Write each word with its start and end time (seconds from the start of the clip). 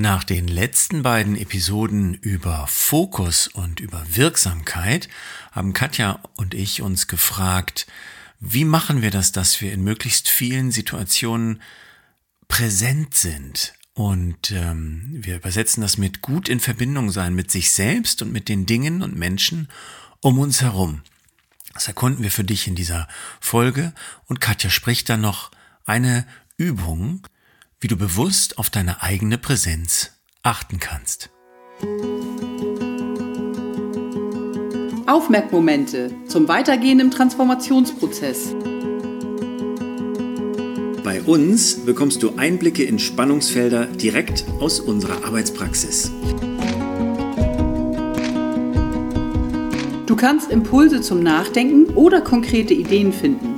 Nach 0.00 0.22
den 0.22 0.46
letzten 0.46 1.02
beiden 1.02 1.34
Episoden 1.34 2.14
über 2.14 2.68
Fokus 2.68 3.48
und 3.48 3.80
über 3.80 4.06
Wirksamkeit 4.08 5.08
haben 5.50 5.72
Katja 5.72 6.20
und 6.36 6.54
ich 6.54 6.82
uns 6.82 7.08
gefragt, 7.08 7.88
wie 8.38 8.64
machen 8.64 9.02
wir 9.02 9.10
das, 9.10 9.32
dass 9.32 9.60
wir 9.60 9.72
in 9.72 9.82
möglichst 9.82 10.28
vielen 10.28 10.70
Situationen 10.70 11.60
präsent 12.46 13.14
sind? 13.14 13.74
Und 13.92 14.52
ähm, 14.52 15.08
wir 15.10 15.34
übersetzen 15.34 15.80
das 15.80 15.98
mit 15.98 16.22
gut 16.22 16.48
in 16.48 16.60
Verbindung 16.60 17.10
sein 17.10 17.34
mit 17.34 17.50
sich 17.50 17.72
selbst 17.72 18.22
und 18.22 18.30
mit 18.30 18.48
den 18.48 18.66
Dingen 18.66 19.02
und 19.02 19.16
Menschen 19.16 19.66
um 20.20 20.38
uns 20.38 20.62
herum. 20.62 21.02
Das 21.74 21.88
erkunden 21.88 22.22
wir 22.22 22.30
für 22.30 22.44
dich 22.44 22.68
in 22.68 22.76
dieser 22.76 23.08
Folge. 23.40 23.92
Und 24.26 24.40
Katja 24.40 24.70
spricht 24.70 25.08
dann 25.08 25.22
noch 25.22 25.50
eine 25.86 26.24
Übung, 26.56 27.26
wie 27.80 27.88
du 27.88 27.96
bewusst 27.96 28.58
auf 28.58 28.70
deine 28.70 29.02
eigene 29.02 29.38
Präsenz 29.38 30.10
achten 30.42 30.80
kannst. 30.80 31.30
Aufmerkmomente 35.06 36.12
zum 36.26 36.48
Weitergehen 36.48 37.00
im 37.00 37.10
Transformationsprozess. 37.10 38.54
Bei 41.04 41.22
uns 41.22 41.84
bekommst 41.86 42.22
du 42.22 42.36
Einblicke 42.36 42.82
in 42.82 42.98
Spannungsfelder 42.98 43.86
direkt 43.86 44.44
aus 44.60 44.80
unserer 44.80 45.24
Arbeitspraxis. 45.24 46.10
Du 50.06 50.16
kannst 50.16 50.50
Impulse 50.50 51.00
zum 51.00 51.22
Nachdenken 51.22 51.94
oder 51.94 52.20
konkrete 52.20 52.74
Ideen 52.74 53.12
finden 53.12 53.57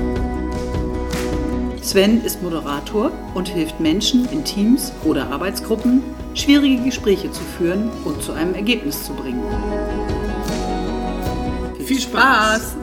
Sven 1.81 2.23
ist 2.23 2.43
Moderator 2.43 3.11
und 3.33 3.47
hilft 3.47 3.79
Menschen 3.79 4.29
in 4.29 4.45
Teams 4.45 4.93
oder 5.03 5.31
Arbeitsgruppen, 5.31 6.03
schwierige 6.35 6.83
Gespräche 6.83 7.31
zu 7.31 7.41
führen 7.41 7.89
und 8.05 8.21
zu 8.21 8.33
einem 8.33 8.53
Ergebnis 8.53 9.03
zu 9.03 9.13
bringen. 9.13 9.43
Viel 11.83 11.99
Spaß! 11.99 12.75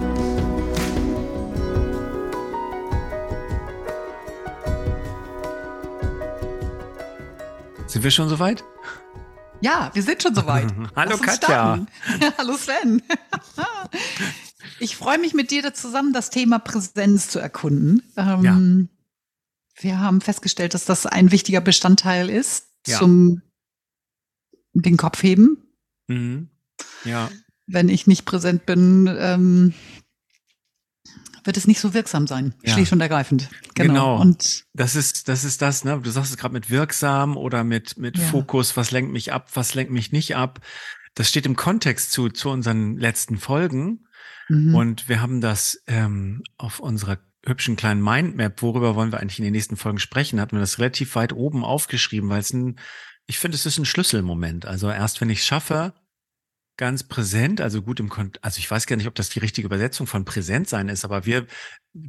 Sind 7.86 8.02
wir 8.02 8.10
schon 8.10 8.28
soweit? 8.28 8.64
Ja, 9.60 9.90
wir 9.94 10.02
sind 10.02 10.22
schon 10.22 10.34
soweit. 10.34 10.66
Hallo 10.96 11.16
Katja. 11.18 11.78
hallo 12.38 12.54
Sven. 12.54 13.02
Ich 14.80 14.96
freue 14.96 15.18
mich 15.18 15.34
mit 15.34 15.50
dir 15.50 15.74
zusammen, 15.74 16.12
das 16.12 16.30
Thema 16.30 16.58
Präsenz 16.58 17.28
zu 17.28 17.38
erkunden. 17.38 18.02
Ähm, 18.16 18.42
ja. 18.44 19.82
Wir 19.82 20.00
haben 20.00 20.20
festgestellt, 20.20 20.74
dass 20.74 20.84
das 20.84 21.06
ein 21.06 21.30
wichtiger 21.30 21.60
Bestandteil 21.60 22.30
ist 22.30 22.66
ja. 22.86 22.98
zum 22.98 23.42
den 24.72 24.96
Kopf 24.96 25.22
heben. 25.22 25.58
Mhm. 26.06 26.48
Ja. 27.04 27.30
Wenn 27.66 27.88
ich 27.88 28.06
nicht 28.06 28.24
präsent 28.24 28.66
bin, 28.66 29.08
ähm, 29.18 29.74
wird 31.44 31.56
es 31.56 31.66
nicht 31.66 31.80
so 31.80 31.94
wirksam 31.94 32.26
sein, 32.26 32.54
ja. 32.62 32.74
schlicht 32.74 32.92
und 32.92 33.00
ergreifend. 33.00 33.48
Genau. 33.74 33.92
genau. 33.92 34.20
Und 34.20 34.64
das 34.74 34.96
ist, 34.96 35.28
das 35.28 35.44
ist 35.44 35.62
das, 35.62 35.84
ne? 35.84 36.00
Du 36.02 36.10
sagst 36.10 36.30
es 36.30 36.36
gerade 36.36 36.52
mit 36.52 36.70
wirksam 36.70 37.36
oder 37.36 37.64
mit, 37.64 37.96
mit 37.96 38.18
ja. 38.18 38.24
Fokus, 38.24 38.76
was 38.76 38.90
lenkt 38.90 39.12
mich 39.12 39.32
ab, 39.32 39.50
was 39.54 39.74
lenkt 39.74 39.92
mich 39.92 40.12
nicht 40.12 40.36
ab. 40.36 40.60
Das 41.14 41.28
steht 41.28 41.46
im 41.46 41.56
Kontext 41.56 42.12
zu, 42.12 42.28
zu 42.28 42.50
unseren 42.50 42.96
letzten 42.96 43.38
Folgen. 43.38 44.06
Mhm. 44.48 44.74
Und 44.74 45.08
wir 45.08 45.20
haben 45.20 45.40
das 45.40 45.82
ähm, 45.86 46.42
auf 46.56 46.80
unserer 46.80 47.18
hübschen 47.44 47.76
kleinen 47.76 48.02
Mindmap, 48.02 48.60
worüber 48.62 48.94
wollen 48.94 49.12
wir 49.12 49.20
eigentlich 49.20 49.38
in 49.38 49.44
den 49.44 49.52
nächsten 49.52 49.76
Folgen 49.76 49.98
sprechen, 49.98 50.40
hatten 50.40 50.56
wir 50.56 50.60
das 50.60 50.78
relativ 50.78 51.14
weit 51.14 51.32
oben 51.32 51.64
aufgeschrieben, 51.64 52.28
weil 52.28 52.40
es 52.40 52.52
ein, 52.52 52.78
ich 53.26 53.38
finde, 53.38 53.54
es 53.54 53.66
ist 53.66 53.78
ein 53.78 53.84
Schlüsselmoment. 53.84 54.66
Also 54.66 54.90
erst 54.90 55.20
wenn 55.20 55.30
ich 55.30 55.40
es 55.40 55.46
schaffe, 55.46 55.94
ganz 56.78 57.02
präsent, 57.02 57.60
also 57.60 57.82
gut 57.82 58.00
im 58.00 58.08
Kon 58.08 58.32
also 58.40 58.58
ich 58.58 58.70
weiß 58.70 58.86
gar 58.86 58.96
nicht, 58.96 59.08
ob 59.08 59.14
das 59.14 59.28
die 59.28 59.40
richtige 59.40 59.66
Übersetzung 59.66 60.06
von 60.06 60.24
präsent 60.24 60.68
sein 60.68 60.88
ist, 60.88 61.04
aber 61.04 61.26
wir 61.26 61.46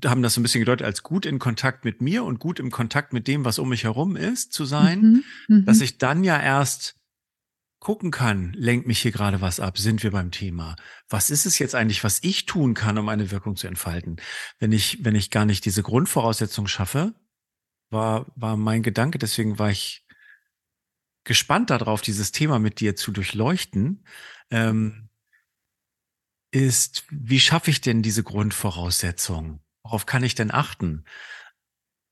haben 0.06 0.22
das 0.22 0.36
so 0.36 0.40
ein 0.40 0.44
bisschen 0.44 0.62
gedeutet 0.62 0.86
als 0.86 1.02
gut 1.02 1.26
in 1.26 1.40
Kontakt 1.40 1.86
mit 1.86 2.02
mir 2.02 2.24
und 2.24 2.40
gut 2.40 2.60
im 2.60 2.70
Kontakt 2.70 3.12
mit 3.12 3.28
dem, 3.28 3.46
was 3.46 3.58
um 3.58 3.70
mich 3.70 3.84
herum 3.84 4.16
ist, 4.16 4.54
zu 4.54 4.66
sein, 4.66 5.24
mhm, 5.48 5.66
dass 5.66 5.78
mhm. 5.78 5.84
ich 5.84 5.98
dann 5.98 6.24
ja 6.24 6.40
erst 6.40 6.99
gucken 7.80 8.12
kann, 8.12 8.52
lenkt 8.54 8.88
mich 8.88 9.00
hier 9.00 9.12
gerade 9.12 9.42
was 9.42 9.60
ab, 9.60 9.78
sind 9.78 10.04
wir 10.04 10.12
beim 10.12 10.32
Thema. 10.32 10.76
Was 11.08 11.30
ist 11.30 11.46
es 11.46 11.60
jetzt 11.60 11.76
eigentlich, 11.76 12.04
was 12.04 12.20
ich 12.24 12.46
tun 12.46 12.74
kann, 12.74 12.98
um 12.98 13.10
eine 13.10 13.32
Wirkung 13.32 13.56
zu 13.56 13.68
entfalten? 13.68 14.18
Wenn 14.60 14.72
ich, 14.72 15.04
wenn 15.04 15.16
ich 15.16 15.30
gar 15.32 15.46
nicht 15.46 15.66
diese 15.66 15.84
Grundvoraussetzung 15.84 16.68
schaffe, 16.68 17.14
war, 17.90 18.26
war 18.36 18.58
mein 18.58 18.84
Gedanke, 18.84 19.18
deswegen 19.18 19.60
war 19.60 19.72
ich 19.72 20.06
gespannt 21.24 21.70
darauf, 21.70 22.02
dieses 22.02 22.32
Thema 22.32 22.60
mit 22.60 22.80
dir 22.80 22.96
zu 22.96 23.12
durchleuchten, 23.12 24.06
ähm, 24.52 25.10
ist, 26.52 27.04
wie 27.10 27.40
schaffe 27.40 27.70
ich 27.70 27.82
denn 27.82 28.02
diese 28.02 28.24
Grundvoraussetzung? 28.24 29.62
Worauf 29.84 30.06
kann 30.06 30.24
ich 30.24 30.36
denn 30.36 30.52
achten? 30.52 31.06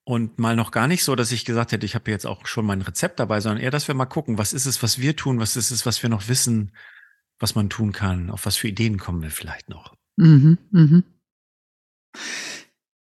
Und 0.08 0.40
mal 0.40 0.56
noch 0.56 0.72
gar 0.72 0.88
nicht 0.88 1.04
so, 1.04 1.18
dass 1.18 1.34
ich 1.34 1.44
gesagt 1.44 1.74
hätte, 1.74 1.86
ich 1.86 1.94
habe 1.94 2.10
jetzt 2.10 2.26
auch 2.26 2.46
schon 2.46 2.66
mein 2.66 2.82
Rezept 2.82 3.20
dabei, 3.20 3.42
sondern 3.42 3.62
eher, 3.62 3.72
dass 3.72 3.90
wir 3.90 3.94
mal 3.94 4.06
gucken, 4.06 4.38
was 4.38 4.54
ist 4.54 4.66
es, 4.66 4.82
was 4.82 5.00
wir 5.00 5.18
tun, 5.18 5.38
was 5.38 5.58
ist 5.58 5.70
es, 5.70 5.86
was 5.86 6.02
wir 6.02 6.10
noch 6.10 6.30
wissen, 6.30 6.72
was 7.40 7.56
man 7.56 7.70
tun 7.70 7.92
kann, 7.92 8.30
auf 8.30 8.46
was 8.46 8.56
für 8.56 8.70
Ideen 8.70 9.00
kommen 9.00 9.22
wir 9.22 9.32
vielleicht 9.32 9.68
noch. 9.68 9.96
Mhm, 10.16 10.60
mhm. 10.72 11.04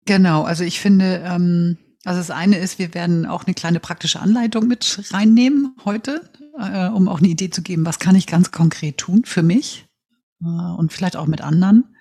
Genau, 0.05 0.45
also 0.45 0.63
ich 0.63 0.79
finde, 0.79 1.25
ähm, 1.27 1.77
also 2.05 2.21
das 2.21 2.31
eine 2.31 2.59
ist, 2.59 2.79
wir 2.79 2.95
werden 2.95 3.27
auch 3.27 3.47
eine 3.47 3.55
kleine 3.55 3.81
praktische 3.81 4.21
Anleitung 4.21 4.69
mit 4.69 5.13
reinnehmen 5.13 5.75
heute, 5.85 6.31
äh, 6.57 6.87
um 6.87 7.09
auch 7.09 7.19
eine 7.19 7.29
Idee 7.29 7.51
zu 7.51 7.63
geben, 7.63 7.85
was 7.85 7.99
kann 7.99 8.15
ich 8.15 8.29
ganz 8.29 8.53
konkret 8.53 8.99
tun 8.99 9.25
für 9.25 9.43
mich 9.43 9.89
äh, 10.41 10.47
und 10.47 10.93
vielleicht 10.93 11.17
auch 11.17 11.27
mit 11.27 11.41
anderen. 11.41 11.97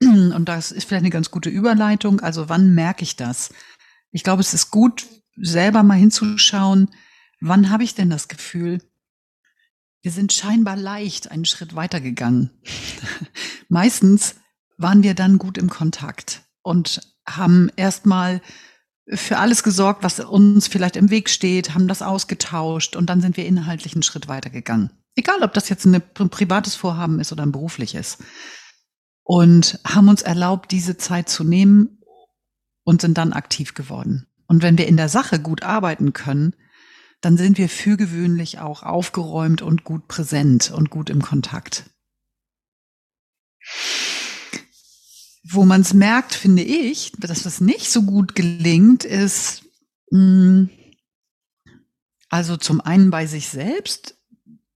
Und 0.00 0.46
das 0.46 0.72
ist 0.72 0.88
vielleicht 0.88 1.02
eine 1.02 1.10
ganz 1.10 1.30
gute 1.30 1.50
Überleitung. 1.50 2.20
Also 2.20 2.48
wann 2.48 2.72
merke 2.74 3.02
ich 3.02 3.16
das? 3.16 3.50
Ich 4.18 4.24
glaube, 4.24 4.40
es 4.40 4.52
ist 4.52 4.72
gut, 4.72 5.06
selber 5.36 5.84
mal 5.84 5.94
hinzuschauen, 5.94 6.90
wann 7.40 7.70
habe 7.70 7.84
ich 7.84 7.94
denn 7.94 8.10
das 8.10 8.26
Gefühl, 8.26 8.82
wir 10.02 10.10
sind 10.10 10.32
scheinbar 10.32 10.74
leicht 10.74 11.30
einen 11.30 11.44
Schritt 11.44 11.76
weitergegangen. 11.76 12.50
Meistens 13.68 14.34
waren 14.76 15.04
wir 15.04 15.14
dann 15.14 15.38
gut 15.38 15.56
im 15.56 15.70
Kontakt 15.70 16.42
und 16.62 17.00
haben 17.28 17.70
erstmal 17.76 18.42
für 19.06 19.38
alles 19.38 19.62
gesorgt, 19.62 20.02
was 20.02 20.18
uns 20.18 20.66
vielleicht 20.66 20.96
im 20.96 21.10
Weg 21.10 21.30
steht, 21.30 21.74
haben 21.74 21.86
das 21.86 22.02
ausgetauscht 22.02 22.96
und 22.96 23.08
dann 23.08 23.20
sind 23.20 23.36
wir 23.36 23.46
inhaltlich 23.46 23.94
einen 23.94 24.02
Schritt 24.02 24.26
weitergegangen. 24.26 24.90
Egal, 25.14 25.44
ob 25.44 25.54
das 25.54 25.68
jetzt 25.68 25.84
ein 25.84 26.02
privates 26.12 26.74
Vorhaben 26.74 27.20
ist 27.20 27.30
oder 27.30 27.44
ein 27.44 27.52
berufliches. 27.52 28.18
Und 29.22 29.78
haben 29.86 30.08
uns 30.08 30.22
erlaubt, 30.22 30.72
diese 30.72 30.96
Zeit 30.96 31.28
zu 31.28 31.44
nehmen, 31.44 31.97
und 32.88 33.02
sind 33.02 33.18
dann 33.18 33.34
aktiv 33.34 33.74
geworden. 33.74 34.26
Und 34.46 34.62
wenn 34.62 34.78
wir 34.78 34.88
in 34.88 34.96
der 34.96 35.10
Sache 35.10 35.38
gut 35.40 35.62
arbeiten 35.62 36.14
können, 36.14 36.56
dann 37.20 37.36
sind 37.36 37.58
wir 37.58 37.68
für 37.68 37.98
gewöhnlich 37.98 38.60
auch 38.60 38.82
aufgeräumt 38.82 39.60
und 39.60 39.84
gut 39.84 40.08
präsent 40.08 40.70
und 40.70 40.88
gut 40.88 41.10
im 41.10 41.20
Kontakt. 41.20 41.84
Wo 45.44 45.66
man 45.66 45.82
es 45.82 45.92
merkt, 45.92 46.32
finde 46.32 46.62
ich, 46.62 47.12
dass 47.18 47.42
das 47.42 47.60
nicht 47.60 47.90
so 47.90 48.04
gut 48.04 48.34
gelingt, 48.34 49.04
ist, 49.04 49.64
mh, 50.10 50.20
hm, 50.20 50.70
also 52.30 52.56
zum 52.56 52.80
einen 52.80 53.10
bei 53.10 53.26
sich 53.26 53.48
selbst, 53.48 54.16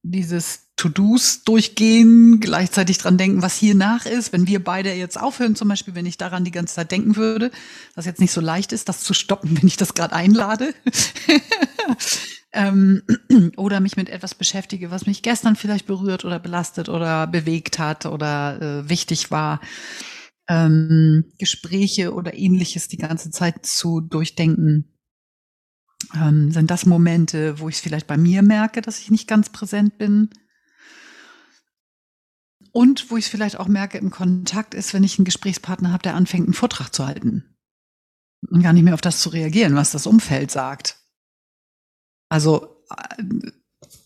dieses 0.02 0.61
To-Dos 0.76 1.44
durchgehen, 1.44 2.40
gleichzeitig 2.40 2.98
dran 2.98 3.18
denken, 3.18 3.42
was 3.42 3.56
hier 3.56 3.74
nach 3.74 4.06
ist. 4.06 4.32
Wenn 4.32 4.46
wir 4.46 4.62
beide 4.62 4.92
jetzt 4.92 5.20
aufhören, 5.20 5.54
zum 5.54 5.68
Beispiel, 5.68 5.94
wenn 5.94 6.06
ich 6.06 6.16
daran 6.16 6.44
die 6.44 6.50
ganze 6.50 6.74
Zeit 6.74 6.90
denken 6.90 7.16
würde, 7.16 7.50
was 7.94 8.06
jetzt 8.06 8.20
nicht 8.20 8.32
so 8.32 8.40
leicht 8.40 8.72
ist, 8.72 8.88
das 8.88 9.02
zu 9.02 9.14
stoppen, 9.14 9.56
wenn 9.60 9.66
ich 9.66 9.76
das 9.76 9.94
gerade 9.94 10.14
einlade. 10.14 10.74
ähm, 12.52 13.02
oder 13.56 13.80
mich 13.80 13.96
mit 13.96 14.08
etwas 14.08 14.34
beschäftige, 14.34 14.90
was 14.90 15.06
mich 15.06 15.22
gestern 15.22 15.56
vielleicht 15.56 15.86
berührt 15.86 16.24
oder 16.24 16.38
belastet 16.38 16.88
oder 16.88 17.26
bewegt 17.26 17.78
hat 17.78 18.06
oder 18.06 18.60
äh, 18.60 18.88
wichtig 18.88 19.30
war. 19.30 19.60
Ähm, 20.48 21.32
Gespräche 21.38 22.12
oder 22.12 22.34
ähnliches 22.34 22.88
die 22.88 22.98
ganze 22.98 23.30
Zeit 23.30 23.64
zu 23.64 24.00
durchdenken. 24.00 24.92
Ähm, 26.14 26.50
sind 26.50 26.70
das 26.70 26.86
Momente, 26.86 27.60
wo 27.60 27.68
ich 27.68 27.76
es 27.76 27.80
vielleicht 27.80 28.06
bei 28.06 28.16
mir 28.16 28.42
merke, 28.42 28.80
dass 28.82 28.98
ich 28.98 29.10
nicht 29.10 29.28
ganz 29.28 29.50
präsent 29.50 29.98
bin? 29.98 30.30
Und 32.72 33.10
wo 33.10 33.16
ich 33.16 33.26
es 33.26 33.30
vielleicht 33.30 33.58
auch 33.58 33.68
merke 33.68 33.98
im 33.98 34.10
Kontakt 34.10 34.74
ist, 34.74 34.94
wenn 34.94 35.04
ich 35.04 35.18
einen 35.18 35.26
Gesprächspartner 35.26 35.92
habe, 35.92 36.02
der 36.02 36.14
anfängt, 36.14 36.46
einen 36.46 36.54
Vortrag 36.54 36.90
zu 36.90 37.06
halten 37.06 37.44
und 38.50 38.62
gar 38.62 38.72
nicht 38.72 38.82
mehr 38.82 38.94
auf 38.94 39.00
das 39.00 39.20
zu 39.20 39.28
reagieren, 39.28 39.76
was 39.76 39.92
das 39.92 40.06
Umfeld 40.06 40.50
sagt. 40.50 40.98
Also 42.28 42.82
äh, 42.90 43.50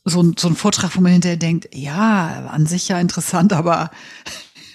so, 0.05 0.23
ein, 0.23 0.35
so 0.37 0.49
ein 0.49 0.57
Vortrag, 0.57 0.97
wo 0.97 1.01
man 1.01 1.13
hinterher 1.13 1.37
denkt, 1.37 1.75
ja, 1.75 2.49
an 2.49 2.67
sich 2.67 2.89
ja 2.89 3.01
interessant, 3.01 3.53
aber 3.53 3.91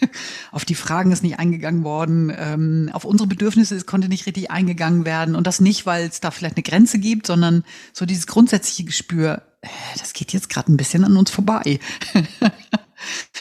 auf 0.52 0.64
die 0.64 0.76
Fragen 0.76 1.12
ist 1.12 1.22
nicht 1.22 1.38
eingegangen 1.38 1.84
worden, 1.84 2.34
ähm, 2.36 2.90
auf 2.94 3.04
unsere 3.04 3.28
Bedürfnisse 3.28 3.76
ist, 3.76 3.88
konnte 3.88 4.08
nicht 4.08 4.26
richtig 4.26 4.52
eingegangen 4.52 5.06
werden 5.06 5.36
und 5.36 5.48
das 5.48 5.60
nicht, 5.60 5.86
weil 5.86 6.08
es 6.08 6.22
da 6.22 6.32
vielleicht 6.32 6.56
eine 6.56 6.64
Grenze 6.64 6.98
gibt, 6.98 7.28
sondern 7.28 7.64
so 7.94 8.06
dieses 8.06 8.26
grundsätzliche 8.26 8.86
Gespür, 8.86 9.42
äh, 9.62 9.68
das 10.00 10.14
geht 10.14 10.34
jetzt 10.34 10.50
gerade 10.50 10.72
ein 10.72 10.78
bisschen 10.78 11.04
an 11.04 11.18
uns 11.18 11.30
vorbei. 11.30 11.80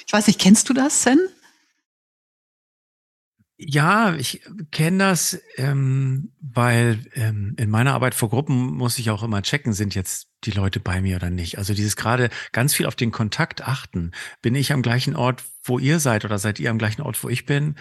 ich 0.07 0.12
weiß 0.12 0.27
nicht, 0.27 0.41
kennst 0.41 0.69
du 0.69 0.75
das, 0.75 1.03
Sen? 1.03 1.19
Ja, 3.62 4.15
ich 4.15 4.41
kenne 4.71 4.99
das, 4.99 5.39
ähm, 5.57 6.33
weil 6.41 7.05
ähm, 7.12 7.55
in 7.59 7.69
meiner 7.69 7.93
Arbeit 7.93 8.15
vor 8.15 8.31
Gruppen 8.31 8.75
muss 8.75 8.99
ich 8.99 9.11
auch 9.11 9.23
immer 9.23 9.43
checken, 9.43 9.75
sind 9.75 9.95
jetzt 9.95 10.29
die 10.45 10.51
Leute 10.51 10.81
bei 10.81 11.03
mir 11.03 11.17
oder 11.17 11.29
nicht. 11.29 11.59
Also 11.59 11.75
dieses 11.75 11.95
gerade 11.95 12.31
ganz 12.53 12.75
viel 12.75 12.87
auf 12.87 12.97
den 12.97 13.11
Kontakt 13.11 13.61
achten. 13.61 14.12
Bin 14.41 14.55
ich 14.55 14.73
am 14.73 14.81
gleichen 14.81 15.15
Ort, 15.15 15.45
wo 15.62 15.79
ihr 15.79 16.01
seid 16.01 16.25
oder 16.25 16.39
seid 16.39 16.59
ihr 16.59 16.71
am 16.71 16.79
gleichen 16.79 17.03
Ort, 17.03 17.23
wo 17.23 17.29
ich 17.29 17.45
bin? 17.45 17.75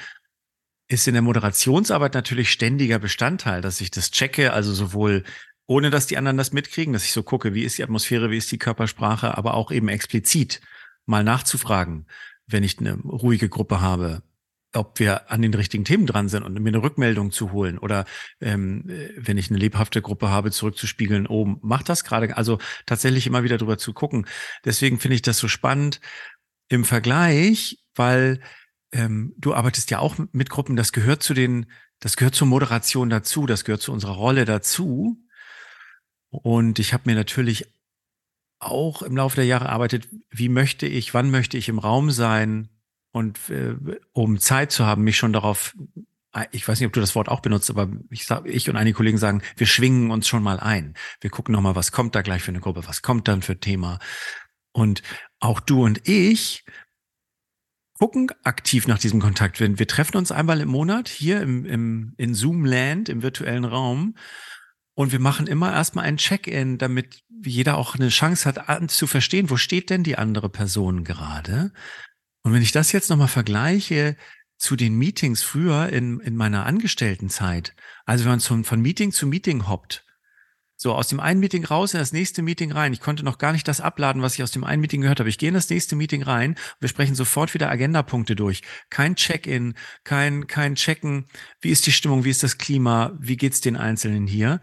Ist 0.89 1.07
in 1.07 1.13
der 1.13 1.21
Moderationsarbeit 1.21 2.13
natürlich 2.13 2.51
ständiger 2.51 2.99
Bestandteil, 2.99 3.61
dass 3.61 3.79
ich 3.79 3.89
das 3.89 4.11
checke, 4.11 4.51
also 4.51 4.73
sowohl 4.73 5.23
ohne 5.65 5.91
dass 5.91 6.07
die 6.07 6.17
anderen 6.17 6.35
das 6.35 6.51
mitkriegen, 6.51 6.91
dass 6.91 7.05
ich 7.05 7.13
so 7.13 7.23
gucke, 7.23 7.53
wie 7.53 7.63
ist 7.63 7.77
die 7.77 7.83
Atmosphäre, 7.83 8.31
wie 8.31 8.37
ist 8.37 8.51
die 8.51 8.57
Körpersprache, 8.57 9.37
aber 9.37 9.53
auch 9.53 9.71
eben 9.71 9.87
explizit 9.87 10.59
mal 11.09 11.23
nachzufragen, 11.23 12.07
wenn 12.47 12.63
ich 12.63 12.79
eine 12.79 12.93
ruhige 12.93 13.49
Gruppe 13.49 13.81
habe 13.81 14.23
ob 14.73 14.99
wir 14.99 15.31
an 15.31 15.41
den 15.41 15.53
richtigen 15.53 15.83
Themen 15.83 16.05
dran 16.05 16.29
sind 16.29 16.43
und 16.43 16.59
mir 16.59 16.69
eine 16.69 16.83
Rückmeldung 16.83 17.31
zu 17.31 17.51
holen 17.51 17.77
oder 17.79 18.05
ähm, 18.39 18.83
wenn 19.17 19.37
ich 19.37 19.49
eine 19.49 19.57
lebhafte 19.59 20.01
Gruppe 20.01 20.29
habe, 20.29 20.51
zurückzuspiegeln, 20.51 21.27
oh, 21.27 21.57
macht 21.61 21.89
das 21.89 22.03
gerade? 22.03 22.37
Also 22.37 22.59
tatsächlich 22.85 23.25
immer 23.25 23.43
wieder 23.43 23.57
drüber 23.57 23.77
zu 23.77 23.93
gucken. 23.93 24.27
Deswegen 24.65 24.99
finde 24.99 25.15
ich 25.15 25.21
das 25.21 25.39
so 25.39 25.47
spannend 25.47 25.99
im 26.67 26.85
Vergleich, 26.85 27.79
weil 27.95 28.41
ähm, 28.91 29.33
du 29.37 29.55
arbeitest 29.55 29.89
ja 29.89 29.99
auch 29.99 30.17
mit 30.31 30.49
Gruppen, 30.51 30.75
das 30.75 30.91
gehört 30.91 31.23
zu 31.23 31.33
den, 31.33 31.65
das 31.99 32.15
gehört 32.15 32.35
zur 32.35 32.47
Moderation 32.47 33.09
dazu, 33.09 33.47
das 33.47 33.65
gehört 33.65 33.81
zu 33.81 33.91
unserer 33.91 34.13
Rolle 34.13 34.45
dazu. 34.45 35.17
Und 36.29 36.77
ich 36.77 36.93
habe 36.93 37.03
mir 37.07 37.15
natürlich 37.15 37.73
auch 38.59 39.01
im 39.01 39.15
Laufe 39.15 39.37
der 39.37 39.45
Jahre 39.45 39.69
arbeitet, 39.69 40.07
wie 40.29 40.49
möchte 40.49 40.85
ich, 40.85 41.13
wann 41.13 41.31
möchte 41.31 41.57
ich 41.57 41.69
im 41.69 41.79
Raum 41.79 42.11
sein, 42.11 42.69
und 43.11 43.49
äh, 43.49 43.75
um 44.13 44.39
Zeit 44.39 44.71
zu 44.71 44.85
haben, 44.85 45.03
mich 45.03 45.17
schon 45.17 45.33
darauf, 45.33 45.75
äh, 46.33 46.45
ich 46.51 46.67
weiß 46.67 46.79
nicht, 46.79 46.87
ob 46.87 46.93
du 46.93 46.99
das 46.99 47.15
Wort 47.15 47.29
auch 47.29 47.39
benutzt, 47.39 47.69
aber 47.69 47.89
ich, 48.09 48.25
sag, 48.25 48.45
ich 48.45 48.69
und 48.69 48.75
einige 48.75 48.95
Kollegen 48.95 49.17
sagen, 49.17 49.41
wir 49.57 49.67
schwingen 49.67 50.11
uns 50.11 50.27
schon 50.27 50.43
mal 50.43 50.59
ein. 50.59 50.95
Wir 51.21 51.29
gucken 51.29 51.53
nochmal, 51.53 51.75
was 51.75 51.91
kommt 51.91 52.15
da 52.15 52.21
gleich 52.21 52.43
für 52.43 52.51
eine 52.51 52.59
Gruppe, 52.59 52.87
was 52.87 53.01
kommt 53.01 53.27
dann 53.27 53.41
für 53.41 53.59
Thema. 53.59 53.99
Und 54.71 55.01
auch 55.39 55.59
du 55.59 55.83
und 55.83 56.07
ich 56.07 56.63
gucken 57.97 58.31
aktiv 58.43 58.87
nach 58.87 58.99
diesem 58.99 59.19
Kontakt. 59.19 59.59
Wir, 59.59 59.79
wir 59.79 59.87
treffen 59.87 60.17
uns 60.17 60.31
einmal 60.31 60.61
im 60.61 60.69
Monat 60.69 61.09
hier 61.09 61.41
im, 61.41 61.65
im, 61.65 62.13
in 62.17 62.33
Zoom-Land, 62.33 63.09
im 63.09 63.23
virtuellen 63.23 63.65
Raum. 63.65 64.15
Und 64.99 65.13
wir 65.13 65.21
machen 65.21 65.47
immer 65.47 65.71
erstmal 65.71 66.03
ein 66.03 66.17
Check-in, 66.17 66.77
damit 66.77 67.23
jeder 67.41 67.77
auch 67.77 67.95
eine 67.95 68.09
Chance 68.09 68.43
hat, 68.43 68.91
zu 68.91 69.07
verstehen, 69.07 69.49
wo 69.49 69.55
steht 69.55 69.89
denn 69.89 70.03
die 70.03 70.17
andere 70.17 70.49
Person 70.49 71.05
gerade? 71.05 71.71
Und 72.43 72.51
wenn 72.51 72.61
ich 72.61 72.73
das 72.73 72.91
jetzt 72.91 73.09
nochmal 73.09 73.29
vergleiche 73.29 74.17
zu 74.57 74.75
den 74.75 74.97
Meetings 74.97 75.41
früher 75.41 75.87
in, 75.87 76.19
in 76.19 76.35
meiner 76.35 76.65
Angestelltenzeit, 76.65 77.77
also 78.03 78.25
wenn 78.25 78.31
man 78.31 78.39
von, 78.41 78.65
von 78.65 78.81
Meeting 78.81 79.13
zu 79.13 79.25
Meeting 79.25 79.69
hoppt, 79.69 80.03
so 80.81 80.95
aus 80.95 81.09
dem 81.09 81.19
einen 81.19 81.41
Meeting 81.41 81.65
raus 81.65 81.93
in 81.93 81.99
das 81.99 82.13
nächste 82.13 82.41
Meeting 82.41 82.71
rein. 82.71 82.93
Ich 82.93 83.01
konnte 83.01 83.25
noch 83.25 83.37
gar 83.37 83.51
nicht 83.51 83.67
das 83.67 83.81
abladen, 83.81 84.21
was 84.21 84.35
ich 84.35 84.43
aus 84.43 84.51
dem 84.51 84.63
einen 84.63 84.79
Meeting 84.79 85.01
gehört 85.01 85.19
habe. 85.19 85.27
Ich 85.27 85.37
gehe 85.37 85.49
in 85.49 85.53
das 85.53 85.69
nächste 85.69 85.97
Meeting 85.97 86.23
rein. 86.23 86.55
Wir 86.79 86.87
sprechen 86.87 87.15
sofort 87.15 87.53
wieder 87.53 87.69
Agendapunkte 87.69 88.33
durch. 88.33 88.61
Kein 88.89 89.17
Check-in, 89.17 89.73
kein, 90.05 90.47
kein 90.47 90.75
Checken. 90.75 91.25
Wie 91.59 91.71
ist 91.71 91.85
die 91.85 91.91
Stimmung? 91.91 92.23
Wie 92.23 92.29
ist 92.29 92.43
das 92.43 92.57
Klima? 92.57 93.11
Wie 93.19 93.35
geht's 93.35 93.59
den 93.59 93.75
Einzelnen 93.75 94.25
hier? 94.25 94.61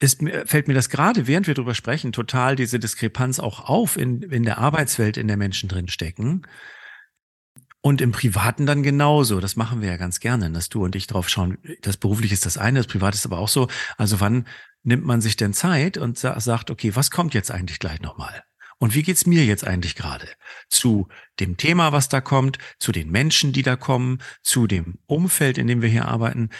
ist, 0.00 0.20
fällt 0.44 0.68
mir 0.68 0.74
das 0.74 0.90
gerade, 0.90 1.26
während 1.26 1.46
wir 1.46 1.54
drüber 1.54 1.74
sprechen, 1.74 2.12
total 2.12 2.56
diese 2.56 2.78
Diskrepanz 2.78 3.38
auch 3.38 3.68
auf 3.68 3.96
in, 3.96 4.22
in 4.22 4.44
der 4.44 4.58
Arbeitswelt, 4.58 5.16
in 5.16 5.28
der 5.28 5.36
Menschen 5.36 5.68
drin 5.68 5.88
stecken. 5.88 6.42
Und 7.80 8.00
im 8.00 8.12
Privaten 8.12 8.66
dann 8.66 8.82
genauso. 8.82 9.40
Das 9.40 9.56
machen 9.56 9.80
wir 9.80 9.88
ja 9.88 9.96
ganz 9.96 10.20
gerne, 10.20 10.50
dass 10.50 10.68
du 10.68 10.84
und 10.84 10.96
ich 10.96 11.06
drauf 11.06 11.28
schauen. 11.28 11.58
Das 11.82 11.96
berufliche 11.96 12.34
ist 12.34 12.44
das 12.44 12.58
eine, 12.58 12.80
das 12.80 12.88
private 12.88 13.16
ist 13.16 13.26
aber 13.26 13.38
auch 13.38 13.48
so. 13.48 13.68
Also 13.96 14.20
wann 14.20 14.46
nimmt 14.82 15.04
man 15.04 15.20
sich 15.20 15.36
denn 15.36 15.54
Zeit 15.54 15.96
und 15.96 16.18
sagt, 16.18 16.70
okay, 16.70 16.96
was 16.96 17.10
kommt 17.10 17.34
jetzt 17.34 17.50
eigentlich 17.50 17.78
gleich 17.78 18.00
nochmal? 18.00 18.42
Und 18.78 18.94
wie 18.94 19.02
geht's 19.02 19.26
mir 19.26 19.44
jetzt 19.44 19.66
eigentlich 19.66 19.94
gerade? 19.96 20.28
Zu 20.68 21.08
dem 21.40 21.56
Thema, 21.56 21.92
was 21.92 22.08
da 22.08 22.20
kommt, 22.20 22.58
zu 22.78 22.92
den 22.92 23.10
Menschen, 23.10 23.52
die 23.52 23.62
da 23.62 23.76
kommen, 23.76 24.18
zu 24.42 24.66
dem 24.66 24.98
Umfeld, 25.06 25.58
in 25.58 25.66
dem 25.66 25.82
wir 25.82 25.88
hier 25.88 26.06
arbeiten. 26.06 26.50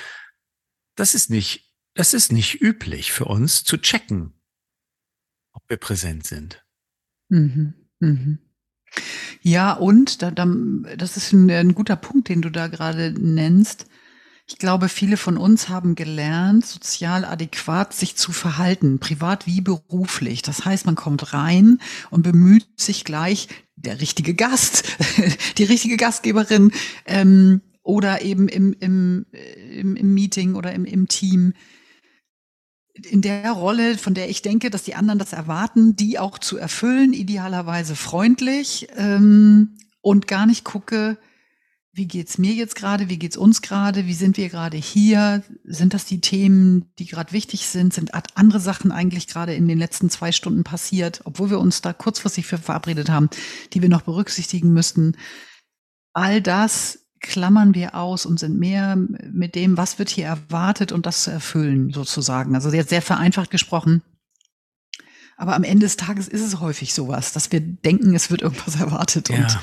Das 0.97 1.15
ist 1.15 1.31
nicht 1.31 1.69
es 1.99 2.15
ist 2.15 2.31
nicht 2.31 2.61
üblich 2.61 3.11
für 3.11 3.25
uns 3.25 3.65
zu 3.65 3.77
checken, 3.77 4.33
ob 5.53 5.69
wir 5.69 5.79
präsent 5.79 6.25
sind. 6.25 6.65
Mhm. 7.29 7.75
Mhm. 7.99 8.39
Ja, 9.43 9.73
und 9.73 10.23
da, 10.23 10.31
da, 10.31 10.47
das 10.97 11.17
ist 11.17 11.33
ein, 11.33 11.51
ein 11.51 11.75
guter 11.75 11.97
Punkt, 11.97 12.29
den 12.29 12.43
du 12.43 12.51
da 12.51 12.67
gerade 12.67 13.15
nennst. 13.19 13.87
Ich 14.47 14.59
glaube, 14.59 14.89
viele 14.89 15.19
von 15.19 15.37
uns 15.37 15.69
haben 15.69 15.95
gelernt, 15.95 16.65
sozial 16.65 17.27
adäquat 17.27 17.93
sich 17.93 18.17
zu 18.17 18.33
verhalten, 18.33 18.99
privat 18.99 19.47
wie 19.47 19.61
beruflich. 19.61 20.41
Das 20.41 20.65
heißt, 20.65 20.87
man 20.87 20.95
kommt 20.95 21.35
rein 21.35 21.79
und 22.11 22.23
bemüht 22.23 22.67
sich 22.77 23.05
gleich, 23.05 23.49
der 23.77 24.01
richtige 24.01 24.35
Gast, 24.35 24.85
die 25.59 25.65
richtige 25.65 25.97
Gastgeberin 25.97 26.73
ähm, 27.05 27.61
oder 27.83 28.23
eben 28.23 28.49
im, 28.49 28.75
im, 28.81 29.27
im, 29.33 29.97
im 29.97 30.15
Meeting 30.15 30.55
oder 30.55 30.73
im, 30.73 30.85
im 30.85 31.09
Team 31.09 31.53
in 33.05 33.21
der 33.23 33.51
Rolle, 33.53 33.99
von 33.99 34.15
der 34.15 34.29
ich 34.29 34.43
denke, 34.43 34.71
dass 34.71 34.83
die 34.83 34.95
anderen 34.95 35.19
das 35.19 35.33
erwarten, 35.33 35.97
die 35.97 36.19
auch 36.19 36.39
zu 36.39 36.57
erfüllen, 36.59 37.13
idealerweise 37.13 37.97
freundlich 37.97 38.89
ähm, 38.97 39.77
und 40.01 40.27
gar 40.27 40.47
nicht 40.47 40.65
gucke, 40.65 41.19
wie 41.93 42.07
geht's 42.07 42.39
mir 42.39 42.53
jetzt 42.53 42.77
gerade, 42.77 43.09
wie 43.09 43.19
geht's 43.19 43.37
uns 43.37 43.61
gerade, 43.61 44.07
wie 44.07 44.15
sind 44.15 44.37
wir 44.37 44.49
gerade 44.49 44.77
hier, 44.77 45.43
sind 45.65 45.95
das 45.95 46.05
die 46.05 46.21
Themen, 46.21 46.93
die 46.99 47.07
gerade 47.07 47.33
wichtig 47.33 47.67
sind, 47.67 47.93
sind 47.93 48.13
andere 48.37 48.61
Sachen 48.61 48.93
eigentlich 48.93 49.27
gerade 49.27 49.55
in 49.55 49.67
den 49.67 49.79
letzten 49.79 50.09
zwei 50.09 50.31
Stunden 50.31 50.65
passiert, 50.65 51.23
obwohl 51.25 51.51
wir 51.51 51.59
uns 51.59 51.83
da 51.83 51.93
kurzfristig 51.93 52.47
für 52.47 52.59
verabredet 52.59 53.11
haben, 53.11 53.29
die 53.73 53.83
wir 53.83 53.89
noch 53.89 54.03
berücksichtigen 54.03 54.73
müssten. 54.73 55.17
All 56.13 56.41
das 56.41 57.08
klammern 57.21 57.75
wir 57.75 57.95
aus 57.95 58.27
und 58.27 58.39
sind 58.39 58.59
mehr 58.59 58.97
mit 58.97 59.55
dem, 59.55 59.77
was 59.77 59.99
wird 59.99 60.09
hier 60.09 60.27
erwartet 60.27 60.93
und 60.93 61.07
das 61.07 61.25
zu 61.25 61.31
erfüllen, 61.31 61.93
sozusagen. 61.93 62.55
Also 62.55 62.71
jetzt 62.71 62.91
sehr 62.91 63.03
vereinfacht 63.03 63.51
gesprochen. 63.51 64.03
Aber 65.37 65.55
am 65.55 65.63
Ende 65.63 65.87
des 65.87 65.97
Tages 65.97 66.27
ist 66.27 66.43
es 66.43 66.61
häufig 66.61 66.95
sowas, 66.95 67.33
dass 67.33 67.53
wir 67.53 67.61
denken, 67.61 68.15
es 68.15 68.31
wird 68.31 68.43
irgendwas 68.43 68.81
erwartet 68.81 69.31
und 69.31 69.39
ja. 69.39 69.61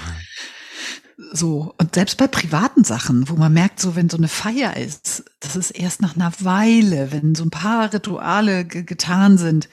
so. 1.33 1.75
Und 1.77 1.95
selbst 1.95 2.17
bei 2.17 2.27
privaten 2.27 2.85
Sachen, 2.85 3.27
wo 3.29 3.35
man 3.35 3.51
merkt, 3.53 3.81
so 3.81 3.95
wenn 3.95 4.09
so 4.09 4.17
eine 4.17 4.29
Feier 4.29 4.77
ist, 4.77 5.25
das 5.41 5.57
ist 5.57 5.71
erst 5.71 6.01
nach 6.01 6.15
einer 6.15 6.31
Weile, 6.39 7.11
wenn 7.11 7.35
so 7.35 7.43
ein 7.43 7.49
paar 7.49 7.93
Rituale 7.93 8.65
getan 8.65 9.37
sind, 9.37 9.67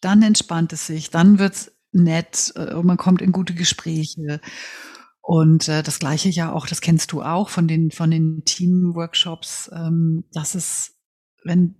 dann 0.00 0.22
entspannt 0.22 0.72
es 0.72 0.86
sich, 0.86 1.10
dann 1.10 1.38
wird's 1.38 1.70
nett 1.92 2.52
äh, 2.56 2.74
und 2.74 2.86
man 2.86 2.96
kommt 2.96 3.22
in 3.22 3.32
gute 3.32 3.54
Gespräche. 3.54 4.40
Und 5.26 5.68
äh, 5.68 5.82
das 5.82 5.98
gleiche 5.98 6.28
ja 6.28 6.52
auch, 6.52 6.66
das 6.66 6.82
kennst 6.82 7.10
du 7.12 7.22
auch 7.22 7.48
von 7.48 7.66
den, 7.66 7.90
von 7.90 8.10
den 8.10 8.44
Team-Workshops, 8.44 9.70
ähm, 9.74 10.24
dass 10.34 10.54
es, 10.54 10.98
wenn 11.42 11.76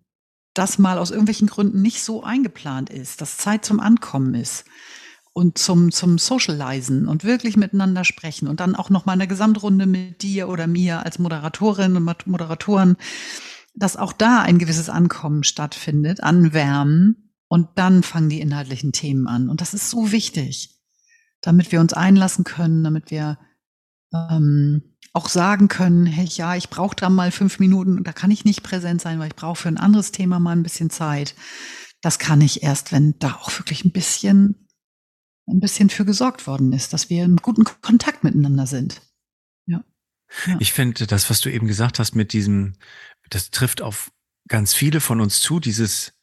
das 0.55 0.79
mal 0.79 0.97
aus 0.97 1.11
irgendwelchen 1.11 1.49
Gründen 1.49 1.83
nicht 1.83 2.03
so 2.03 2.23
eingeplant 2.23 2.89
ist, 2.89 3.21
dass 3.21 3.37
Zeit 3.37 3.63
zum 3.67 3.81
Ankommen 3.81 4.33
ist 4.33 4.65
und 5.35 5.59
zum, 5.59 5.93
zum 5.93 6.17
Socializen 6.17 7.07
und 7.07 7.25
wirklich 7.25 7.59
miteinander 7.59 8.05
sprechen 8.05 8.49
und 8.49 8.61
dann 8.61 8.75
auch 8.75 8.89
noch 8.89 9.05
mal 9.05 9.13
eine 9.13 9.29
Gesamtrunde 9.29 9.85
mit 9.85 10.23
dir 10.23 10.49
oder 10.49 10.67
mir 10.67 11.05
als 11.05 11.19
Moderatorin 11.19 11.97
und 11.99 12.27
Moderatoren, 12.27 12.97
dass 13.75 13.99
auch 13.99 14.15
da 14.15 14.41
ein 14.41 14.59
gewisses 14.59 14.89
Ankommen 14.89 15.45
stattfindet, 15.45 16.23
anwärmen 16.23 17.35
und 17.49 17.69
dann 17.75 18.03
fangen 18.03 18.31
die 18.31 18.41
inhaltlichen 18.41 18.93
Themen 18.93 19.27
an. 19.27 19.51
Und 19.51 19.61
das 19.61 19.75
ist 19.75 19.91
so 19.91 20.13
wichtig 20.13 20.74
damit 21.45 21.73
wir 21.73 21.81
uns 21.81 21.93
einlassen 21.93 22.45
können, 22.45 22.83
damit 22.85 23.11
wir 23.11 23.39
ähm, 24.13 24.97
auch 25.13 25.29
sagen 25.29 25.69
können, 25.69 26.07
hey, 26.07 26.27
ja, 26.27 26.57
ich 26.57 26.71
brauche 26.71 26.97
da 26.97 27.11
mal 27.11 27.31
fünf 27.31 27.59
Minuten, 27.59 28.03
da 28.03 28.13
kann 28.13 28.31
ich 28.31 28.45
nicht 28.45 28.63
präsent 28.63 29.01
sein, 29.01 29.19
weil 29.19 29.29
ich 29.29 29.37
brauche 29.37 29.63
für 29.63 29.69
ein 29.69 29.79
anderes 29.79 30.11
Thema 30.11 30.41
mal 30.41 30.53
ein 30.53 30.63
bisschen 30.63 30.91
Zeit. 30.91 31.35
Das 32.01 32.19
kann 32.19 32.41
ich 32.41 32.63
erst, 32.63 32.93
wenn 32.93 33.19
da 33.19 33.35
auch 33.35 33.59
wirklich 33.59 33.85
ein 33.85 33.93
bisschen 33.93 34.65
ein 35.47 35.61
bisschen 35.61 35.91
für 35.91 36.05
gesorgt 36.05 36.47
worden 36.47 36.73
ist, 36.73 36.93
dass 36.93 37.11
wir 37.11 37.25
in 37.25 37.37
guten 37.37 37.65
Kontakt 37.65 38.25
miteinander 38.25 38.67
sind. 38.67 39.03
Ja. 39.67 39.85
ja. 40.47 40.57
Ich 40.59 40.73
finde, 40.73 41.07
das, 41.07 41.29
was 41.29 41.41
du 41.41 41.51
eben 41.51 41.67
gesagt 41.67 41.99
hast 41.99 42.15
mit 42.15 42.33
diesem, 42.33 42.75
das 43.29 43.51
trifft 43.51 43.83
auf 43.83 44.11
ganz 44.49 44.73
viele 44.73 45.01
von 45.01 45.21
uns 45.21 45.41
zu, 45.41 45.61
dieses, 45.61 46.14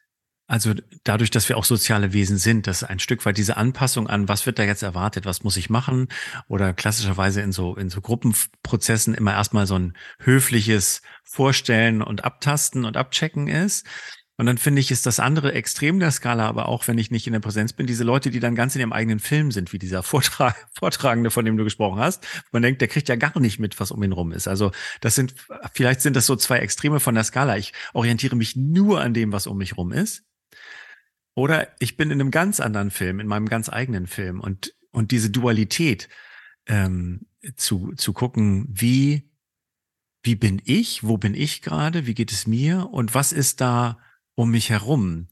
also 0.52 0.74
dadurch, 1.06 1.32
dass 1.32 1.48
wir 1.48 1.58
auch 1.58 1.64
soziale 1.64 2.12
Wesen 2.12 2.38
sind, 2.38 2.68
dass 2.68 2.84
ein 2.84 3.00
Stück 3.00 3.26
weit 3.26 3.38
diese 3.38 3.56
Anpassung 3.56 4.08
an, 4.08 4.28
was 4.28 4.46
wird 4.46 4.60
da 4.60 4.64
jetzt 4.64 4.84
erwartet, 4.84 5.24
was 5.24 5.46
muss 5.46 5.56
ich 5.56 5.70
machen? 5.70 6.10
Oder 6.50 6.74
klassischerweise 6.74 7.40
in 7.40 7.54
so, 7.54 7.78
in 7.78 7.90
so 7.90 8.02
Gruppenprozessen 8.02 9.14
immer 9.14 9.32
erstmal 9.32 9.66
so 9.66 9.80
ein 9.80 9.94
höfliches 10.20 11.04
Vorstellen 11.24 12.02
und 12.02 12.26
Abtasten 12.26 12.84
und 12.84 12.98
Abchecken 12.98 13.48
ist. 13.48 13.88
Und 14.36 14.46
dann 14.46 14.58
finde 14.58 14.82
ich, 14.82 14.92
ist 14.92 15.06
das 15.06 15.22
andere 15.22 15.54
Extrem 15.54 16.02
der 16.02 16.12
Skala, 16.12 16.50
aber 16.50 16.68
auch 16.68 16.86
wenn 16.86 16.98
ich 16.98 17.12
nicht 17.12 17.28
in 17.28 17.34
der 17.34 17.40
Präsenz 17.40 17.72
bin, 17.72 17.88
diese 17.88 18.04
Leute, 18.04 18.30
die 18.30 18.42
dann 18.42 18.56
ganz 18.56 18.76
in 18.76 18.82
ihrem 18.82 18.92
eigenen 18.92 19.20
Film 19.20 19.52
sind, 19.52 19.72
wie 19.72 19.80
dieser 19.80 20.04
Vortrag, 20.04 20.68
Vortragende, 20.78 21.32
von 21.32 21.46
dem 21.46 21.56
du 21.56 21.64
gesprochen 21.64 22.02
hast. 22.02 22.28
Man 22.52 22.62
denkt, 22.62 22.82
der 22.82 22.90
kriegt 22.90 23.08
ja 23.08 23.16
gar 23.16 23.40
nicht 23.40 23.58
mit, 23.58 23.80
was 23.80 23.92
um 23.92 24.04
ihn 24.04 24.12
rum 24.12 24.34
ist. 24.34 24.50
Also 24.50 24.72
das 25.00 25.16
sind, 25.16 25.34
vielleicht 25.74 26.02
sind 26.02 26.18
das 26.18 26.26
so 26.26 26.36
zwei 26.36 26.58
Extreme 26.58 27.00
von 27.00 27.16
der 27.16 27.24
Skala. 27.24 27.56
Ich 27.56 27.72
orientiere 27.94 28.36
mich 28.36 28.58
nur 28.58 29.00
an 29.00 29.14
dem, 29.14 29.32
was 29.32 29.48
um 29.48 29.58
mich 29.58 29.78
rum 29.78 29.94
ist. 29.94 30.26
Oder 31.36 31.70
ich 31.80 31.98
bin 31.98 32.12
in 32.12 32.20
einem 32.20 32.32
ganz 32.32 32.60
anderen 32.60 32.92
Film, 32.92 33.20
in 33.20 33.28
meinem 33.28 33.48
ganz 33.48 33.70
eigenen 33.70 34.08
Film. 34.08 34.40
Und, 34.40 34.74
und 34.92 35.12
diese 35.12 35.30
Dualität 35.30 36.10
ähm, 36.68 37.28
zu, 37.56 37.94
zu 37.96 38.14
gucken, 38.14 38.68
wie, 38.70 39.32
wie 40.24 40.36
bin 40.36 40.62
ich, 40.66 41.04
wo 41.04 41.18
bin 41.18 41.34
ich 41.34 41.62
gerade, 41.62 42.06
wie 42.06 42.14
geht 42.14 42.32
es 42.32 42.48
mir 42.48 42.90
und 42.92 43.16
was 43.16 43.32
ist 43.32 43.62
da 43.62 44.00
um 44.36 44.52
mich 44.52 44.70
herum. 44.70 45.28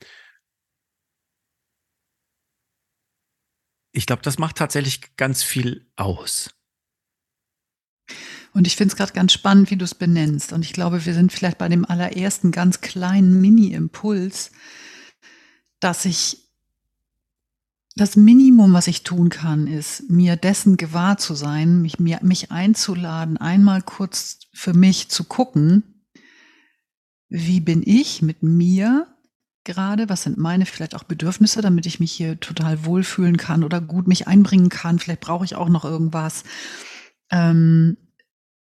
Ich 3.92 4.06
glaube, 4.06 4.22
das 4.22 4.38
macht 4.38 4.58
tatsächlich 4.58 5.16
ganz 5.18 5.44
viel 5.44 5.90
aus. 5.96 6.56
Und 8.54 8.66
ich 8.66 8.76
finde 8.76 8.92
es 8.94 8.98
gerade 8.98 9.14
ganz 9.14 9.34
spannend, 9.34 9.72
wie 9.72 9.78
du 9.78 9.86
es 9.86 9.96
benennst. 9.96 10.54
Und 10.54 10.64
ich 10.64 10.74
glaube, 10.74 11.06
wir 11.06 11.14
sind 11.14 11.32
vielleicht 11.32 11.58
bei 11.58 11.70
dem 11.70 11.86
allerersten 11.86 12.52
ganz 12.52 12.82
kleinen 12.82 13.40
Mini-Impuls, 13.42 14.52
dass 15.80 16.06
ich 16.06 16.50
das 17.96 18.16
Minimum, 18.16 18.74
was 18.74 18.88
ich 18.88 19.04
tun 19.04 19.30
kann, 19.30 19.68
ist, 19.68 20.10
mir 20.10 20.36
dessen 20.36 20.78
gewahr 20.78 21.18
zu 21.18 21.36
sein, 21.36 21.82
mich, 21.82 22.00
mir, 22.00 22.20
mich 22.22 22.52
einzuladen, 22.52 23.38
einmal 23.38 23.82
kurz 23.82 24.40
für 24.54 24.74
mich 24.74 25.10
zu 25.10 25.26
gucken, 25.26 26.06
wie 27.28 27.60
bin 27.60 27.84
ich 27.86 28.22
mit 28.22 28.42
mir 28.42 29.08
gerade, 29.64 30.10
was 30.10 30.24
sind 30.24 30.38
meine 30.38 30.66
vielleicht 30.66 30.96
auch 30.96 31.04
Bedürfnisse, 31.04 31.62
damit 31.62 31.86
ich 31.86 32.00
mich 32.00 32.12
hier 32.12 32.40
total 32.40 32.86
wohlfühlen 32.86 33.38
kann 33.38 33.64
oder 33.64 33.82
gut 33.82 34.08
mich 34.08 34.28
einbringen 34.28 34.70
kann. 34.70 35.00
Vielleicht 35.00 35.22
brauche 35.22 35.46
ich 35.46 35.56
auch 35.56 35.70
noch 35.70 35.86
irgendwas. 35.86 36.44
Ähm, 37.30 37.98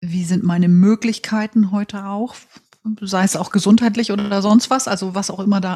wie 0.02 0.26
sind 0.26 0.44
meine 0.44 0.68
Möglichkeiten 0.68 1.72
heute 1.72 2.06
auch, 2.06 2.36
sei 3.02 3.24
es 3.24 3.36
auch 3.36 3.52
gesundheitlich 3.52 4.12
oder 4.12 4.42
sonst 4.42 4.70
was, 4.70 4.88
also 4.88 5.16
was 5.16 5.30
auch 5.30 5.40
immer 5.40 5.62
da 5.62 5.76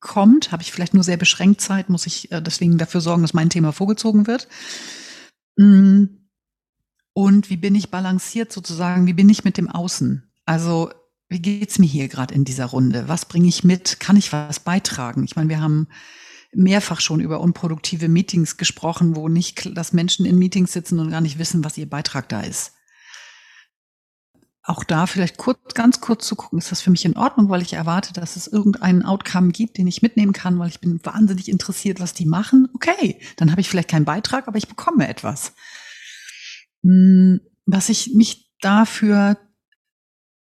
reinkommt, 0.00 0.52
habe 0.52 0.62
ich 0.62 0.72
vielleicht 0.72 0.94
nur 0.94 1.04
sehr 1.04 1.16
beschränkt 1.16 1.60
Zeit, 1.60 1.88
muss 1.88 2.06
ich 2.06 2.30
äh, 2.32 2.40
deswegen 2.40 2.78
dafür 2.78 3.00
sorgen, 3.00 3.22
dass 3.22 3.34
mein 3.34 3.50
Thema 3.50 3.72
vorgezogen 3.72 4.26
wird. 4.26 4.48
Mm. 5.56 6.04
Und 7.12 7.50
wie 7.50 7.56
bin 7.56 7.74
ich 7.74 7.90
balanciert 7.90 8.52
sozusagen, 8.52 9.06
wie 9.06 9.12
bin 9.12 9.28
ich 9.28 9.42
mit 9.42 9.56
dem 9.56 9.68
Außen? 9.68 10.30
Also 10.44 10.90
wie 11.28 11.40
geht's 11.40 11.78
mir 11.78 11.86
hier 11.86 12.08
gerade 12.08 12.32
in 12.32 12.44
dieser 12.44 12.66
Runde? 12.66 13.08
Was 13.08 13.24
bringe 13.24 13.48
ich 13.48 13.64
mit? 13.64 13.98
Kann 13.98 14.16
ich 14.16 14.32
was 14.32 14.60
beitragen? 14.60 15.24
Ich 15.24 15.34
meine, 15.34 15.48
wir 15.48 15.60
haben 15.60 15.88
mehrfach 16.52 17.00
schon 17.00 17.20
über 17.20 17.40
unproduktive 17.40 18.08
Meetings 18.08 18.56
gesprochen, 18.56 19.16
wo 19.16 19.28
nicht, 19.28 19.76
dass 19.76 19.92
Menschen 19.92 20.26
in 20.26 20.38
Meetings 20.38 20.72
sitzen 20.72 21.00
und 21.00 21.10
gar 21.10 21.20
nicht 21.20 21.38
wissen, 21.38 21.64
was 21.64 21.76
ihr 21.76 21.90
Beitrag 21.90 22.28
da 22.28 22.40
ist. 22.40 22.72
Auch 24.68 24.84
da 24.84 25.06
vielleicht 25.06 25.38
kurz, 25.38 25.72
ganz 25.72 26.02
kurz 26.02 26.26
zu 26.26 26.36
gucken, 26.36 26.58
ist 26.58 26.70
das 26.70 26.82
für 26.82 26.90
mich 26.90 27.06
in 27.06 27.16
Ordnung, 27.16 27.48
weil 27.48 27.62
ich 27.62 27.72
erwarte, 27.72 28.12
dass 28.12 28.36
es 28.36 28.46
irgendeinen 28.46 29.02
Outcome 29.02 29.50
gibt, 29.50 29.78
den 29.78 29.86
ich 29.86 30.02
mitnehmen 30.02 30.34
kann, 30.34 30.58
weil 30.58 30.68
ich 30.68 30.78
bin 30.78 31.02
wahnsinnig 31.06 31.48
interessiert, 31.48 32.00
was 32.00 32.12
die 32.12 32.26
machen. 32.26 32.68
Okay, 32.74 33.18
dann 33.36 33.50
habe 33.50 33.62
ich 33.62 33.70
vielleicht 33.70 33.88
keinen 33.88 34.04
Beitrag, 34.04 34.46
aber 34.46 34.58
ich 34.58 34.68
bekomme 34.68 35.08
etwas. 35.08 35.54
Hm, 36.82 37.40
was 37.64 37.88
ich 37.88 38.12
mich 38.12 38.52
dafür 38.60 39.38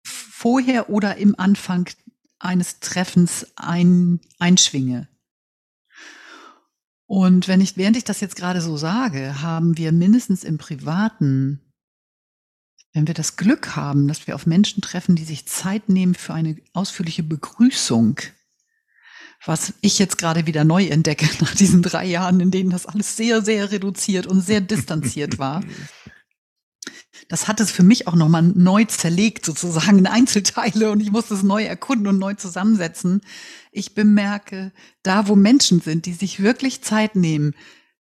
vorher 0.03 0.89
oder 0.89 1.19
im 1.19 1.39
Anfang 1.39 1.91
eines 2.39 2.81
Treffens 2.81 3.53
ein, 3.57 4.21
einschwinge. 4.39 5.07
Und 7.05 7.47
wenn 7.47 7.61
ich, 7.61 7.77
während 7.77 7.99
ich 7.99 8.05
das 8.05 8.21
jetzt 8.21 8.37
gerade 8.37 8.63
so 8.63 8.79
sage, 8.79 9.43
haben 9.43 9.77
wir 9.77 9.93
mindestens 9.93 10.45
im 10.45 10.57
Privaten, 10.57 11.61
wenn 12.95 13.09
wir 13.09 13.15
das 13.15 13.37
Glück 13.37 13.77
haben, 13.77 14.09
dass 14.09 14.27
wir 14.27 14.37
auf 14.37 14.47
Menschen 14.47 14.81
treffen, 14.81 15.17
die 15.17 15.25
sich 15.25 15.47
Zeit 15.47 15.89
nehmen 15.89 16.15
für 16.15 16.33
eine 16.33 16.57
ausführliche 16.73 17.25
Begrüßung, 17.25 18.21
was 19.45 19.75
ich 19.83 19.99
jetzt 19.99 20.17
gerade 20.17 20.47
wieder 20.47 20.65
neu 20.65 20.87
entdecke 20.87 21.29
nach 21.41 21.55
diesen 21.55 21.83
drei 21.83 22.07
Jahren, 22.07 22.41
in 22.41 22.51
denen 22.51 22.71
das 22.71 22.87
alles 22.87 23.17
sehr, 23.17 23.43
sehr 23.43 23.71
reduziert 23.73 24.27
und 24.27 24.41
sehr 24.41 24.61
distanziert 24.61 25.39
war, 25.39 25.63
das 27.29 27.49
hat 27.49 27.61
es 27.61 27.71
für 27.71 27.83
mich 27.83 28.07
auch 28.07 28.15
nochmal 28.15 28.43
neu 28.43 28.85
zerlegt, 28.85 29.45
sozusagen 29.45 29.99
in 29.99 30.07
Einzelteile 30.07 30.91
und 30.91 31.01
ich 31.01 31.11
musste 31.11 31.35
es 31.35 31.43
neu 31.43 31.65
erkunden 31.65 32.07
und 32.07 32.19
neu 32.19 32.35
zusammensetzen. 32.35 33.23
Ich 33.73 33.95
bemerke, 33.95 34.73
da 35.03 35.27
wo 35.27 35.35
Menschen 35.35 35.81
sind, 35.81 36.07
die 36.07 36.13
sich 36.13 36.41
wirklich 36.43 36.83
Zeit 36.83 37.17
nehmen 37.17 37.55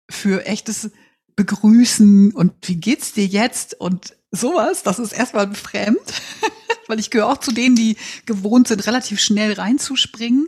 für 0.09 0.45
echtes 0.45 0.91
Begrüßen 1.35 2.31
und 2.31 2.53
wie 2.63 2.77
geht's 2.77 3.13
dir 3.13 3.25
jetzt 3.25 3.79
und 3.79 4.15
sowas, 4.31 4.83
das 4.83 4.99
ist 4.99 5.11
erstmal 5.11 5.53
fremd, 5.53 5.99
weil 6.87 6.99
ich 6.99 7.09
gehöre 7.09 7.29
auch 7.29 7.37
zu 7.37 7.51
denen, 7.51 7.75
die 7.75 7.97
gewohnt 8.25 8.67
sind, 8.67 8.85
relativ 8.85 9.19
schnell 9.19 9.53
reinzuspringen 9.53 10.47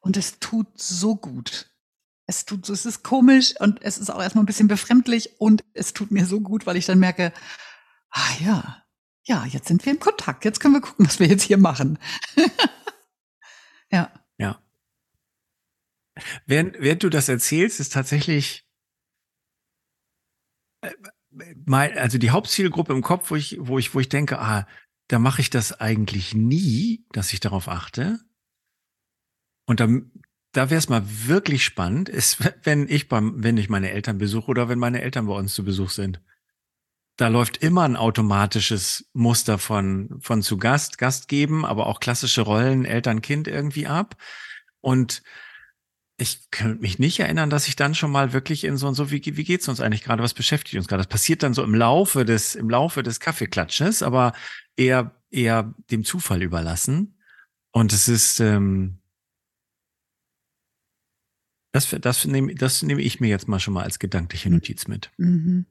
und 0.00 0.16
es 0.16 0.38
tut 0.38 0.66
so 0.76 1.16
gut. 1.16 1.68
Es 2.26 2.44
tut, 2.44 2.68
es 2.68 2.86
ist 2.86 3.02
komisch 3.02 3.54
und 3.60 3.82
es 3.82 3.98
ist 3.98 4.10
auch 4.10 4.22
erstmal 4.22 4.44
ein 4.44 4.46
bisschen 4.46 4.68
befremdlich 4.68 5.40
und 5.40 5.64
es 5.74 5.92
tut 5.92 6.10
mir 6.10 6.24
so 6.24 6.40
gut, 6.40 6.66
weil 6.66 6.76
ich 6.76 6.86
dann 6.86 6.98
merke, 6.98 7.32
ah 8.10 8.30
ja, 8.40 8.84
ja, 9.24 9.44
jetzt 9.46 9.68
sind 9.68 9.84
wir 9.84 9.92
im 9.92 10.00
Kontakt. 10.00 10.44
Jetzt 10.44 10.60
können 10.60 10.74
wir 10.74 10.80
gucken, 10.80 11.06
was 11.06 11.20
wir 11.20 11.26
jetzt 11.26 11.44
hier 11.44 11.58
machen. 11.58 11.98
ja. 13.90 14.12
Ja. 14.38 14.60
Während, 16.46 16.76
während 16.80 17.02
du 17.02 17.08
das 17.08 17.28
erzählst, 17.28 17.80
ist 17.80 17.92
tatsächlich 17.92 18.66
äh, 20.82 20.92
mein, 21.64 21.96
also 21.96 22.18
die 22.18 22.30
Hauptzielgruppe 22.30 22.92
im 22.92 23.02
Kopf, 23.02 23.30
wo 23.30 23.36
ich, 23.36 23.56
wo 23.60 23.78
ich, 23.78 23.94
wo 23.94 24.00
ich 24.00 24.08
denke, 24.08 24.38
ah, 24.38 24.66
da 25.08 25.18
mache 25.18 25.40
ich 25.40 25.50
das 25.50 25.72
eigentlich 25.80 26.34
nie, 26.34 27.04
dass 27.12 27.32
ich 27.32 27.40
darauf 27.40 27.68
achte. 27.68 28.20
Und 29.66 29.80
dann, 29.80 30.10
da 30.52 30.70
wäre 30.70 30.78
es 30.78 30.88
mal 30.88 31.02
wirklich 31.06 31.64
spannend, 31.64 32.08
ist, 32.08 32.38
wenn 32.64 32.88
ich 32.88 33.08
beim, 33.08 33.42
wenn 33.42 33.56
ich 33.56 33.68
meine 33.68 33.90
Eltern 33.90 34.18
besuche 34.18 34.50
oder 34.50 34.68
wenn 34.68 34.78
meine 34.78 35.02
Eltern 35.02 35.26
bei 35.26 35.34
uns 35.34 35.54
zu 35.54 35.64
Besuch 35.64 35.90
sind 35.90 36.20
da 37.16 37.28
läuft 37.28 37.58
immer 37.58 37.82
ein 37.82 37.96
automatisches 37.96 39.08
Muster 39.12 39.58
von, 39.58 40.18
von 40.20 40.42
zu 40.42 40.56
Gast, 40.56 40.98
Gast 40.98 41.28
geben, 41.28 41.64
aber 41.64 41.86
auch 41.86 42.00
klassische 42.00 42.42
Rollen 42.42 42.84
Eltern-Kind 42.84 43.48
irgendwie 43.48 43.86
ab. 43.86 44.16
Und 44.80 45.22
ich 46.18 46.50
könnte 46.50 46.80
mich 46.80 46.98
nicht 46.98 47.20
erinnern, 47.20 47.50
dass 47.50 47.68
ich 47.68 47.76
dann 47.76 47.94
schon 47.94 48.12
mal 48.12 48.32
wirklich 48.32 48.64
in 48.64 48.76
so 48.76 48.86
und 48.86 48.94
so, 48.94 49.10
wie, 49.10 49.22
wie 49.24 49.44
geht's 49.44 49.68
uns 49.68 49.80
eigentlich 49.80 50.04
gerade, 50.04 50.22
was 50.22 50.34
beschäftigt 50.34 50.76
uns 50.76 50.88
gerade? 50.88 51.02
Das 51.02 51.08
passiert 51.08 51.42
dann 51.42 51.54
so 51.54 51.62
im 51.62 51.74
Laufe 51.74 52.24
des, 52.24 52.54
im 52.54 52.70
Laufe 52.70 53.02
des 53.02 53.18
Kaffeeklatsches, 53.18 54.02
aber 54.02 54.32
eher, 54.76 55.16
eher 55.30 55.74
dem 55.90 56.04
Zufall 56.04 56.42
überlassen. 56.42 57.18
Und 57.72 57.92
es 57.92 58.08
ist, 58.08 58.40
ähm, 58.40 58.98
das, 61.72 61.88
das, 62.00 62.24
nehme, 62.26 62.54
das 62.54 62.82
nehme 62.82 63.00
ich 63.00 63.18
mir 63.18 63.28
jetzt 63.28 63.48
mal 63.48 63.58
schon 63.58 63.74
mal 63.74 63.84
als 63.84 63.98
gedankliche 63.98 64.50
Notiz 64.50 64.86
mit. 64.86 65.10
Mhm 65.16 65.66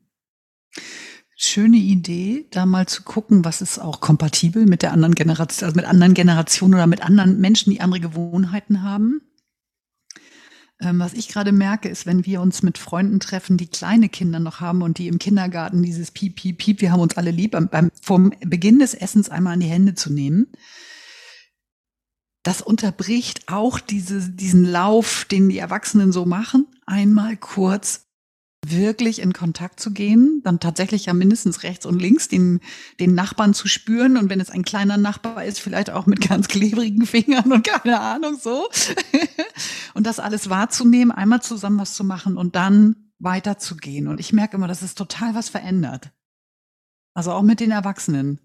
schöne 1.43 1.77
Idee, 1.77 2.45
da 2.51 2.67
mal 2.67 2.88
zu 2.88 3.01
gucken, 3.01 3.43
was 3.43 3.62
ist 3.62 3.79
auch 3.79 4.00
kompatibel 4.00 4.65
mit 4.65 4.83
der 4.83 4.93
anderen 4.93 5.15
Generation, 5.15 5.65
also 5.65 5.75
mit 5.75 5.86
anderen 5.86 6.13
Generationen 6.13 6.75
oder 6.75 6.86
mit 6.86 7.01
anderen 7.01 7.39
Menschen, 7.39 7.71
die 7.71 7.81
andere 7.81 8.00
Gewohnheiten 8.00 8.83
haben. 8.83 9.21
Ähm, 10.82 11.00
was 11.00 11.14
ich 11.14 11.28
gerade 11.28 11.52
merke, 11.52 11.90
ist, 11.90 12.06
wenn 12.08 12.26
wir 12.26 12.42
uns 12.42 12.64
mit 12.64 12.80
Freunden 12.80 13.20
treffen, 13.20 13.56
die 13.56 13.68
kleine 13.68 14.10
Kinder 14.10 14.40
noch 14.40 14.60
haben 14.62 14.82
und 14.82 14.98
die 14.98 15.08
im 15.08 15.20
Kindergarten 15.20 15.84
dieses 15.84 16.10
Piep, 16.10 16.36
Piep, 16.36 16.58
Piep, 16.58 16.82
wir 16.82 16.92
haben 16.92 17.00
uns 17.00 17.18
alle 17.18 17.32
lieb, 17.32 17.52
beim, 17.52 17.70
beim, 17.70 17.92
vom 18.02 18.34
Beginn 18.42 18.80
des 18.80 18.96
Essens 18.96 19.30
einmal 19.30 19.54
an 19.54 19.60
die 19.60 19.68
Hände 19.68 19.94
zu 19.94 20.12
nehmen. 20.12 20.48
Das 22.44 22.64
unterbricht 22.64 23.48
auch 23.48 23.80
diese, 23.80 24.28
diesen 24.32 24.66
Lauf, 24.66 25.26
den 25.26 25.50
die 25.50 25.60
Erwachsenen 25.60 26.12
so 26.12 26.26
machen. 26.26 26.66
Einmal 26.88 27.38
kurz 27.38 28.08
wirklich 28.65 29.20
in 29.20 29.34
Kontakt 29.34 29.80
zu 29.80 29.91
gehen, 29.91 30.41
dann 30.44 30.60
tatsächlich 30.60 31.08
ja 31.08 31.13
mindestens 31.13 31.63
rechts 31.63 31.86
und 31.86 32.00
links 32.00 32.27
den, 32.27 32.60
den 33.00 33.15
Nachbarn 33.15 33.53
zu 33.56 33.68
spüren 33.68 34.18
und 34.18 34.30
wenn 34.30 34.39
es 34.39 34.51
ein 34.51 34.63
kleiner 34.63 34.98
Nachbar 34.98 35.44
ist, 35.46 35.60
vielleicht 35.60 35.89
auch 35.89 36.06
mit 36.06 36.22
ganz 36.27 36.48
klebrigen 36.48 37.06
Fingern 37.06 37.51
und 37.51 37.65
keine 37.65 38.00
Ahnung 38.00 38.38
so. 38.38 38.70
und 39.96 40.06
das 40.06 40.20
alles 40.20 40.50
wahrzunehmen, 40.50 41.12
einmal 41.12 41.41
zusammen 41.41 41.80
was 41.80 41.96
zu 41.96 42.03
machen 42.03 42.38
und 42.38 42.56
dann 42.56 43.12
weiterzugehen. 43.18 44.08
Und 44.08 44.20
ich 44.20 44.32
merke 44.34 44.58
immer, 44.58 44.68
dass 44.68 44.82
es 44.84 44.96
total 44.96 45.34
was 45.34 45.50
verändert. 45.50 46.12
Also 47.13 47.32
auch 47.32 47.44
mit 47.44 47.60
den 47.60 47.72
Erwachsenen. 47.72 48.39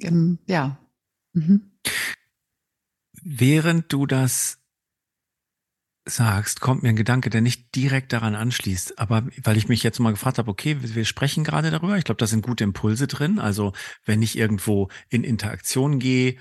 Ähm, 0.00 0.38
ja. 0.46 0.78
Mhm. 1.32 1.72
Während 3.22 3.92
du 3.92 4.06
das 4.06 4.59
sagst, 6.04 6.60
kommt 6.60 6.82
mir 6.82 6.90
ein 6.90 6.96
Gedanke, 6.96 7.30
der 7.30 7.40
nicht 7.40 7.74
direkt 7.74 8.12
daran 8.12 8.34
anschließt. 8.34 8.98
Aber 8.98 9.26
weil 9.42 9.56
ich 9.56 9.68
mich 9.68 9.82
jetzt 9.82 9.98
mal 9.98 10.10
gefragt 10.10 10.38
habe, 10.38 10.50
okay, 10.50 10.76
wir 10.80 11.04
sprechen 11.04 11.44
gerade 11.44 11.70
darüber. 11.70 11.96
Ich 11.98 12.04
glaube, 12.04 12.18
da 12.18 12.26
sind 12.26 12.42
gute 12.42 12.64
Impulse 12.64 13.06
drin. 13.06 13.38
Also 13.38 13.72
wenn 14.04 14.22
ich 14.22 14.36
irgendwo 14.36 14.88
in 15.08 15.24
Interaktion 15.24 15.98
gehe, 15.98 16.36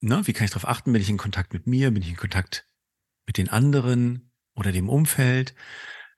ne, 0.00 0.26
wie 0.26 0.32
kann 0.32 0.44
ich 0.44 0.50
darauf 0.50 0.68
achten? 0.68 0.92
Bin 0.92 1.02
ich 1.02 1.10
in 1.10 1.18
Kontakt 1.18 1.52
mit 1.52 1.66
mir? 1.66 1.90
Bin 1.90 2.02
ich 2.02 2.10
in 2.10 2.16
Kontakt 2.16 2.66
mit 3.26 3.36
den 3.36 3.48
anderen 3.48 4.32
oder 4.54 4.72
dem 4.72 4.88
Umfeld? 4.88 5.54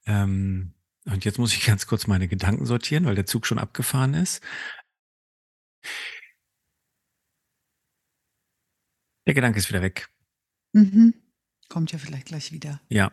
Ähm, 0.06 0.74
und 1.06 1.24
jetzt 1.24 1.38
muss 1.38 1.52
ich 1.54 1.64
ganz 1.66 1.86
kurz 1.86 2.06
meine 2.06 2.28
Gedanken 2.28 2.66
sortieren, 2.66 3.04
weil 3.04 3.14
der 3.16 3.26
Zug 3.26 3.46
schon 3.46 3.58
abgefahren 3.58 4.14
ist. 4.14 4.42
Der 9.26 9.34
Gedanke 9.34 9.58
ist 9.58 9.68
wieder 9.68 9.82
weg. 9.82 10.08
Mhm. 10.72 11.14
Kommt 11.70 11.92
ja 11.92 11.98
vielleicht 11.98 12.26
gleich 12.26 12.52
wieder. 12.52 12.80
Ja. 12.88 13.12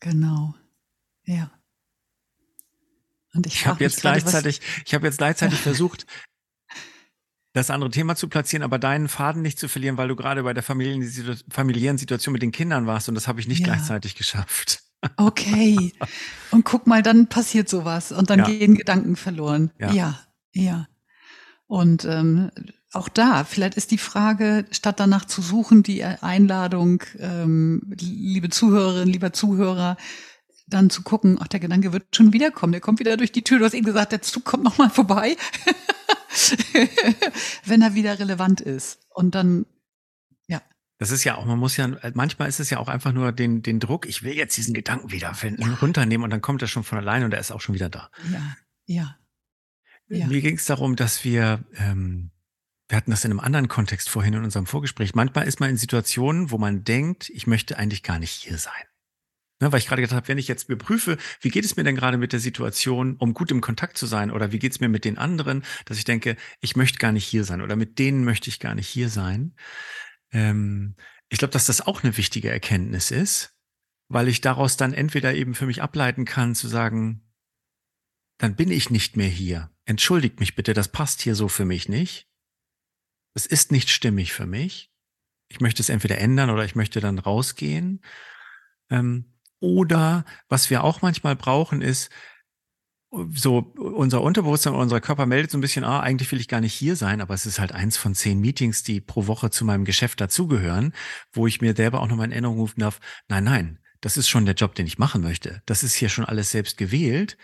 Genau. 0.00 0.54
Ja. 1.24 1.50
Und 3.34 3.46
ich, 3.46 3.56
ich 3.56 3.66
habe 3.66 3.82
jetzt 3.82 4.00
gleichzeitig, 4.00 4.60
ich 4.86 4.94
habe 4.94 5.06
jetzt 5.06 5.18
gleichzeitig 5.18 5.58
versucht, 5.58 6.06
das 7.52 7.70
andere 7.70 7.90
Thema 7.90 8.14
zu 8.14 8.28
platzieren, 8.28 8.62
aber 8.62 8.78
deinen 8.78 9.08
Faden 9.08 9.42
nicht 9.42 9.58
zu 9.58 9.68
verlieren, 9.68 9.96
weil 9.96 10.08
du 10.08 10.14
gerade 10.14 10.44
bei 10.44 10.54
der 10.54 10.62
familiären 10.62 11.98
Situation 11.98 12.32
mit 12.32 12.42
den 12.42 12.52
Kindern 12.52 12.86
warst 12.86 13.08
und 13.08 13.16
das 13.16 13.26
habe 13.26 13.40
ich 13.40 13.48
nicht 13.48 13.60
ja. 13.60 13.66
gleichzeitig 13.66 14.14
geschafft. 14.14 14.80
Okay. 15.16 15.92
Und 16.50 16.64
guck 16.64 16.88
mal, 16.88 17.04
dann 17.04 17.28
passiert 17.28 17.68
sowas 17.68 18.10
und 18.10 18.30
dann 18.30 18.40
ja. 18.40 18.46
gehen 18.46 18.74
Gedanken 18.74 19.14
verloren. 19.14 19.70
Ja, 19.78 19.92
ja. 19.92 20.20
ja. 20.52 20.88
Und 21.68 22.04
ähm, 22.04 22.50
auch 22.92 23.08
da, 23.08 23.44
vielleicht 23.44 23.74
ist 23.74 23.90
die 23.90 23.98
Frage, 23.98 24.64
statt 24.70 24.98
danach 24.98 25.26
zu 25.26 25.42
suchen, 25.42 25.82
die 25.82 26.04
Einladung, 26.04 27.02
ähm, 27.18 27.82
liebe 27.88 28.48
Zuhörerinnen, 28.48 29.12
lieber 29.12 29.32
Zuhörer, 29.32 29.96
dann 30.66 30.90
zu 30.90 31.02
gucken, 31.02 31.38
ach, 31.40 31.48
der 31.48 31.60
Gedanke 31.60 31.92
wird 31.92 32.14
schon 32.14 32.32
wiederkommen, 32.32 32.72
der 32.72 32.80
kommt 32.80 32.98
wieder 32.98 33.16
durch 33.16 33.32
die 33.32 33.42
Tür. 33.42 33.58
Du 33.58 33.64
hast 33.64 33.74
eben 33.74 33.86
gesagt, 33.86 34.12
der 34.12 34.22
Zug 34.22 34.44
kommt 34.44 34.64
nochmal 34.64 34.90
vorbei, 34.90 35.36
wenn 37.64 37.82
er 37.82 37.94
wieder 37.94 38.18
relevant 38.18 38.60
ist. 38.60 39.00
Und 39.10 39.34
dann, 39.34 39.66
ja. 40.46 40.62
Das 40.98 41.10
ist 41.10 41.24
ja 41.24 41.36
auch, 41.36 41.44
man 41.44 41.58
muss 41.58 41.76
ja, 41.76 41.90
manchmal 42.14 42.48
ist 42.48 42.60
es 42.60 42.70
ja 42.70 42.78
auch 42.78 42.88
einfach 42.88 43.12
nur 43.12 43.32
den, 43.32 43.62
den 43.62 43.80
Druck, 43.80 44.06
ich 44.06 44.22
will 44.22 44.34
jetzt 44.34 44.56
diesen 44.56 44.74
Gedanken 44.74 45.10
wiederfinden, 45.10 45.62
ja. 45.62 45.74
runternehmen 45.74 46.24
und 46.24 46.30
dann 46.30 46.42
kommt 46.42 46.62
er 46.62 46.68
schon 46.68 46.84
von 46.84 46.98
alleine 46.98 47.24
und 47.24 47.32
er 47.32 47.40
ist 47.40 47.50
auch 47.50 47.60
schon 47.60 47.74
wieder 47.74 47.88
da. 47.88 48.10
Ja, 48.30 48.56
ja. 48.86 49.16
ja. 50.08 50.26
Mir 50.26 50.40
ging 50.40 50.56
es 50.56 50.66
darum, 50.66 50.96
dass 50.96 51.24
wir, 51.24 51.64
ähm, 51.76 52.30
wir 52.88 52.96
hatten 52.96 53.10
das 53.10 53.24
in 53.24 53.30
einem 53.30 53.40
anderen 53.40 53.68
Kontext 53.68 54.08
vorhin 54.08 54.34
in 54.34 54.44
unserem 54.44 54.66
Vorgespräch. 54.66 55.14
Manchmal 55.14 55.46
ist 55.46 55.60
man 55.60 55.70
in 55.70 55.76
Situationen, 55.76 56.50
wo 56.50 56.58
man 56.58 56.84
denkt, 56.84 57.28
ich 57.30 57.46
möchte 57.46 57.78
eigentlich 57.78 58.02
gar 58.02 58.18
nicht 58.18 58.32
hier 58.32 58.56
sein. 58.56 58.72
Ne, 59.60 59.72
weil 59.72 59.80
ich 59.80 59.88
gerade 59.88 60.00
gedacht 60.02 60.16
habe, 60.16 60.28
wenn 60.28 60.38
ich 60.38 60.46
jetzt 60.46 60.68
überprüfe, 60.68 61.18
wie 61.40 61.50
geht 61.50 61.64
es 61.64 61.76
mir 61.76 61.82
denn 61.82 61.96
gerade 61.96 62.16
mit 62.16 62.32
der 62.32 62.38
Situation, 62.38 63.16
um 63.16 63.34
gut 63.34 63.50
im 63.50 63.60
Kontakt 63.60 63.98
zu 63.98 64.06
sein, 64.06 64.30
oder 64.30 64.52
wie 64.52 64.60
geht 64.60 64.72
es 64.72 64.80
mir 64.80 64.88
mit 64.88 65.04
den 65.04 65.18
anderen, 65.18 65.64
dass 65.84 65.98
ich 65.98 66.04
denke, 66.04 66.36
ich 66.60 66.76
möchte 66.76 66.98
gar 66.98 67.10
nicht 67.10 67.24
hier 67.24 67.44
sein 67.44 67.60
oder 67.60 67.74
mit 67.74 67.98
denen 67.98 68.24
möchte 68.24 68.48
ich 68.50 68.60
gar 68.60 68.76
nicht 68.76 68.88
hier 68.88 69.08
sein. 69.08 69.56
Ähm, 70.30 70.94
ich 71.28 71.38
glaube, 71.38 71.52
dass 71.52 71.66
das 71.66 71.80
auch 71.84 72.04
eine 72.04 72.16
wichtige 72.16 72.50
Erkenntnis 72.50 73.10
ist, 73.10 73.56
weil 74.08 74.28
ich 74.28 74.40
daraus 74.40 74.76
dann 74.76 74.94
entweder 74.94 75.34
eben 75.34 75.54
für 75.56 75.66
mich 75.66 75.82
ableiten 75.82 76.24
kann, 76.24 76.54
zu 76.54 76.68
sagen, 76.68 77.28
dann 78.38 78.54
bin 78.54 78.70
ich 78.70 78.90
nicht 78.90 79.16
mehr 79.16 79.28
hier. 79.28 79.72
Entschuldigt 79.86 80.38
mich 80.38 80.54
bitte, 80.54 80.72
das 80.72 80.88
passt 80.88 81.20
hier 81.20 81.34
so 81.34 81.48
für 81.48 81.64
mich 81.64 81.88
nicht 81.88 82.27
es 83.38 83.46
ist 83.46 83.70
nicht 83.70 83.88
stimmig 83.90 84.32
für 84.32 84.46
mich. 84.46 84.90
Ich 85.48 85.60
möchte 85.60 85.80
es 85.80 85.90
entweder 85.90 86.18
ändern 86.18 86.50
oder 86.50 86.64
ich 86.64 86.74
möchte 86.74 87.00
dann 87.00 87.20
rausgehen. 87.20 88.02
Ähm, 88.90 89.32
oder 89.60 90.24
was 90.48 90.70
wir 90.70 90.82
auch 90.82 91.02
manchmal 91.02 91.36
brauchen, 91.36 91.80
ist, 91.80 92.10
so 93.32 93.58
unser 93.78 94.20
Unterbewusstsein, 94.22 94.74
unser 94.74 95.00
Körper 95.00 95.24
meldet 95.24 95.52
so 95.52 95.56
ein 95.56 95.62
bisschen, 95.62 95.84
ah, 95.84 96.00
eigentlich 96.00 96.30
will 96.30 96.40
ich 96.40 96.48
gar 96.48 96.60
nicht 96.60 96.74
hier 96.74 96.96
sein, 96.96 97.20
aber 97.20 97.32
es 97.32 97.46
ist 97.46 97.58
halt 97.58 97.72
eins 97.72 97.96
von 97.96 98.14
zehn 98.14 98.40
Meetings, 98.40 98.82
die 98.82 99.00
pro 99.00 99.26
Woche 99.28 99.50
zu 99.50 99.64
meinem 99.64 99.86
Geschäft 99.86 100.20
dazugehören, 100.20 100.92
wo 101.32 101.46
ich 101.46 101.62
mir 101.62 101.74
selber 101.74 102.02
auch 102.02 102.08
nochmal 102.08 102.26
in 102.26 102.32
Erinnerung 102.32 102.58
rufen 102.58 102.80
darf, 102.80 103.00
nein, 103.28 103.44
nein, 103.44 103.78
das 104.00 104.18
ist 104.18 104.28
schon 104.28 104.44
der 104.44 104.56
Job, 104.56 104.74
den 104.74 104.86
ich 104.86 104.98
machen 104.98 105.22
möchte. 105.22 105.62
Das 105.64 105.84
ist 105.84 105.94
hier 105.94 106.10
schon 106.10 106.26
alles 106.26 106.50
selbst 106.50 106.76
gewählt 106.76 107.38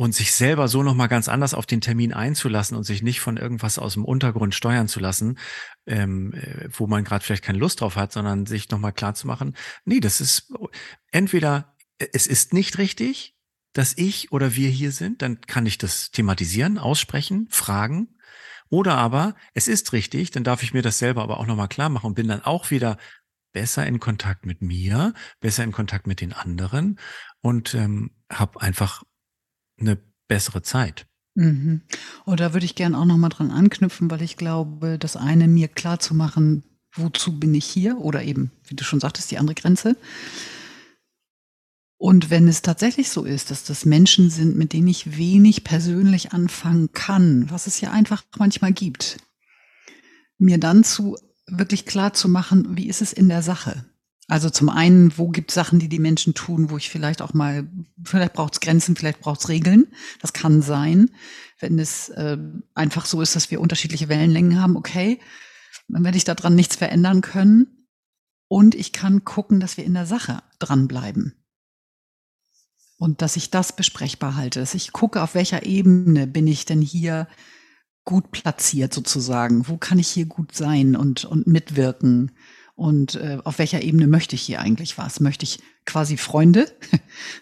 und 0.00 0.14
sich 0.14 0.32
selber 0.32 0.68
so 0.68 0.84
nochmal 0.84 1.08
ganz 1.08 1.28
anders 1.28 1.54
auf 1.54 1.66
den 1.66 1.80
Termin 1.80 2.12
einzulassen 2.12 2.76
und 2.76 2.84
sich 2.84 3.02
nicht 3.02 3.18
von 3.18 3.36
irgendwas 3.36 3.80
aus 3.80 3.94
dem 3.94 4.04
Untergrund 4.04 4.54
steuern 4.54 4.86
zu 4.86 5.00
lassen, 5.00 5.38
ähm, 5.86 6.32
äh, 6.34 6.68
wo 6.70 6.86
man 6.86 7.02
gerade 7.02 7.24
vielleicht 7.24 7.42
keine 7.42 7.58
Lust 7.58 7.80
drauf 7.80 7.96
hat, 7.96 8.12
sondern 8.12 8.46
sich 8.46 8.70
nochmal 8.70 8.92
klar 8.92 9.14
zu 9.14 9.26
machen, 9.26 9.56
nee, 9.84 9.98
das 9.98 10.20
ist 10.20 10.52
entweder 11.10 11.74
äh, 11.98 12.06
es 12.12 12.28
ist 12.28 12.54
nicht 12.54 12.78
richtig, 12.78 13.34
dass 13.72 13.98
ich 13.98 14.30
oder 14.30 14.54
wir 14.54 14.70
hier 14.70 14.92
sind, 14.92 15.20
dann 15.20 15.40
kann 15.40 15.66
ich 15.66 15.78
das 15.78 16.12
thematisieren, 16.12 16.78
aussprechen, 16.78 17.48
fragen. 17.50 18.14
Oder 18.70 18.96
aber 18.96 19.34
es 19.52 19.66
ist 19.66 19.92
richtig, 19.92 20.30
dann 20.30 20.44
darf 20.44 20.62
ich 20.62 20.72
mir 20.72 20.82
das 20.82 20.98
selber 20.98 21.22
aber 21.24 21.40
auch 21.40 21.46
nochmal 21.46 21.68
klar 21.68 21.88
machen 21.88 22.06
und 22.06 22.14
bin 22.14 22.28
dann 22.28 22.42
auch 22.42 22.70
wieder 22.70 22.98
besser 23.52 23.84
in 23.84 23.98
Kontakt 23.98 24.46
mit 24.46 24.62
mir, 24.62 25.12
besser 25.40 25.64
in 25.64 25.72
Kontakt 25.72 26.06
mit 26.06 26.20
den 26.20 26.32
anderen 26.32 27.00
und 27.40 27.74
ähm, 27.74 28.12
habe 28.30 28.60
einfach 28.60 29.02
eine 29.80 29.98
bessere 30.28 30.62
Zeit. 30.62 31.06
Mhm. 31.34 31.82
Und 32.24 32.40
da 32.40 32.52
würde 32.52 32.66
ich 32.66 32.74
gerne 32.74 32.98
auch 32.98 33.04
nochmal 33.04 33.30
dran 33.30 33.50
anknüpfen, 33.50 34.10
weil 34.10 34.22
ich 34.22 34.36
glaube, 34.36 34.98
das 34.98 35.16
eine 35.16 35.48
mir 35.48 35.68
klar 35.68 36.00
zu 36.00 36.14
machen, 36.14 36.64
wozu 36.92 37.38
bin 37.38 37.54
ich 37.54 37.64
hier 37.64 37.98
oder 37.98 38.22
eben, 38.22 38.50
wie 38.66 38.74
du 38.74 38.84
schon 38.84 39.00
sagtest, 39.00 39.30
die 39.30 39.38
andere 39.38 39.54
Grenze. 39.54 39.96
Und 41.96 42.30
wenn 42.30 42.46
es 42.46 42.62
tatsächlich 42.62 43.10
so 43.10 43.24
ist, 43.24 43.50
dass 43.50 43.64
das 43.64 43.84
Menschen 43.84 44.30
sind, 44.30 44.56
mit 44.56 44.72
denen 44.72 44.86
ich 44.86 45.16
wenig 45.16 45.64
persönlich 45.64 46.32
anfangen 46.32 46.92
kann, 46.92 47.50
was 47.50 47.66
es 47.66 47.80
ja 47.80 47.90
einfach 47.90 48.24
manchmal 48.38 48.72
gibt, 48.72 49.18
mir 50.38 50.58
dann 50.58 50.84
zu 50.84 51.16
wirklich 51.46 51.86
klar 51.86 52.12
zu 52.12 52.28
machen, 52.28 52.76
wie 52.76 52.88
ist 52.88 53.02
es 53.02 53.12
in 53.12 53.28
der 53.28 53.42
Sache? 53.42 53.84
Also 54.30 54.50
zum 54.50 54.68
einen, 54.68 55.16
wo 55.16 55.28
gibt 55.28 55.50
es 55.50 55.54
Sachen, 55.54 55.78
die 55.78 55.88
die 55.88 55.98
Menschen 55.98 56.34
tun, 56.34 56.68
wo 56.68 56.76
ich 56.76 56.90
vielleicht 56.90 57.22
auch 57.22 57.32
mal, 57.32 57.66
vielleicht 58.04 58.34
braucht 58.34 58.52
es 58.52 58.60
Grenzen, 58.60 58.94
vielleicht 58.94 59.20
braucht 59.20 59.40
es 59.40 59.48
Regeln. 59.48 59.88
Das 60.20 60.34
kann 60.34 60.60
sein, 60.60 61.10
wenn 61.60 61.78
es 61.78 62.10
äh, 62.10 62.36
einfach 62.74 63.06
so 63.06 63.22
ist, 63.22 63.34
dass 63.34 63.50
wir 63.50 63.60
unterschiedliche 63.60 64.10
Wellenlängen 64.10 64.60
haben. 64.60 64.76
Okay, 64.76 65.18
dann 65.88 66.04
werde 66.04 66.18
ich 66.18 66.24
daran 66.24 66.54
nichts 66.54 66.76
verändern 66.76 67.22
können. 67.22 67.86
Und 68.48 68.74
ich 68.74 68.92
kann 68.92 69.24
gucken, 69.24 69.60
dass 69.60 69.78
wir 69.78 69.84
in 69.84 69.94
der 69.94 70.06
Sache 70.06 70.42
dranbleiben. 70.58 71.34
Und 72.98 73.22
dass 73.22 73.36
ich 73.36 73.50
das 73.50 73.74
besprechbar 73.74 74.36
halte. 74.36 74.60
Dass 74.60 74.74
ich 74.74 74.92
gucke, 74.92 75.22
auf 75.22 75.34
welcher 75.34 75.64
Ebene 75.64 76.26
bin 76.26 76.46
ich 76.46 76.66
denn 76.66 76.82
hier 76.82 77.28
gut 78.04 78.30
platziert 78.30 78.92
sozusagen. 78.92 79.68
Wo 79.68 79.78
kann 79.78 79.98
ich 79.98 80.08
hier 80.08 80.26
gut 80.26 80.54
sein 80.54 80.96
und, 80.96 81.24
und 81.24 81.46
mitwirken? 81.46 82.32
Und 82.78 83.16
äh, 83.16 83.38
auf 83.42 83.58
welcher 83.58 83.82
Ebene 83.82 84.06
möchte 84.06 84.36
ich 84.36 84.42
hier 84.42 84.60
eigentlich 84.60 84.98
was? 84.98 85.18
Möchte 85.18 85.42
ich 85.42 85.58
quasi 85.84 86.16
Freunde? 86.16 86.72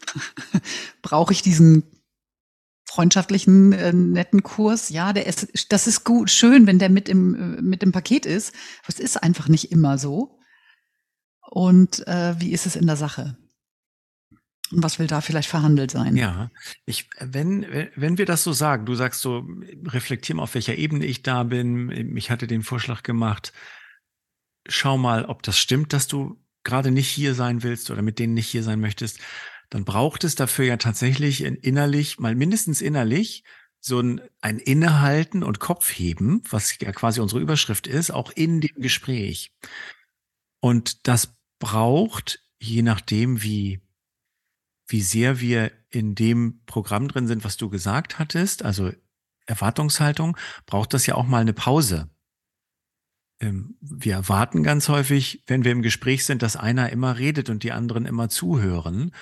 Brauche 1.03 1.35
ich 1.35 1.42
diesen 1.42 1.83
freundschaftlichen 2.87 3.75
äh, 3.75 3.92
netten 3.92 4.42
Kurs? 4.42 4.88
Ja, 4.88 5.12
der 5.12 5.27
ist, 5.27 5.70
das 5.70 5.87
ist 5.87 6.05
gut, 6.05 6.31
schön, 6.31 6.66
wenn 6.66 6.79
der 6.79 6.88
mit 6.88 7.11
im 7.11 7.35
äh, 7.35 7.61
mit 7.61 7.83
dem 7.83 7.92
Paket 7.92 8.25
ist. 8.25 8.55
Aber 8.83 8.88
es 8.88 8.99
ist 8.99 9.22
einfach 9.22 9.49
nicht 9.49 9.70
immer 9.72 9.99
so. 9.99 10.38
Und 11.51 12.09
äh, 12.09 12.40
wie 12.40 12.53
ist 12.53 12.64
es 12.64 12.75
in 12.75 12.87
der 12.87 12.96
Sache? 12.96 13.37
Und 14.72 14.83
was 14.83 14.99
will 14.99 15.07
da 15.07 15.20
vielleicht 15.20 15.51
verhandelt 15.51 15.90
sein? 15.90 16.16
Ja, 16.16 16.51
ich, 16.87 17.11
wenn, 17.20 17.66
wenn 17.94 18.16
wir 18.16 18.25
das 18.25 18.42
so 18.42 18.55
sagen, 18.55 18.87
du 18.87 18.94
sagst 18.94 19.20
so, 19.20 19.46
reflektier 19.85 20.35
mal, 20.35 20.44
auf 20.44 20.55
welcher 20.55 20.77
Ebene 20.77 21.05
ich 21.05 21.22
da 21.22 21.42
bin. 21.42 22.16
Ich 22.16 22.31
hatte 22.31 22.46
den 22.46 22.62
Vorschlag 22.62 23.03
gemacht, 23.03 23.53
schau 24.68 24.98
mal, 24.98 25.24
ob 25.24 25.42
das 25.42 25.59
stimmt, 25.59 25.92
dass 25.92 26.09
du 26.09 26.40
gerade 26.64 26.90
nicht 26.90 27.09
hier 27.09 27.35
sein 27.35 27.62
willst 27.62 27.90
oder 27.90 28.02
mit 28.02 28.18
denen 28.18 28.35
nicht 28.35 28.48
hier 28.48 28.62
sein 28.62 28.81
möchtest, 28.81 29.20
dann 29.70 29.85
braucht 29.85 30.24
es 30.24 30.35
dafür 30.35 30.64
ja 30.64 30.76
tatsächlich 30.76 31.42
innerlich, 31.42 32.18
mal 32.18 32.35
mindestens 32.35 32.81
innerlich, 32.81 33.44
so 33.81 34.00
ein, 34.00 34.20
ein 34.40 34.59
Innehalten 34.59 35.42
und 35.42 35.61
Kopfheben, 35.61 36.42
was 36.50 36.76
ja 36.81 36.92
quasi 36.92 37.20
unsere 37.20 37.40
Überschrift 37.40 37.87
ist, 37.87 38.11
auch 38.11 38.31
in 38.33 38.61
dem 38.61 38.81
Gespräch. 38.81 39.52
Und 40.61 41.07
das 41.07 41.37
braucht, 41.59 42.40
je 42.59 42.83
nachdem, 42.83 43.42
wie 43.42 43.81
wie 44.88 45.02
sehr 45.02 45.40
wir 45.40 45.72
in 45.90 46.14
dem 46.14 46.61
Programm 46.66 47.09
drin 47.09 47.26
sind, 47.26 47.44
was 47.44 47.57
du 47.57 47.68
gesagt 47.68 48.18
hattest, 48.18 48.64
also 48.64 48.92
Erwartungshaltung, 49.46 50.37
braucht 50.64 50.94
das 50.94 51.07
ja 51.07 51.14
auch 51.14 51.26
mal 51.26 51.40
eine 51.40 51.52
Pause. 51.52 52.09
Ähm, 53.40 53.77
wir 53.81 54.14
erwarten 54.14 54.62
ganz 54.62 54.88
häufig, 54.88 55.42
wenn 55.46 55.64
wir 55.64 55.72
im 55.72 55.83
Gespräch 55.83 56.25
sind, 56.25 56.42
dass 56.42 56.57
einer 56.57 56.90
immer 56.90 57.18
redet 57.18 57.51
und 57.51 57.62
die 57.62 57.72
anderen 57.72 58.07
immer 58.07 58.29
zuhören. 58.29 59.12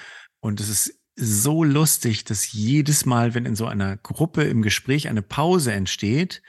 Und 0.40 0.60
es 0.60 0.68
ist 0.68 1.00
so 1.16 1.64
lustig, 1.64 2.24
dass 2.24 2.52
jedes 2.52 3.06
Mal, 3.06 3.34
wenn 3.34 3.46
in 3.46 3.56
so 3.56 3.66
einer 3.66 3.96
Gruppe 3.96 4.42
im 4.44 4.62
Gespräch 4.62 5.08
eine 5.08 5.22
Pause 5.22 5.72
entsteht, 5.72 6.42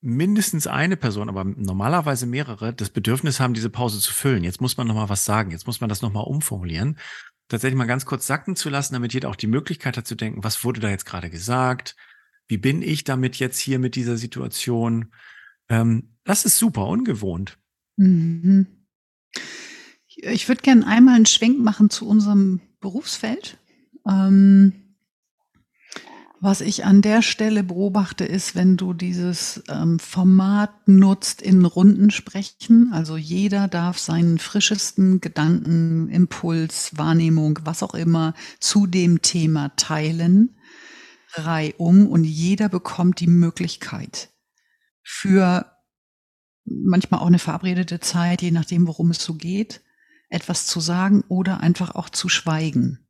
mindestens 0.00 0.66
eine 0.66 0.96
Person, 0.96 1.28
aber 1.28 1.44
normalerweise 1.44 2.26
mehrere, 2.26 2.72
das 2.72 2.90
Bedürfnis 2.90 3.38
haben, 3.38 3.54
diese 3.54 3.70
Pause 3.70 4.00
zu 4.00 4.12
füllen. 4.12 4.44
Jetzt 4.44 4.60
muss 4.60 4.76
man 4.76 4.86
noch 4.86 4.94
mal 4.94 5.08
was 5.08 5.24
sagen. 5.24 5.50
Jetzt 5.50 5.66
muss 5.66 5.80
man 5.80 5.88
das 5.88 6.00
noch 6.00 6.12
mal 6.12 6.20
umformulieren. 6.20 6.98
Tatsächlich 7.48 7.76
mal 7.76 7.86
ganz 7.86 8.06
kurz 8.06 8.26
sacken 8.26 8.56
zu 8.56 8.70
lassen, 8.70 8.94
damit 8.94 9.12
jeder 9.12 9.28
auch 9.28 9.36
die 9.36 9.46
Möglichkeit 9.46 9.96
hat 9.96 10.06
zu 10.06 10.14
denken, 10.14 10.44
was 10.44 10.64
wurde 10.64 10.80
da 10.80 10.88
jetzt 10.88 11.04
gerade 11.04 11.30
gesagt? 11.30 11.96
Wie 12.46 12.58
bin 12.58 12.80
ich 12.80 13.04
damit 13.04 13.36
jetzt 13.36 13.58
hier 13.58 13.78
mit 13.78 13.94
dieser 13.94 14.16
Situation? 14.16 15.12
Ähm, 15.68 16.16
das 16.30 16.44
ist 16.44 16.58
super 16.58 16.86
ungewohnt. 16.86 17.58
Mhm. 17.96 18.68
Ich 20.14 20.48
würde 20.48 20.62
gerne 20.62 20.86
einmal 20.86 21.16
einen 21.16 21.26
Schwenk 21.26 21.58
machen 21.58 21.90
zu 21.90 22.06
unserem 22.06 22.60
Berufsfeld. 22.78 23.58
Ähm, 24.08 24.94
was 26.40 26.60
ich 26.60 26.84
an 26.84 27.02
der 27.02 27.22
Stelle 27.22 27.64
beobachte, 27.64 28.24
ist, 28.24 28.54
wenn 28.54 28.76
du 28.76 28.92
dieses 28.94 29.64
ähm, 29.68 29.98
Format 29.98 30.86
nutzt 30.86 31.42
in 31.42 31.64
Runden 31.64 32.12
sprechen, 32.12 32.92
also 32.92 33.16
jeder 33.16 33.66
darf 33.66 33.98
seinen 33.98 34.38
frischesten 34.38 35.20
Gedanken, 35.20 36.08
Impuls, 36.10 36.96
Wahrnehmung, 36.96 37.58
was 37.64 37.82
auch 37.82 37.94
immer 37.94 38.34
zu 38.60 38.86
dem 38.86 39.20
Thema 39.20 39.70
teilen, 39.74 40.56
reihum 41.32 42.06
und 42.06 42.22
jeder 42.22 42.68
bekommt 42.68 43.18
die 43.18 43.26
Möglichkeit 43.26 44.30
für 45.02 45.66
manchmal 46.70 47.20
auch 47.20 47.26
eine 47.26 47.38
verabredete 47.38 48.00
Zeit, 48.00 48.42
je 48.42 48.50
nachdem, 48.50 48.86
worum 48.86 49.10
es 49.10 49.22
so 49.22 49.34
geht, 49.34 49.82
etwas 50.28 50.66
zu 50.66 50.80
sagen 50.80 51.24
oder 51.28 51.60
einfach 51.60 51.94
auch 51.94 52.08
zu 52.08 52.28
schweigen. 52.28 53.00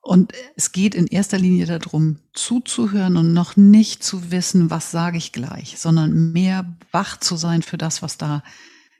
Und 0.00 0.32
es 0.54 0.72
geht 0.72 0.94
in 0.94 1.06
erster 1.06 1.38
Linie 1.38 1.64
darum, 1.64 2.18
zuzuhören 2.34 3.16
und 3.16 3.32
noch 3.32 3.56
nicht 3.56 4.04
zu 4.04 4.30
wissen, 4.30 4.68
was 4.68 4.90
sage 4.90 5.16
ich 5.16 5.32
gleich, 5.32 5.78
sondern 5.78 6.32
mehr 6.32 6.76
wach 6.92 7.18
zu 7.18 7.36
sein 7.36 7.62
für 7.62 7.78
das, 7.78 8.02
was 8.02 8.18
da 8.18 8.42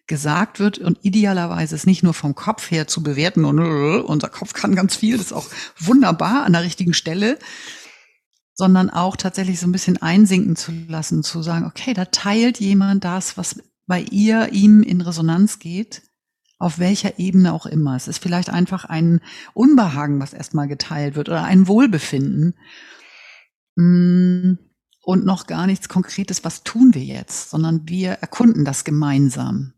gesagt 0.06 0.60
wird 0.60 0.78
und 0.78 0.98
idealerweise 1.02 1.74
es 1.74 1.86
nicht 1.86 2.02
nur 2.02 2.14
vom 2.14 2.34
Kopf 2.34 2.70
her 2.70 2.86
zu 2.86 3.02
bewerten 3.02 3.44
und 3.44 3.58
unser 3.58 4.28
Kopf 4.28 4.52
kann 4.52 4.74
ganz 4.74 4.96
viel, 4.96 5.16
das 5.16 5.26
ist 5.26 5.32
auch 5.32 5.48
wunderbar 5.78 6.44
an 6.44 6.52
der 6.52 6.62
richtigen 6.62 6.94
Stelle, 6.94 7.38
sondern 8.54 8.90
auch 8.90 9.16
tatsächlich 9.16 9.60
so 9.60 9.66
ein 9.66 9.72
bisschen 9.72 10.00
einsinken 10.00 10.56
zu 10.56 10.72
lassen, 10.88 11.22
zu 11.22 11.42
sagen, 11.42 11.66
okay, 11.66 11.92
da 11.92 12.06
teilt 12.06 12.60
jemand 12.60 13.04
das, 13.04 13.36
was 13.36 13.60
bei 13.86 14.00
ihr, 14.00 14.52
ihm 14.52 14.82
in 14.82 15.00
Resonanz 15.00 15.58
geht 15.58 16.02
auf 16.58 16.78
welcher 16.78 17.18
Ebene 17.18 17.52
auch 17.52 17.66
immer. 17.66 17.94
Es 17.96 18.08
ist 18.08 18.22
vielleicht 18.22 18.48
einfach 18.48 18.84
ein 18.84 19.20
Unbehagen, 19.52 20.20
was 20.20 20.32
erstmal 20.32 20.68
geteilt 20.68 21.14
wird 21.14 21.28
oder 21.28 21.44
ein 21.44 21.68
Wohlbefinden. 21.68 22.54
Mm, 23.76 24.54
und 25.02 25.26
noch 25.26 25.46
gar 25.46 25.66
nichts 25.66 25.90
Konkretes, 25.90 26.44
was 26.44 26.62
tun 26.62 26.94
wir 26.94 27.04
jetzt, 27.04 27.50
sondern 27.50 27.86
wir 27.88 28.12
erkunden 28.12 28.64
das 28.64 28.84
gemeinsam. 28.84 29.74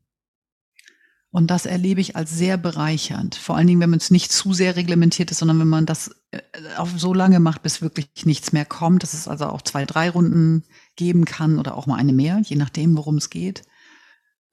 Und 1.36 1.48
das 1.48 1.66
erlebe 1.66 2.00
ich 2.00 2.16
als 2.16 2.30
sehr 2.30 2.56
bereichernd. 2.56 3.34
Vor 3.34 3.58
allen 3.58 3.66
Dingen, 3.66 3.80
wenn 3.80 3.90
man 3.90 3.98
es 3.98 4.10
nicht 4.10 4.32
zu 4.32 4.54
sehr 4.54 4.74
reglementiert 4.74 5.30
ist, 5.30 5.40
sondern 5.40 5.60
wenn 5.60 5.68
man 5.68 5.84
das 5.84 6.16
äh, 6.30 6.40
auf 6.78 6.88
so 6.96 7.12
lange 7.12 7.40
macht, 7.40 7.62
bis 7.62 7.82
wirklich 7.82 8.08
nichts 8.24 8.52
mehr 8.52 8.64
kommt, 8.64 9.02
dass 9.02 9.12
es 9.12 9.28
also 9.28 9.44
auch 9.48 9.60
zwei, 9.60 9.84
drei 9.84 10.08
Runden 10.08 10.64
geben 10.96 11.26
kann 11.26 11.58
oder 11.58 11.76
auch 11.76 11.86
mal 11.86 11.96
eine 11.96 12.14
mehr, 12.14 12.40
je 12.42 12.56
nachdem, 12.56 12.96
worum 12.96 13.18
es 13.18 13.28
geht 13.28 13.64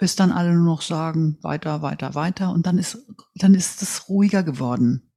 bis 0.04 0.18
dann 0.18 0.34
alle 0.34 0.54
nur 0.54 0.66
noch 0.66 0.82
sagen, 0.82 1.38
weiter, 1.44 1.82
weiter, 1.82 2.14
weiter. 2.14 2.52
Und 2.52 2.66
dann 2.66 2.78
ist, 2.78 2.98
dann 3.36 3.54
ist 3.54 3.82
es 3.82 4.10
ruhiger 4.10 4.44
geworden. 4.44 5.13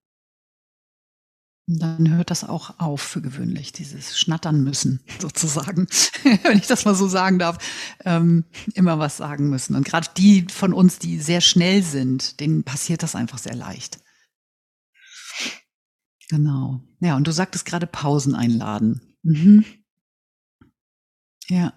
Dann 1.68 2.14
hört 2.14 2.30
das 2.30 2.44
auch 2.44 2.78
auf 2.78 3.00
für 3.00 3.20
gewöhnlich, 3.20 3.72
dieses 3.72 4.16
Schnattern 4.16 4.62
müssen, 4.62 5.00
sozusagen, 5.20 5.88
wenn 6.42 6.58
ich 6.58 6.68
das 6.68 6.84
mal 6.84 6.94
so 6.94 7.08
sagen 7.08 7.38
darf, 7.38 7.58
ähm, 8.04 8.44
immer 8.74 8.98
was 8.98 9.16
sagen 9.16 9.50
müssen. 9.50 9.74
Und 9.74 9.84
gerade 9.84 10.08
die 10.16 10.46
von 10.48 10.72
uns, 10.72 10.98
die 10.98 11.18
sehr 11.18 11.40
schnell 11.40 11.82
sind, 11.82 12.38
denen 12.38 12.62
passiert 12.62 13.02
das 13.02 13.16
einfach 13.16 13.38
sehr 13.38 13.56
leicht. 13.56 13.98
Genau. 16.28 16.82
Ja, 17.00 17.16
und 17.16 17.26
du 17.26 17.32
sagtest 17.32 17.66
gerade 17.66 17.86
Pausen 17.86 18.34
einladen. 18.34 19.16
Mhm. 19.22 19.64
Ja 21.48 21.72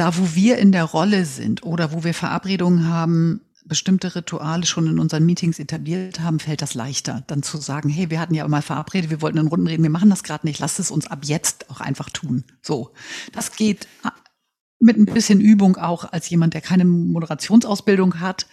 da, 0.00 0.16
wo 0.16 0.34
wir 0.34 0.56
in 0.56 0.72
der 0.72 0.84
Rolle 0.84 1.26
sind 1.26 1.62
oder 1.62 1.92
wo 1.92 2.04
wir 2.04 2.14
Verabredungen 2.14 2.88
haben, 2.88 3.42
bestimmte 3.70 4.14
Rituale 4.14 4.66
schon 4.66 4.86
in 4.88 4.98
unseren 4.98 5.24
Meetings 5.24 5.58
etabliert 5.58 6.20
haben, 6.20 6.40
fällt 6.40 6.60
das 6.60 6.74
leichter, 6.74 7.22
dann 7.28 7.42
zu 7.42 7.56
sagen, 7.56 7.88
hey, 7.88 8.10
wir 8.10 8.20
hatten 8.20 8.34
ja 8.34 8.46
mal 8.46 8.60
verabredet, 8.60 9.08
wir 9.08 9.22
wollten 9.22 9.38
in 9.38 9.46
Runden 9.46 9.68
reden, 9.68 9.84
wir 9.84 9.90
machen 9.90 10.10
das 10.10 10.24
gerade 10.24 10.46
nicht, 10.46 10.58
lasst 10.58 10.80
es 10.80 10.90
uns 10.90 11.06
ab 11.06 11.20
jetzt 11.22 11.70
auch 11.70 11.80
einfach 11.80 12.10
tun. 12.10 12.44
So, 12.60 12.92
das 13.32 13.52
geht 13.52 13.86
mit 14.80 14.98
ein 14.98 15.06
bisschen 15.06 15.40
Übung 15.40 15.76
auch 15.76 16.12
als 16.12 16.28
jemand, 16.28 16.54
der 16.54 16.60
keine 16.60 16.84
Moderationsausbildung 16.84 18.18
hat. 18.20 18.46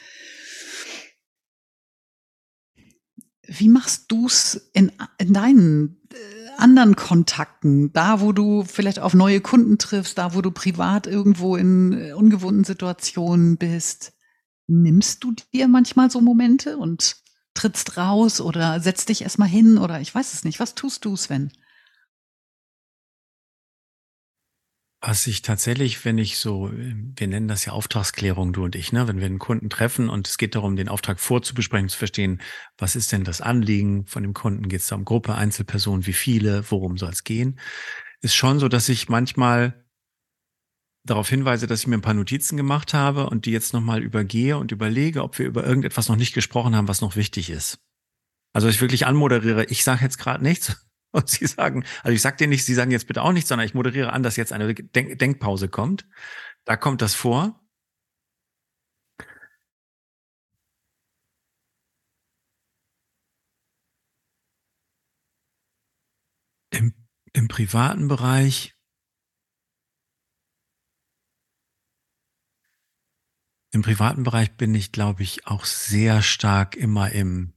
Wie 3.48 3.70
machst 3.70 4.12
du's 4.12 4.70
in, 4.74 4.92
in 5.18 5.34
deinen 5.34 6.02
äh, 6.14 6.18
anderen 6.58 6.96
Kontakten, 6.96 7.92
da 7.92 8.22
wo 8.22 8.34
du 8.34 8.64
vielleicht 8.66 9.00
auf 9.00 9.14
neue 9.14 9.42
Kunden 9.42 9.80
triffst, 9.80 10.18
da 10.18 10.36
wo 10.36 10.42
du 10.42 10.52
privat 10.52 11.08
irgendwo 11.08 11.56
in 11.56 11.94
äh, 11.94 12.14
ungewohnten 12.14 12.66
Situationen 12.66 13.58
bist, 13.58 14.14
nimmst 14.68 15.24
du 15.24 15.34
dir 15.54 15.68
manchmal 15.68 16.12
so 16.12 16.22
Momente 16.22 16.78
und 16.78 17.18
trittst 17.54 17.98
raus 17.98 18.40
oder 18.40 18.80
setzt 18.80 19.10
dich 19.10 19.24
erstmal 19.24 19.48
hin 19.48 19.78
oder 19.78 20.00
ich 20.00 20.14
weiß 20.14 20.34
es 20.34 20.44
nicht. 20.44 20.60
Was 20.60 20.76
tust 20.76 21.06
du, 21.06 21.16
Sven? 21.16 21.52
Was 25.00 25.28
ich 25.28 25.44
tatsächlich, 25.44 26.04
wenn 26.06 26.18
ich 26.18 26.40
so, 26.40 26.72
wir 26.74 27.28
nennen 27.28 27.48
das 27.48 27.66
ja 27.66 27.72
Auftragsklärung, 27.74 28.52
du 28.52 28.64
und 28.64 28.76
ich, 28.76 28.92
ne, 28.92 29.08
wenn 29.08 29.20
wir 29.20 29.28
einen 29.28 29.38
Kunden 29.38 29.70
treffen 29.70 30.10
und 30.10 30.28
es 30.28 30.40
geht 30.40 30.56
darum, 30.56 30.76
den 30.76 30.90
Auftrag 30.90 31.20
vorzubesprechen, 31.20 31.88
zu 31.88 31.98
verstehen, 31.98 32.42
was 32.80 32.96
ist 32.96 33.12
denn 33.12 33.24
das 33.24 33.40
Anliegen 33.40 34.08
von 34.08 34.24
dem 34.24 34.34
Kunden? 34.34 34.68
Geht 34.70 34.82
es 34.82 34.88
da 34.88 34.96
um 34.96 35.06
Gruppe, 35.06 35.36
Einzelpersonen, 35.36 36.08
wie 36.08 36.14
viele, 36.14 36.70
worum 36.72 36.98
soll 36.98 37.12
es 37.12 37.24
gehen? 37.24 37.60
Ist 38.22 38.36
schon 38.36 38.60
so, 38.60 38.68
dass 38.68 38.90
ich 38.90 39.08
manchmal 39.08 39.87
darauf 41.10 41.30
hinweise, 41.30 41.68
dass 41.68 41.82
ich 41.82 41.88
mir 41.88 41.96
ein 41.96 42.02
paar 42.02 42.14
Notizen 42.14 42.58
gemacht 42.58 42.94
habe 42.94 43.30
und 43.30 43.46
die 43.46 43.52
jetzt 43.52 43.74
nochmal 43.74 44.04
übergehe 44.04 44.58
und 44.58 44.72
überlege, 44.72 45.24
ob 45.24 45.40
wir 45.40 45.46
über 45.46 45.66
irgendetwas 45.66 46.10
noch 46.10 46.16
nicht 46.16 46.34
gesprochen 46.34 46.76
haben, 46.76 46.88
was 46.88 47.02
noch 47.02 47.16
wichtig 47.16 47.50
ist. 47.50 47.80
Also 48.54 48.68
ich 48.68 48.82
wirklich 48.82 49.06
anmoderiere, 49.06 49.66
ich 49.66 49.84
sage 49.84 50.04
jetzt 50.04 50.18
gerade 50.18 50.44
nichts, 50.44 50.88
und 51.12 51.30
sie 51.30 51.48
sagen, 51.48 51.84
also 52.04 52.14
ich 52.14 52.22
sage 52.22 52.38
dir 52.38 52.48
nicht, 52.48 52.66
sie 52.66 52.74
sagen 52.74 52.92
jetzt 52.92 53.08
bitte 53.08 53.24
auch 53.24 53.32
nichts, 53.32 53.50
sondern 53.50 53.66
ich 53.66 53.74
moderiere 53.74 54.14
an, 54.14 54.24
dass 54.24 54.36
jetzt 54.36 54.54
eine 54.54 54.74
Denk 54.74 55.20
Denkpause 55.20 55.70
kommt. 55.70 56.08
Da 56.66 56.76
kommt 56.78 57.02
das 57.02 57.16
vor. 57.16 57.60
Im, 66.72 66.94
im 67.34 67.48
privaten 67.48 68.08
Bereich 68.08 68.77
Im 73.78 73.84
privaten 73.84 74.24
Bereich 74.24 74.58
bin 74.58 74.74
ich, 74.74 74.92
glaube 74.92 75.22
ich, 75.22 75.46
auch 75.46 75.64
sehr 75.64 76.24
stark 76.24 76.76
immer 76.76 77.12
im, 77.12 77.54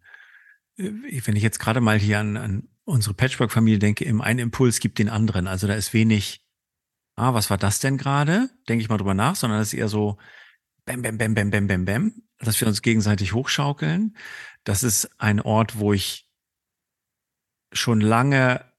äh, 0.77 0.91
wenn 1.25 1.35
ich 1.35 1.43
jetzt 1.43 1.61
gerade 1.61 1.81
mal 1.81 1.99
hier 1.99 2.19
an, 2.19 2.37
an 2.37 2.69
unsere 2.85 3.15
Patchwork-Familie 3.15 3.79
denke, 3.79 4.05
im 4.05 4.21
einen 4.21 4.39
Impuls 4.39 4.81
gibt 4.81 4.99
den 4.99 5.09
anderen. 5.09 5.47
Also 5.47 5.67
da 5.67 5.73
ist 5.73 5.95
wenig, 5.95 6.45
ah, 7.17 7.33
was 7.33 7.49
war 7.49 7.57
das 7.57 7.81
denn 7.81 7.97
gerade? 7.97 8.51
Denke 8.69 8.83
ich 8.83 8.91
mal 8.91 8.99
drüber 8.99 9.15
nach, 9.15 9.35
sondern 9.35 9.61
es 9.61 9.69
ist 9.69 9.79
eher 9.79 9.89
so 9.89 10.19
bam, 10.85 11.01
bam, 11.01 11.17
bam, 11.17 11.33
bam, 11.33 11.49
bam, 11.49 11.67
bam, 11.67 11.85
bam, 11.87 12.13
dass 12.39 12.61
wir 12.61 12.69
uns 12.69 12.83
gegenseitig 12.83 13.33
hochschaukeln. 13.33 14.15
Das 14.65 14.83
ist 14.83 15.09
ein 15.19 15.41
Ort, 15.41 15.79
wo 15.79 15.95
ich 15.95 16.29
schon 17.73 18.03
lange 18.03 18.71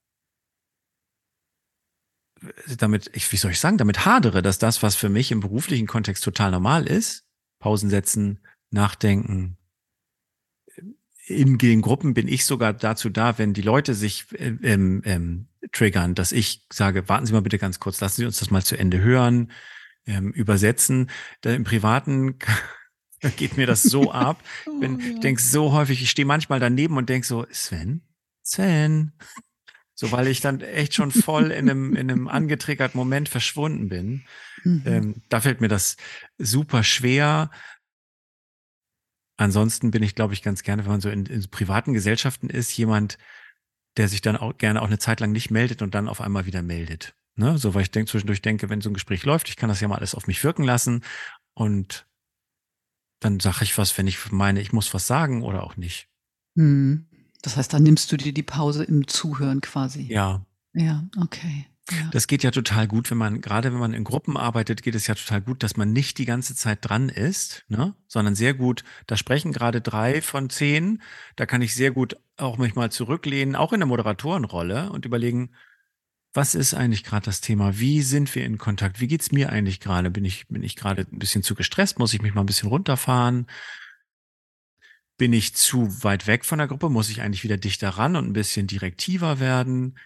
damit, 2.78 3.10
ich, 3.16 3.32
wie 3.32 3.38
soll 3.38 3.50
ich 3.50 3.60
sagen, 3.60 3.80
damit 3.80 4.06
hadere, 4.06 4.44
dass 4.44 4.60
das, 4.60 4.84
was 4.84 4.96
für 4.96 5.10
mich 5.10 5.32
im 5.32 5.40
beruflichen 5.40 5.88
Kontext 5.88 6.24
total 6.24 6.52
normal 6.52 6.86
ist, 6.86 7.26
Pausen 7.62 7.90
setzen, 7.90 8.40
nachdenken, 8.72 9.58
in 11.28 11.58
den 11.58 11.82
Gruppen 11.82 12.14
bin 12.14 12.28
ich 12.28 12.46
sogar 12.46 12.74
dazu 12.74 13.10
da, 13.10 13.38
wenn 13.38 13.54
die 13.54 13.62
Leute 13.62 13.94
sich 13.94 14.26
äh, 14.34 14.54
ähm, 14.64 15.02
ähm, 15.06 15.48
triggern, 15.72 16.16
dass 16.16 16.32
ich 16.32 16.66
sage, 16.72 17.08
warten 17.08 17.26
Sie 17.26 17.34
mal 17.34 17.42
bitte 17.42 17.60
ganz 17.60 17.80
kurz, 17.80 18.02
lassen 18.02 18.22
Sie 18.22 18.26
uns 18.26 18.40
das 18.40 18.52
mal 18.52 18.64
zu 18.64 18.78
Ende 18.78 19.00
hören, 19.00 19.52
ähm, 20.06 20.32
übersetzen. 20.32 21.10
Da 21.42 21.54
Im 21.54 21.64
Privaten 21.64 22.40
geht 23.38 23.58
mir 23.58 23.68
das 23.68 23.84
so 23.84 24.12
ab. 24.12 24.44
Ich, 24.66 24.80
bin, 24.80 24.96
oh, 24.96 25.00
ja. 25.00 25.08
ich 25.14 25.20
denke 25.20 25.42
so 25.42 25.72
häufig, 25.72 26.02
ich 26.02 26.10
stehe 26.10 26.26
manchmal 26.26 26.60
daneben 26.60 26.98
und 26.98 27.08
denke 27.10 27.26
so, 27.26 27.46
Sven, 27.52 28.02
Sven. 28.44 29.14
So, 30.02 30.12
weil 30.12 30.26
ich 30.26 30.42
dann 30.42 30.62
echt 30.62 30.96
schon 30.96 31.12
voll 31.12 31.52
in 31.52 31.70
einem, 31.70 31.96
in 31.96 32.10
einem 32.10 32.28
angetriggerten 32.28 32.98
Moment 32.98 33.30
verschwunden 33.30 33.88
bin. 33.88 34.26
Mhm. 34.64 34.84
Ähm, 34.88 35.22
da 35.30 35.42
fällt 35.42 35.62
mir 35.62 35.68
das 35.68 35.96
super 36.40 36.84
schwer. 36.84 37.52
Ansonsten 39.38 39.92
bin 39.92 40.02
ich, 40.02 40.16
glaube 40.16 40.34
ich, 40.34 40.42
ganz 40.42 40.64
gerne, 40.64 40.86
wenn 40.86 40.94
man 40.94 41.02
so 41.02 41.12
in, 41.12 41.28
in 41.28 41.48
privaten 41.52 41.94
Gesellschaften 41.94 42.50
ist, 42.50 42.76
jemand, 42.76 43.20
der 43.96 44.08
sich 44.08 44.22
dann 44.22 44.38
auch 44.38 44.58
gerne 44.58 44.82
auch 44.82 44.88
eine 44.88 44.98
Zeit 44.98 45.20
lang 45.20 45.32
nicht 45.32 45.52
meldet 45.52 45.84
und 45.84 45.94
dann 45.94 46.08
auf 46.08 46.20
einmal 46.20 46.48
wieder 46.48 46.64
meldet. 46.64 47.14
Ne? 47.36 47.60
So, 47.60 47.76
weil 47.76 47.84
ich 47.84 47.92
denk, 47.92 48.10
zwischendurch 48.10 48.42
denke, 48.42 48.72
wenn 48.72 48.82
so 48.82 48.90
ein 48.90 48.96
Gespräch 48.96 49.24
läuft, 49.24 49.50
ich 49.50 49.56
kann 49.56 49.70
das 49.70 49.82
ja 49.82 49.88
mal 49.88 49.98
alles 49.98 50.16
auf 50.16 50.26
mich 50.26 50.44
wirken 50.44 50.64
lassen 50.64 51.04
und 51.54 52.08
dann 53.20 53.40
sage 53.40 53.60
ich 53.62 53.78
was, 53.78 53.96
wenn 54.00 54.08
ich 54.08 54.32
meine, 54.32 54.62
ich 54.62 54.74
muss 54.74 54.96
was 54.96 55.06
sagen 55.06 55.44
oder 55.44 55.62
auch 55.62 55.78
nicht. 55.78 56.08
Hm. 56.56 57.06
Das 57.42 57.58
heißt, 57.58 57.74
dann 57.74 57.84
nimmst 57.84 58.12
du 58.12 58.18
dir 58.18 58.34
die 58.34 58.44
Pause 58.44 58.84
im 58.84 59.08
Zuhören 59.08 59.62
quasi. 59.62 60.04
Ja. 60.04 60.46
Ja, 60.74 61.04
okay. 61.22 61.66
Ja. 61.90 62.10
Das 62.12 62.28
geht 62.28 62.44
ja 62.44 62.52
total 62.52 62.88
gut, 62.88 63.10
wenn 63.12 63.18
man, 63.18 63.42
gerade 63.42 63.74
wenn 63.74 63.80
man 63.80 63.94
in 63.94 64.04
Gruppen 64.04 64.38
arbeitet, 64.38 64.84
geht 64.84 64.96
es 64.96 65.08
ja 65.08 65.16
total 65.16 65.42
gut, 65.42 65.64
dass 65.64 65.78
man 65.78 65.92
nicht 65.92 66.18
die 66.20 66.26
ganze 66.26 66.56
Zeit 66.56 66.80
dran 66.82 67.10
ist, 67.10 67.66
ne? 67.68 67.96
sondern 68.08 68.36
sehr 68.36 68.54
gut, 68.54 68.84
da 69.08 69.18
sprechen 69.18 69.52
gerade 69.52 69.82
drei 69.82 70.22
von 70.22 70.50
zehn, 70.50 71.02
da 71.36 71.46
kann 71.46 71.62
ich 71.62 71.76
sehr 71.76 71.92
gut 71.92 72.18
auch 72.38 72.58
mich 72.58 72.76
mal 72.76 72.92
zurücklehnen, 72.92 73.56
auch 73.56 73.74
in 73.74 73.80
der 73.80 73.88
Moderatorenrolle 73.88 74.92
und 74.92 75.06
überlegen, 75.06 75.52
was 76.34 76.56
ist 76.56 76.74
eigentlich 76.74 77.04
gerade 77.04 77.26
das 77.26 77.42
Thema? 77.42 77.78
Wie 77.78 78.02
sind 78.02 78.34
wir 78.36 78.46
in 78.46 78.58
Kontakt? 78.58 79.02
Wie 79.02 79.08
geht's 79.08 79.34
mir 79.34 79.52
eigentlich 79.52 79.82
gerade? 79.82 80.10
Bin 80.10 80.24
ich, 80.24 80.48
bin 80.48 80.64
ich 80.64 80.78
gerade 80.78 81.06
ein 81.12 81.20
bisschen 81.20 81.44
zu 81.44 81.56
gestresst? 81.56 82.00
Muss 82.00 82.14
ich 82.14 82.22
mich 82.22 82.34
mal 82.34 82.42
ein 82.42 82.46
bisschen 82.46 82.70
runterfahren? 82.70 83.48
Bin 85.22 85.34
ich 85.34 85.54
zu 85.54 86.04
weit 86.04 86.26
weg 86.26 86.46
von 86.46 86.58
der 86.58 86.68
Gruppe? 86.68 86.90
Muss 86.90 87.12
ich 87.12 87.22
eigentlich 87.22 87.44
wieder 87.44 87.58
dichter 87.58 87.90
ran 87.90 88.16
und 88.16 88.26
ein 88.26 88.34
bisschen 88.34 88.66
direktiver 88.66 89.40
werden? 89.40 90.00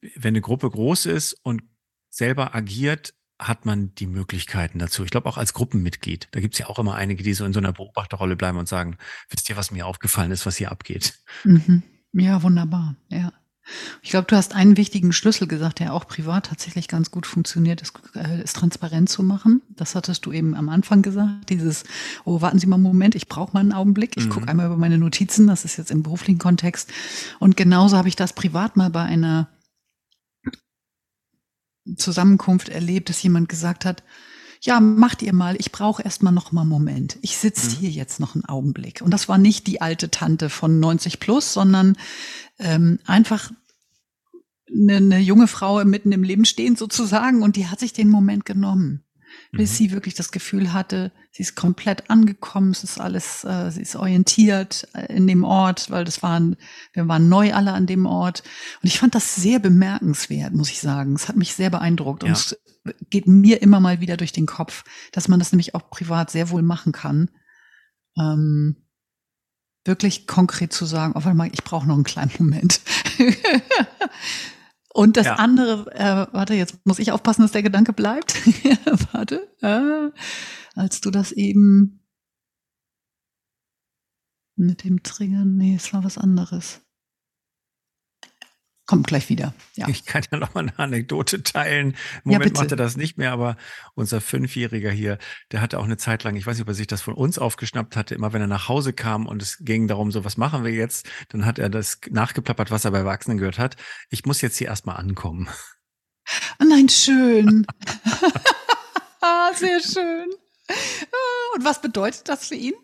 Wenn 0.00 0.28
eine 0.28 0.40
Gruppe 0.40 0.70
groß 0.70 1.06
ist 1.06 1.32
und 1.32 1.64
selber 2.08 2.54
agiert, 2.54 3.14
hat 3.36 3.66
man 3.66 3.96
die 3.96 4.06
Möglichkeiten 4.06 4.78
dazu. 4.78 5.02
Ich 5.02 5.10
glaube 5.10 5.28
auch 5.28 5.38
als 5.38 5.54
Gruppenmitglied. 5.54 6.28
Da 6.30 6.38
gibt's 6.38 6.58
ja 6.58 6.68
auch 6.68 6.78
immer 6.78 6.94
einige, 6.94 7.24
die 7.24 7.34
so 7.34 7.44
in 7.44 7.52
so 7.52 7.58
einer 7.58 7.72
Beobachterrolle 7.72 8.36
bleiben 8.36 8.58
und 8.58 8.68
sagen, 8.68 8.96
wisst 9.28 9.50
ihr, 9.50 9.56
was 9.56 9.72
mir 9.72 9.88
aufgefallen 9.88 10.30
ist, 10.30 10.46
was 10.46 10.56
hier 10.56 10.70
abgeht? 10.70 11.18
Mhm. 11.42 11.82
Ja, 12.12 12.44
wunderbar. 12.44 12.94
Ja. 13.08 13.32
Ich 14.02 14.10
glaube, 14.10 14.26
du 14.28 14.36
hast 14.36 14.54
einen 14.54 14.76
wichtigen 14.76 15.12
Schlüssel 15.12 15.48
gesagt, 15.48 15.80
der 15.80 15.92
auch 15.92 16.06
privat 16.06 16.46
tatsächlich 16.46 16.88
ganz 16.88 17.10
gut 17.10 17.26
funktioniert, 17.26 17.82
ist, 17.82 17.94
äh, 18.14 18.42
ist 18.42 18.56
transparent 18.56 19.08
zu 19.08 19.22
machen. 19.22 19.62
Das 19.68 19.94
hattest 19.94 20.26
du 20.26 20.32
eben 20.32 20.54
am 20.54 20.68
Anfang 20.68 21.02
gesagt. 21.02 21.50
Dieses, 21.50 21.84
oh, 22.24 22.40
warten 22.40 22.58
Sie 22.58 22.66
mal 22.66 22.76
einen 22.76 22.82
Moment, 22.84 23.14
ich 23.14 23.28
brauche 23.28 23.52
mal 23.52 23.60
einen 23.60 23.72
Augenblick. 23.72 24.16
Ich 24.16 24.26
mhm. 24.26 24.30
gucke 24.30 24.48
einmal 24.48 24.66
über 24.66 24.76
meine 24.76 24.98
Notizen, 24.98 25.46
das 25.46 25.64
ist 25.64 25.76
jetzt 25.76 25.90
im 25.90 26.02
beruflichen 26.02 26.38
Kontext. 26.38 26.92
Und 27.38 27.56
genauso 27.56 27.96
habe 27.96 28.08
ich 28.08 28.16
das 28.16 28.32
privat 28.32 28.76
mal 28.76 28.90
bei 28.90 29.02
einer 29.02 29.48
Zusammenkunft 31.96 32.68
erlebt, 32.68 33.08
dass 33.08 33.22
jemand 33.22 33.48
gesagt 33.48 33.84
hat, 33.84 34.02
ja, 34.60 34.80
macht 34.80 35.22
ihr 35.22 35.32
mal, 35.32 35.56
ich 35.58 35.72
brauche 35.72 36.02
erstmal 36.02 36.32
noch 36.32 36.52
mal 36.52 36.62
einen 36.62 36.70
Moment. 36.70 37.18
Ich 37.22 37.36
sitze 37.38 37.70
mhm. 37.70 37.80
hier 37.80 37.90
jetzt 37.90 38.20
noch 38.20 38.34
einen 38.34 38.44
Augenblick. 38.44 39.02
Und 39.02 39.12
das 39.12 39.28
war 39.28 39.38
nicht 39.38 39.66
die 39.66 39.80
alte 39.80 40.10
Tante 40.10 40.50
von 40.50 40.80
90 40.80 41.20
plus, 41.20 41.52
sondern 41.52 41.96
ähm, 42.58 42.98
einfach 43.06 43.50
eine, 44.68 44.96
eine 44.96 45.18
junge 45.18 45.46
Frau 45.46 45.84
mitten 45.84 46.12
im 46.12 46.22
Leben 46.22 46.44
stehend 46.44 46.78
sozusagen 46.78 47.42
und 47.42 47.56
die 47.56 47.68
hat 47.68 47.80
sich 47.80 47.92
den 47.92 48.08
Moment 48.08 48.44
genommen 48.44 49.05
bis 49.56 49.72
mhm. 49.72 49.74
sie 49.74 49.90
wirklich 49.92 50.14
das 50.14 50.30
Gefühl 50.30 50.72
hatte, 50.72 51.12
sie 51.32 51.42
ist 51.42 51.54
komplett 51.54 52.10
angekommen, 52.10 52.70
es 52.70 52.84
ist 52.84 53.00
alles, 53.00 53.44
äh, 53.44 53.70
sie 53.70 53.82
ist 53.82 53.96
orientiert 53.96 54.88
äh, 54.94 55.14
in 55.14 55.26
dem 55.26 55.44
Ort, 55.44 55.90
weil 55.90 56.04
das 56.04 56.22
waren, 56.22 56.56
wir 56.92 57.08
waren 57.08 57.28
neu 57.28 57.52
alle 57.52 57.72
an 57.72 57.86
dem 57.86 58.06
Ort. 58.06 58.42
Und 58.82 58.88
ich 58.88 58.98
fand 58.98 59.14
das 59.14 59.34
sehr 59.34 59.58
bemerkenswert, 59.58 60.52
muss 60.52 60.70
ich 60.70 60.80
sagen. 60.80 61.14
Es 61.14 61.28
hat 61.28 61.36
mich 61.36 61.54
sehr 61.54 61.70
beeindruckt. 61.70 62.22
Ja. 62.22 62.28
Und 62.28 62.36
es 62.36 62.56
geht 63.10 63.26
mir 63.26 63.62
immer 63.62 63.80
mal 63.80 64.00
wieder 64.00 64.16
durch 64.16 64.32
den 64.32 64.46
Kopf, 64.46 64.84
dass 65.12 65.28
man 65.28 65.38
das 65.38 65.52
nämlich 65.52 65.74
auch 65.74 65.90
privat 65.90 66.30
sehr 66.30 66.50
wohl 66.50 66.62
machen 66.62 66.92
kann. 66.92 67.30
Ähm, 68.18 68.76
wirklich 69.84 70.26
konkret 70.26 70.72
zu 70.72 70.84
sagen, 70.84 71.12
oh, 71.16 71.24
warte 71.24 71.36
mal, 71.36 71.50
ich 71.52 71.64
brauche 71.64 71.86
noch 71.86 71.94
einen 71.94 72.04
kleinen 72.04 72.32
Moment. 72.38 72.80
Und 74.96 75.18
das 75.18 75.26
ja. 75.26 75.34
andere, 75.34 75.92
äh, 75.94 76.32
warte, 76.32 76.54
jetzt 76.54 76.86
muss 76.86 76.98
ich 76.98 77.12
aufpassen, 77.12 77.42
dass 77.42 77.52
der 77.52 77.62
Gedanke 77.62 77.92
bleibt. 77.92 78.34
warte, 79.12 79.46
äh, 79.60 80.10
als 80.74 81.02
du 81.02 81.10
das 81.10 81.32
eben 81.32 82.00
mit 84.56 84.84
dem 84.84 85.02
Triggern, 85.02 85.58
nee, 85.58 85.74
es 85.74 85.92
war 85.92 86.02
was 86.02 86.16
anderes. 86.16 86.80
Kommt 88.86 89.08
gleich 89.08 89.28
wieder. 89.28 89.52
Ja. 89.74 89.88
Ich 89.88 90.04
kann 90.04 90.22
ja 90.30 90.38
noch 90.38 90.54
mal 90.54 90.60
eine 90.60 90.78
Anekdote 90.78 91.42
teilen. 91.42 91.96
Im 92.24 92.32
Moment 92.32 92.56
ja, 92.56 92.62
macht 92.62 92.70
er 92.70 92.76
das 92.76 92.96
nicht 92.96 93.18
mehr, 93.18 93.32
aber 93.32 93.56
unser 93.94 94.20
Fünfjähriger 94.20 94.92
hier, 94.92 95.18
der 95.50 95.60
hatte 95.60 95.80
auch 95.80 95.84
eine 95.84 95.96
Zeit 95.96 96.22
lang, 96.22 96.36
ich 96.36 96.46
weiß 96.46 96.56
nicht, 96.56 96.62
ob 96.62 96.68
er 96.68 96.74
sich 96.74 96.86
das 96.86 97.02
von 97.02 97.14
uns 97.14 97.38
aufgeschnappt 97.38 97.96
hatte, 97.96 98.14
immer 98.14 98.32
wenn 98.32 98.40
er 98.40 98.46
nach 98.46 98.68
Hause 98.68 98.92
kam 98.92 99.26
und 99.26 99.42
es 99.42 99.58
ging 99.60 99.88
darum, 99.88 100.12
so, 100.12 100.24
was 100.24 100.36
machen 100.36 100.62
wir 100.62 100.70
jetzt? 100.70 101.08
Dann 101.30 101.46
hat 101.46 101.58
er 101.58 101.68
das 101.68 101.98
nachgeplappert, 102.08 102.70
was 102.70 102.84
er 102.84 102.92
bei 102.92 102.98
Erwachsenen 102.98 103.38
gehört 103.38 103.58
hat. 103.58 103.76
Ich 104.08 104.24
muss 104.24 104.40
jetzt 104.40 104.56
hier 104.56 104.68
erstmal 104.68 104.96
ankommen. 104.96 105.48
Oh 106.60 106.64
nein, 106.64 106.88
schön. 106.88 107.66
Sehr 109.54 109.80
schön. 109.80 110.28
Und 111.54 111.64
was 111.64 111.80
bedeutet 111.80 112.28
das 112.28 112.48
für 112.48 112.54
ihn? 112.54 112.74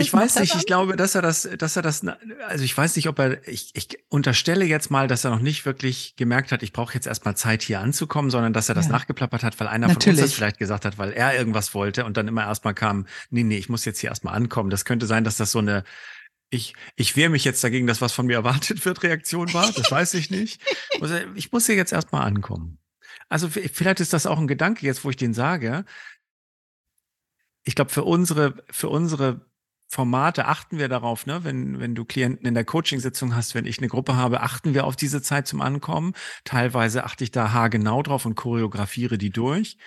Ich 0.00 0.12
weiß 0.12 0.40
nicht, 0.40 0.54
ich 0.54 0.66
glaube, 0.66 0.96
dass 0.96 1.14
er 1.14 1.22
das, 1.22 1.48
dass 1.58 1.76
er 1.76 1.82
das, 1.82 2.04
also 2.48 2.64
ich 2.64 2.76
weiß 2.76 2.96
nicht, 2.96 3.08
ob 3.08 3.18
er, 3.18 3.46
ich, 3.46 3.70
ich 3.74 3.98
unterstelle 4.08 4.64
jetzt 4.64 4.90
mal, 4.90 5.08
dass 5.08 5.24
er 5.24 5.30
noch 5.30 5.40
nicht 5.40 5.66
wirklich 5.66 6.16
gemerkt 6.16 6.52
hat, 6.52 6.62
ich 6.62 6.72
brauche 6.72 6.94
jetzt 6.94 7.06
erstmal 7.06 7.36
Zeit 7.36 7.62
hier 7.62 7.80
anzukommen, 7.80 8.30
sondern 8.30 8.52
dass 8.52 8.68
er 8.68 8.74
das 8.74 8.86
ja. 8.86 8.92
nachgeplappert 8.92 9.42
hat, 9.42 9.58
weil 9.60 9.68
einer 9.68 9.88
Natürlich. 9.88 10.04
von 10.04 10.24
uns 10.24 10.30
das 10.32 10.32
vielleicht 10.34 10.58
gesagt 10.58 10.84
hat, 10.84 10.98
weil 10.98 11.12
er 11.12 11.36
irgendwas 11.36 11.74
wollte 11.74 12.04
und 12.04 12.16
dann 12.16 12.28
immer 12.28 12.44
erstmal 12.44 12.74
kam, 12.74 13.06
nee, 13.30 13.42
nee, 13.42 13.58
ich 13.58 13.68
muss 13.68 13.84
jetzt 13.84 14.00
hier 14.00 14.10
erstmal 14.10 14.34
ankommen. 14.34 14.70
Das 14.70 14.84
könnte 14.84 15.06
sein, 15.06 15.24
dass 15.24 15.36
das 15.36 15.52
so 15.52 15.58
eine, 15.58 15.84
ich, 16.50 16.74
ich 16.96 17.16
wehre 17.16 17.30
mich 17.30 17.44
jetzt 17.44 17.62
dagegen, 17.62 17.86
dass 17.86 18.00
was 18.00 18.12
von 18.12 18.26
mir 18.26 18.34
erwartet 18.34 18.84
wird, 18.84 19.02
Reaktion 19.02 19.52
war. 19.54 19.70
Das 19.72 19.90
weiß 19.90 20.14
ich 20.14 20.30
nicht. 20.30 20.60
Ich 21.34 21.50
muss 21.50 21.64
hier 21.64 21.76
jetzt 21.76 21.92
erstmal 21.92 22.26
ankommen. 22.26 22.78
Also 23.30 23.48
vielleicht 23.48 24.00
ist 24.00 24.12
das 24.12 24.26
auch 24.26 24.38
ein 24.38 24.48
Gedanke 24.48 24.84
jetzt, 24.84 25.04
wo 25.04 25.10
ich 25.10 25.16
den 25.16 25.32
sage. 25.32 25.84
Ich 27.64 27.74
glaube, 27.74 27.90
für 27.90 28.04
unsere, 28.04 28.62
für 28.70 28.88
unsere 28.88 29.46
Formate 29.92 30.46
achten 30.46 30.78
wir 30.78 30.88
darauf, 30.88 31.26
ne? 31.26 31.42
wenn, 31.42 31.80
wenn 31.80 31.96
du 31.96 32.04
Klienten 32.04 32.46
in 32.46 32.54
der 32.54 32.64
Coaching-Sitzung 32.64 33.34
hast, 33.34 33.56
wenn 33.56 33.66
ich 33.66 33.78
eine 33.78 33.88
Gruppe 33.88 34.14
habe, 34.14 34.40
achten 34.40 34.72
wir 34.72 34.86
auf 34.86 34.94
diese 34.94 35.20
Zeit 35.20 35.48
zum 35.48 35.60
Ankommen. 35.60 36.12
Teilweise 36.44 37.02
achte 37.02 37.24
ich 37.24 37.32
da 37.32 37.52
haargenau 37.52 38.00
drauf 38.04 38.24
und 38.24 38.36
choreografiere 38.36 39.18
die 39.18 39.30
durch. 39.30 39.78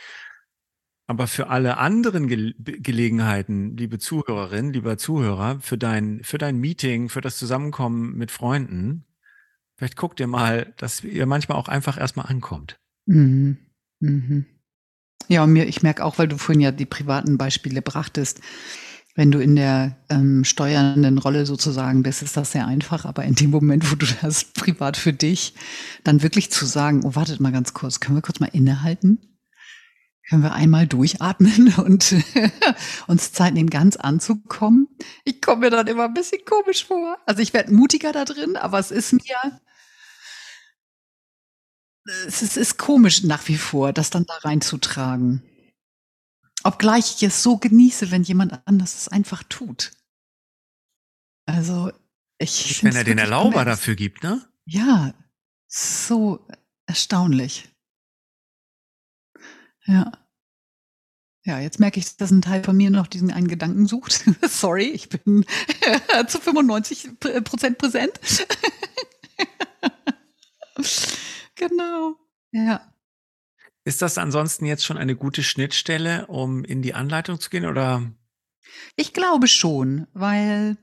Aber 1.08 1.26
für 1.28 1.48
alle 1.48 1.78
anderen 1.78 2.28
Ge 2.28 2.54
Gelegenheiten, 2.60 3.78
liebe 3.78 3.98
Zuhörerin, 3.98 4.74
lieber 4.74 4.98
Zuhörer, 4.98 5.62
für 5.62 5.78
dein, 5.78 6.22
für 6.22 6.38
dein 6.38 6.58
Meeting, 6.58 7.08
für 7.08 7.22
das 7.22 7.38
Zusammenkommen 7.38 8.18
mit 8.18 8.30
Freunden, 8.30 9.06
vielleicht 9.78 9.96
guckt 9.96 10.20
ihr 10.20 10.28
mal, 10.28 10.74
dass 10.76 11.02
ihr 11.06 11.28
manchmal 11.28 11.58
auch 11.58 11.70
einfach 11.70 11.98
erstmal 11.98 12.26
ankommt. 12.26 12.78
Mhm. 13.06 13.58
Mhm. 14.02 14.48
Ja, 15.30 15.46
und 15.46 15.54
mir, 15.54 15.66
ich 15.66 15.82
merke 15.82 16.04
auch, 16.04 16.18
weil 16.20 16.28
du 16.28 16.38
vorhin 16.38 16.60
ja 16.60 16.72
die 16.72 16.86
privaten 16.86 17.38
Beispiele 17.38 17.82
brachtest, 17.82 18.42
wenn 19.16 19.32
du 19.32 19.40
in 19.40 19.56
der 19.56 19.96
ähm, 20.10 20.44
steuernden 20.44 21.20
Rolle 21.20 21.46
sozusagen 21.46 22.02
bist, 22.02 22.24
ist 22.24 22.36
das 22.36 22.52
sehr 22.52 22.66
einfach. 22.66 23.06
Aber 23.06 23.24
in 23.24 23.36
dem 23.36 23.52
Moment, 23.52 23.92
wo 23.92 23.96
du 23.96 24.08
das 24.22 24.44
privat 24.54 24.98
für 24.98 25.14
dich, 25.14 25.54
dann 26.04 26.24
wirklich 26.24 26.52
zu 26.52 26.66
sagen, 26.66 27.04
oh, 27.04 27.16
wartet 27.16 27.40
mal 27.40 27.52
ganz 27.52 27.74
kurz, 27.74 28.00
können 28.00 28.18
wir 28.18 28.24
kurz 28.24 28.40
mal 28.40 28.50
innehalten? 28.52 29.20
Können 30.30 30.42
wir 30.42 30.54
einmal 30.54 30.88
durchatmen 30.88 31.74
und 31.78 32.16
uns 33.08 33.34
Zeit 33.34 33.54
nehmen, 33.54 33.70
ganz 33.70 33.98
anzukommen? 33.98 34.88
Ich 35.26 35.42
komme 35.42 35.62
mir 35.66 35.70
dann 35.70 35.88
immer 35.88 36.06
ein 36.06 36.14
bisschen 36.14 36.44
komisch 36.46 36.86
vor. 36.86 37.18
Also 37.28 37.42
ich 37.42 37.54
werde 37.54 37.74
mutiger 37.74 38.14
da 38.14 38.26
drin, 38.26 38.56
aber 38.56 38.80
es 38.80 38.90
ist 38.90 39.14
mir, 39.14 39.60
es 42.26 42.42
ist, 42.42 42.58
ist 42.58 42.80
komisch 42.80 43.24
nach 43.24 43.48
wie 43.48 43.58
vor, 43.58 43.94
das 43.94 44.10
dann 44.10 44.26
da 44.26 44.34
reinzutragen. 44.38 45.44
Obgleich 46.64 47.16
ich 47.16 47.24
es 47.24 47.44
so 47.44 47.58
genieße, 47.58 48.12
wenn 48.12 48.24
jemand 48.24 48.66
anders 48.66 48.96
es 48.96 49.08
einfach 49.08 49.44
tut. 49.44 49.92
Also, 51.46 51.92
ich. 52.38 52.84
Wenn 52.84 52.96
er 52.96 53.04
den 53.04 53.18
Erlauber 53.18 53.66
dafür 53.66 53.96
gibt, 53.96 54.24
ne? 54.24 54.42
Ja, 54.66 55.14
so 55.68 56.48
erstaunlich. 56.86 57.70
Ja. 59.86 60.12
Ja, 61.46 61.60
jetzt 61.60 61.80
merke 61.80 62.00
ich, 62.00 62.16
dass 62.16 62.32
ein 62.32 62.42
Teil 62.42 62.64
von 62.64 62.78
mir 62.78 62.90
noch 62.90 63.08
diesen 63.08 63.30
einen 63.30 63.50
Gedanken 63.50 63.86
sucht. 63.86 64.24
Sorry, 64.48 64.86
ich 64.86 65.10
bin 65.10 65.46
zu 66.28 66.40
95 66.40 67.20
Prozent 67.44 67.78
präsent. 67.78 68.18
genau. 71.56 72.16
Ja. 72.52 72.93
Ist 73.86 74.02
das 74.02 74.18
ansonsten 74.18 74.66
jetzt 74.66 74.86
schon 74.86 74.98
eine 74.98 75.16
gute 75.16 75.44
Schnittstelle, 75.44 76.28
um 76.28 76.64
in 76.64 76.82
die 76.82 76.94
Anleitung 76.94 77.40
zu 77.40 77.50
gehen 77.50 77.66
oder? 77.66 78.12
Ich 78.96 79.14
glaube 79.14 79.48
schon, 79.48 80.08
weil 80.14 80.78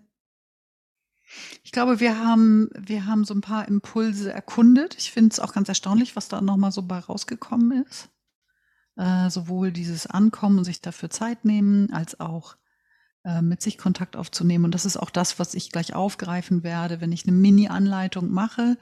ich 1.63 1.73
glaube, 1.73 2.01
wir 2.01 2.19
haben, 2.19 2.69
wir 2.77 3.07
haben 3.07 3.25
so 3.25 3.35
ein 3.35 3.41
paar 3.41 3.69
Impulse 3.69 4.33
erkundet. 4.33 4.97
Ich 4.99 5.13
finde 5.13 5.33
es 5.33 5.41
auch 5.41 5.53
ganz 5.53 5.69
erstaunlich, 5.69 6.17
was 6.17 6.29
da 6.29 6.41
nochmal 6.41 6.73
so 6.73 6.83
bei 6.83 6.99
rausgekommen 6.99 7.85
ist. 7.85 8.11
Äh, 8.97 9.31
sowohl 9.31 9.73
dieses 9.73 10.07
Ankommen 10.07 10.59
und 10.59 10.65
sich 10.65 10.81
dafür 10.81 11.11
Zeit 11.11 11.45
nehmen, 11.45 11.93
als 11.93 12.19
auch 12.19 12.57
äh, 13.25 13.41
mit 13.41 13.63
sich 13.63 13.79
Kontakt 13.79 14.17
aufzunehmen. 14.17 14.65
Und 14.65 14.75
das 14.75 14.85
ist 14.85 14.97
auch 14.97 15.11
das, 15.11 15.39
was 15.39 15.55
ich 15.55 15.71
gleich 15.71 15.95
aufgreifen 15.95 16.65
werde, 16.65 17.01
wenn 17.01 17.13
ich 17.13 17.27
eine 17.27 17.37
Mini-Anleitung 17.37 18.31
mache. 18.31 18.77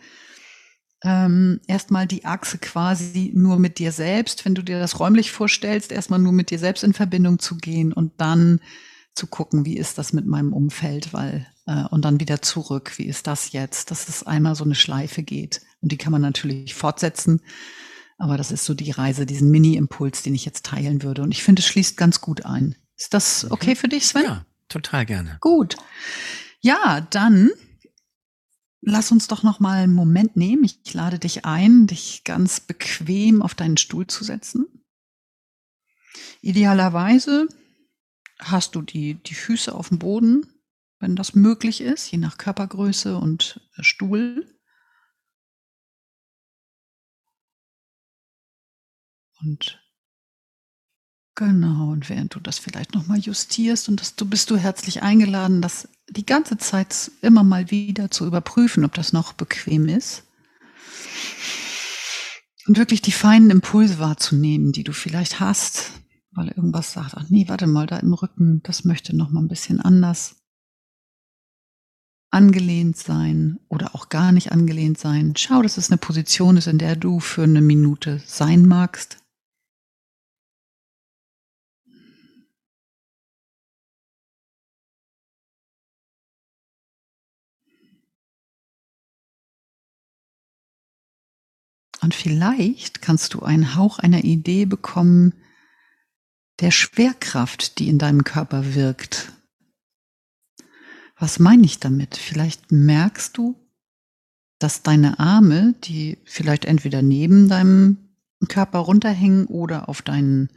Ähm, 1.04 1.60
erstmal 1.68 2.06
die 2.06 2.24
Achse 2.24 2.58
quasi 2.58 3.30
nur 3.34 3.58
mit 3.58 3.78
dir 3.78 3.92
selbst, 3.92 4.44
wenn 4.44 4.54
du 4.54 4.62
dir 4.62 4.80
das 4.80 4.98
räumlich 4.98 5.30
vorstellst, 5.30 5.92
erstmal 5.92 6.18
nur 6.18 6.32
mit 6.32 6.50
dir 6.50 6.58
selbst 6.58 6.82
in 6.82 6.92
Verbindung 6.92 7.38
zu 7.38 7.56
gehen 7.56 7.92
und 7.92 8.20
dann 8.20 8.60
zu 9.14 9.28
gucken, 9.28 9.64
wie 9.64 9.76
ist 9.76 9.98
das 9.98 10.12
mit 10.12 10.26
meinem 10.26 10.52
Umfeld, 10.52 11.12
weil 11.12 11.46
äh, 11.66 11.84
und 11.90 12.04
dann 12.04 12.18
wieder 12.18 12.42
zurück, 12.42 12.94
wie 12.96 13.06
ist 13.06 13.26
das 13.28 13.52
jetzt, 13.52 13.90
dass 13.90 14.08
es 14.08 14.24
einmal 14.24 14.56
so 14.56 14.64
eine 14.64 14.74
Schleife 14.74 15.22
geht 15.22 15.60
und 15.80 15.92
die 15.92 15.98
kann 15.98 16.12
man 16.12 16.22
natürlich 16.22 16.74
fortsetzen, 16.74 17.42
aber 18.16 18.36
das 18.36 18.50
ist 18.50 18.64
so 18.64 18.74
die 18.74 18.90
Reise, 18.90 19.24
diesen 19.24 19.50
Mini-Impuls, 19.50 20.22
den 20.22 20.34
ich 20.34 20.44
jetzt 20.44 20.66
teilen 20.66 21.02
würde 21.02 21.22
und 21.22 21.30
ich 21.30 21.44
finde, 21.44 21.60
es 21.60 21.66
schließt 21.66 21.96
ganz 21.96 22.20
gut 22.20 22.44
ein. 22.44 22.74
Ist 22.96 23.14
das 23.14 23.44
mhm. 23.44 23.52
okay 23.52 23.76
für 23.76 23.88
dich, 23.88 24.06
Sven? 24.06 24.24
Ja, 24.24 24.44
total 24.68 25.06
gerne. 25.06 25.38
Gut. 25.40 25.76
Ja, 26.60 27.06
dann 27.10 27.50
lass 28.80 29.12
uns 29.12 29.28
doch 29.28 29.42
noch 29.42 29.60
mal 29.60 29.82
einen 29.82 29.94
Moment 29.94 30.36
nehmen. 30.36 30.64
Ich 30.64 30.94
lade 30.94 31.18
dich 31.18 31.44
ein, 31.44 31.86
dich 31.86 32.24
ganz 32.24 32.60
bequem 32.60 33.42
auf 33.42 33.54
deinen 33.54 33.76
Stuhl 33.76 34.06
zu 34.06 34.24
setzen. 34.24 34.66
Idealerweise 36.40 37.48
hast 38.38 38.74
du 38.74 38.82
die, 38.82 39.14
die 39.14 39.34
Füße 39.34 39.74
auf 39.74 39.88
dem 39.88 39.98
Boden, 39.98 40.46
wenn 41.00 41.16
das 41.16 41.34
möglich 41.34 41.80
ist, 41.80 42.10
je 42.10 42.18
nach 42.18 42.38
Körpergröße 42.38 43.16
und 43.16 43.60
Stuhl. 43.80 44.46
Und 49.40 49.80
genau, 51.38 51.92
und 51.92 52.10
während 52.10 52.34
du 52.34 52.40
das 52.40 52.58
vielleicht 52.58 52.94
nochmal 52.94 53.18
justierst 53.18 53.88
und 53.88 54.00
das, 54.00 54.16
du 54.16 54.26
bist 54.26 54.50
du 54.50 54.56
herzlich 54.56 55.02
eingeladen, 55.02 55.62
das 55.62 55.88
die 56.10 56.26
ganze 56.26 56.58
Zeit 56.58 57.12
immer 57.22 57.44
mal 57.44 57.70
wieder 57.70 58.10
zu 58.10 58.26
überprüfen, 58.26 58.84
ob 58.84 58.94
das 58.94 59.12
noch 59.12 59.32
bequem 59.32 59.88
ist. 59.88 60.24
Und 62.66 62.76
wirklich 62.76 63.02
die 63.02 63.12
feinen 63.12 63.50
Impulse 63.50 63.98
wahrzunehmen, 63.98 64.72
die 64.72 64.84
du 64.84 64.92
vielleicht 64.92 65.38
hast, 65.38 65.92
weil 66.32 66.48
irgendwas 66.48 66.92
sagt, 66.92 67.14
ach 67.14 67.24
nee, 67.28 67.48
warte 67.48 67.66
mal, 67.66 67.86
da 67.86 67.98
im 67.98 68.12
Rücken, 68.12 68.60
das 68.64 68.84
möchte 68.84 69.16
noch 69.16 69.30
mal 69.30 69.40
ein 69.40 69.48
bisschen 69.48 69.80
anders 69.80 70.36
angelehnt 72.30 72.96
sein 72.96 73.58
oder 73.68 73.94
auch 73.94 74.08
gar 74.08 74.32
nicht 74.32 74.52
angelehnt 74.52 74.98
sein. 74.98 75.34
Schau, 75.36 75.62
dass 75.62 75.78
es 75.78 75.90
eine 75.90 75.98
Position 75.98 76.58
ist, 76.58 76.66
in 76.66 76.78
der 76.78 76.96
du 76.96 77.20
für 77.20 77.44
eine 77.44 77.62
Minute 77.62 78.20
sein 78.26 78.66
magst. 78.66 79.18
Und 92.00 92.14
vielleicht 92.14 93.02
kannst 93.02 93.34
du 93.34 93.42
einen 93.42 93.74
Hauch 93.74 93.98
einer 93.98 94.24
Idee 94.24 94.64
bekommen, 94.64 95.34
der 96.60 96.70
Schwerkraft, 96.70 97.78
die 97.78 97.88
in 97.88 97.98
deinem 97.98 98.24
Körper 98.24 98.74
wirkt. 98.74 99.32
Was 101.16 101.38
meine 101.38 101.64
ich 101.64 101.78
damit? 101.78 102.16
Vielleicht 102.16 102.70
merkst 102.70 103.36
du, 103.36 103.56
dass 104.58 104.82
deine 104.82 105.18
Arme, 105.18 105.74
die 105.84 106.18
vielleicht 106.24 106.64
entweder 106.64 107.02
neben 107.02 107.48
deinem 107.48 107.98
Körper 108.48 108.80
runterhängen 108.80 109.46
oder 109.46 109.88
auf 109.88 110.02
deinen, 110.02 110.50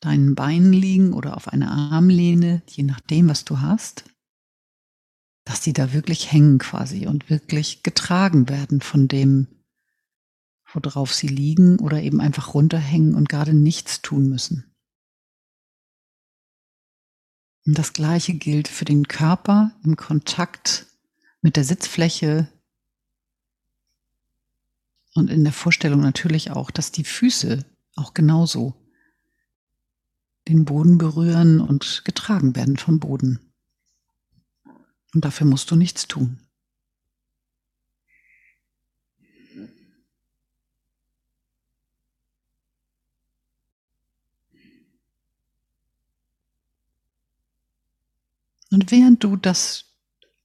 deinen 0.00 0.34
Beinen 0.34 0.72
liegen 0.72 1.12
oder 1.12 1.36
auf 1.36 1.48
einer 1.48 1.70
Armlehne, 1.70 2.62
je 2.68 2.82
nachdem, 2.82 3.28
was 3.28 3.44
du 3.44 3.60
hast, 3.60 4.04
dass 5.44 5.60
die 5.60 5.72
da 5.72 5.92
wirklich 5.92 6.32
hängen 6.32 6.58
quasi 6.58 7.06
und 7.06 7.30
wirklich 7.30 7.82
getragen 7.82 8.48
werden 8.48 8.80
von 8.80 9.08
dem, 9.08 9.48
worauf 10.84 11.14
sie 11.14 11.28
liegen 11.28 11.78
oder 11.78 12.02
eben 12.02 12.20
einfach 12.20 12.54
runterhängen 12.54 13.14
und 13.14 13.28
gerade 13.28 13.54
nichts 13.54 14.02
tun 14.02 14.28
müssen. 14.28 14.64
Und 17.66 17.78
das 17.78 17.92
Gleiche 17.92 18.34
gilt 18.34 18.68
für 18.68 18.84
den 18.84 19.08
Körper 19.08 19.72
im 19.84 19.96
Kontakt 19.96 20.86
mit 21.42 21.56
der 21.56 21.64
Sitzfläche 21.64 22.48
und 25.14 25.30
in 25.30 25.44
der 25.44 25.52
Vorstellung 25.52 26.00
natürlich 26.00 26.50
auch, 26.50 26.70
dass 26.70 26.92
die 26.92 27.04
Füße 27.04 27.64
auch 27.96 28.14
genauso 28.14 28.74
den 30.46 30.64
Boden 30.64 30.98
berühren 30.98 31.60
und 31.60 32.02
getragen 32.04 32.54
werden 32.54 32.76
vom 32.76 33.00
Boden. 33.00 33.40
Und 35.14 35.24
dafür 35.24 35.46
musst 35.46 35.70
du 35.70 35.76
nichts 35.76 36.06
tun. 36.06 36.45
Und 48.76 48.90
während 48.90 49.24
du 49.24 49.36
das 49.36 49.86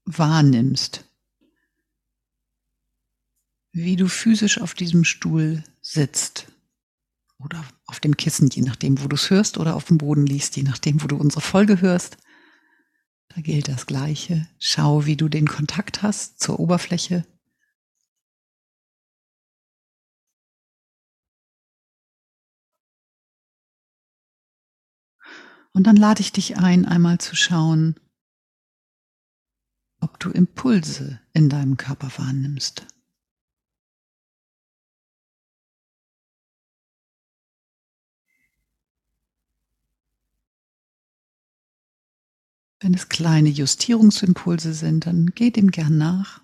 wahrnimmst, 0.05 1.03
wie 3.73 3.97
du 3.97 4.07
physisch 4.07 4.61
auf 4.61 4.73
diesem 4.73 5.03
Stuhl 5.03 5.65
sitzt 5.81 6.47
oder 7.39 7.61
auf 7.87 7.99
dem 7.99 8.15
Kissen, 8.15 8.47
je 8.47 8.61
nachdem, 8.61 9.03
wo 9.03 9.09
du 9.09 9.17
es 9.17 9.29
hörst, 9.29 9.57
oder 9.57 9.75
auf 9.75 9.83
dem 9.83 9.97
Boden 9.97 10.25
liest, 10.25 10.55
je 10.55 10.63
nachdem, 10.63 11.03
wo 11.03 11.07
du 11.07 11.17
unsere 11.17 11.41
Folge 11.41 11.81
hörst, 11.81 12.19
da 13.35 13.41
gilt 13.41 13.67
das 13.67 13.85
Gleiche. 13.85 14.47
Schau, 14.59 15.05
wie 15.05 15.17
du 15.17 15.27
den 15.27 15.49
Kontakt 15.49 16.01
hast 16.01 16.39
zur 16.39 16.57
Oberfläche. 16.57 17.25
Und 25.73 25.85
dann 25.85 25.97
lade 25.97 26.21
ich 26.21 26.31
dich 26.31 26.55
ein, 26.55 26.85
einmal 26.85 27.17
zu 27.17 27.35
schauen, 27.35 27.99
ob 30.01 30.19
du 30.19 30.29
Impulse 30.31 31.21
in 31.33 31.49
deinem 31.49 31.77
Körper 31.77 32.11
wahrnimmst. 32.17 32.85
Wenn 42.81 42.95
es 42.95 43.09
kleine 43.09 43.49
Justierungsimpulse 43.49 44.73
sind, 44.73 45.05
dann 45.05 45.27
geh 45.35 45.51
dem 45.51 45.69
gern 45.69 45.99
nach. 45.99 46.41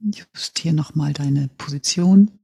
Justier 0.00 0.72
nochmal 0.72 1.12
deine 1.12 1.48
Position. 1.48 2.38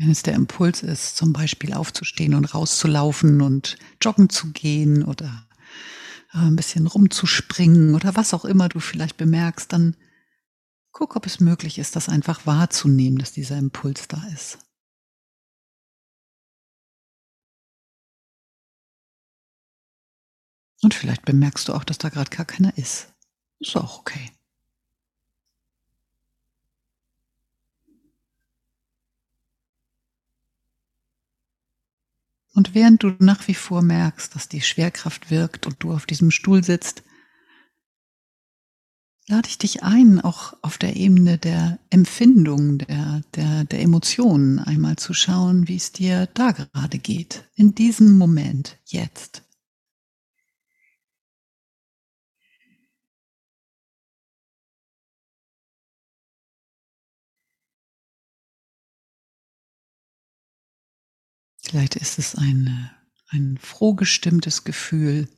Wenn 0.00 0.10
es 0.12 0.22
der 0.22 0.32
Impuls 0.32 0.82
ist, 0.82 1.18
zum 1.18 1.34
Beispiel 1.34 1.74
aufzustehen 1.74 2.32
und 2.32 2.54
rauszulaufen 2.54 3.42
und 3.42 3.76
joggen 4.00 4.30
zu 4.30 4.50
gehen 4.50 5.04
oder 5.04 5.46
äh, 6.32 6.38
ein 6.38 6.56
bisschen 6.56 6.86
rumzuspringen 6.86 7.94
oder 7.94 8.16
was 8.16 8.32
auch 8.32 8.46
immer 8.46 8.70
du 8.70 8.80
vielleicht 8.80 9.18
bemerkst, 9.18 9.70
dann 9.70 9.94
guck, 10.90 11.16
ob 11.16 11.26
es 11.26 11.38
möglich 11.38 11.78
ist, 11.78 11.96
das 11.96 12.08
einfach 12.08 12.46
wahrzunehmen, 12.46 13.18
dass 13.18 13.32
dieser 13.32 13.58
Impuls 13.58 14.08
da 14.08 14.26
ist. 14.32 14.58
Und 20.82 20.94
vielleicht 20.94 21.26
bemerkst 21.26 21.68
du 21.68 21.74
auch, 21.74 21.84
dass 21.84 21.98
da 21.98 22.08
gerade 22.08 22.34
gar 22.34 22.46
keiner 22.46 22.74
ist. 22.78 23.12
Ist 23.58 23.76
auch 23.76 23.98
okay. 23.98 24.30
Und 32.60 32.74
während 32.74 33.02
du 33.02 33.14
nach 33.20 33.48
wie 33.48 33.54
vor 33.54 33.80
merkst, 33.80 34.34
dass 34.34 34.46
die 34.46 34.60
Schwerkraft 34.60 35.30
wirkt 35.30 35.66
und 35.66 35.76
du 35.78 35.94
auf 35.94 36.04
diesem 36.04 36.30
Stuhl 36.30 36.62
sitzt, 36.62 37.02
lade 39.28 39.48
ich 39.48 39.56
dich 39.56 39.82
ein, 39.82 40.20
auch 40.20 40.52
auf 40.60 40.76
der 40.76 40.94
Ebene 40.94 41.38
der 41.38 41.78
Empfindung, 41.88 42.76
der, 42.76 43.22
der, 43.34 43.64
der 43.64 43.80
Emotionen 43.80 44.58
einmal 44.58 44.96
zu 44.96 45.14
schauen, 45.14 45.68
wie 45.68 45.76
es 45.76 45.92
dir 45.92 46.28
da 46.34 46.50
gerade 46.50 46.98
geht, 46.98 47.48
in 47.54 47.74
diesem 47.74 48.18
Moment, 48.18 48.76
jetzt. 48.84 49.42
Vielleicht 61.70 61.94
ist 61.94 62.18
es 62.18 62.34
eine, 62.34 62.90
ein 63.28 63.56
frohgestimmtes 63.56 64.64
Gefühl, 64.64 65.28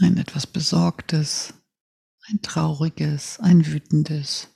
ein 0.00 0.16
etwas 0.16 0.46
besorgtes, 0.46 1.52
ein 2.22 2.40
trauriges, 2.40 3.38
ein 3.38 3.66
wütendes. 3.66 4.48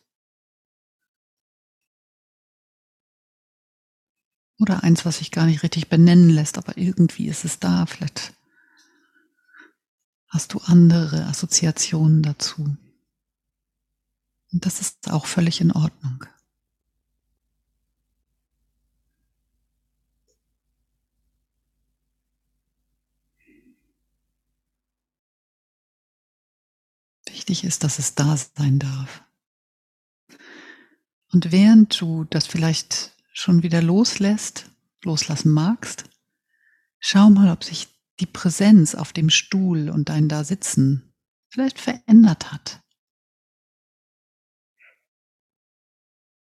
Oder 4.59 4.83
eins, 4.83 5.05
was 5.05 5.19
sich 5.19 5.33
gar 5.33 5.45
nicht 5.45 5.63
richtig 5.63 5.91
benennen 5.91 6.31
lässt, 6.31 6.57
aber 6.57 6.79
irgendwie 6.79 7.29
ist 7.29 7.45
es 7.45 7.59
da. 7.59 7.85
Vielleicht 7.85 8.33
hast 10.29 10.55
du 10.55 10.61
andere 10.61 11.27
Assoziationen 11.27 12.23
dazu. 12.23 12.75
Und 14.51 14.65
das 14.65 14.81
ist 14.81 15.11
auch 15.11 15.27
völlig 15.27 15.61
in 15.61 15.73
Ordnung. 15.73 16.25
Wichtig 27.43 27.65
ist, 27.65 27.83
dass 27.83 27.99
es 27.99 28.15
da 28.15 28.37
sein 28.37 28.79
darf. 28.79 29.25
Und 31.33 31.51
während 31.51 32.01
du 32.01 32.23
das 32.23 32.47
vielleicht 32.47 33.17
schon 33.33 33.65
wieder 33.65 33.83
loslässt, 33.83 34.71
loslassen 35.03 35.51
magst, 35.51 36.05
schau 37.01 37.31
mal, 37.31 37.51
ob 37.51 37.65
sich 37.65 37.89
die 38.21 38.27
Präsenz 38.27 38.95
auf 38.95 39.13
dem 39.13 39.29
Stuhl 39.29 39.91
und 39.91 40.09
dein 40.09 40.29
da 40.29 40.45
sitzen 40.45 41.13
vielleicht 41.49 41.81
verändert 41.81 42.53
hat. 42.53 42.81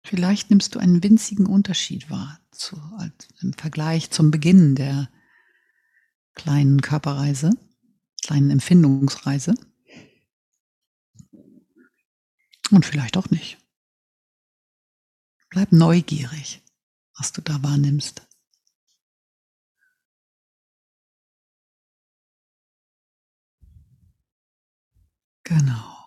Vielleicht 0.04 0.50
nimmst 0.50 0.76
du 0.76 0.80
einen 0.80 1.02
winzigen 1.02 1.46
Unterschied 1.46 2.10
wahr 2.10 2.42
zu, 2.52 2.76
im 3.42 3.54
Vergleich 3.54 4.12
zum 4.12 4.32
Beginn 4.32 4.76
der 4.76 5.10
kleinen 6.34 6.82
Körperreise, 6.82 7.52
kleinen 8.22 8.50
Empfindungsreise. 8.50 9.56
Und 12.74 12.88
vielleicht 12.88 13.18
auch 13.18 13.30
nicht. 13.30 13.60
Bleib 15.52 15.72
neugierig, 15.72 16.64
was 17.16 17.32
du 17.32 17.44
da 17.44 17.62
wahrnimmst. 17.62 18.28
Genau. 25.44 25.98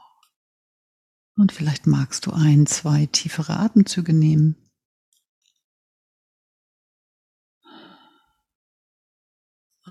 Und 1.36 1.52
vielleicht 1.52 1.86
magst 1.86 2.26
du 2.26 2.32
ein, 2.32 2.66
zwei 2.66 3.06
tiefere 3.06 3.60
Atemzüge 3.60 4.12
nehmen. 4.12 4.56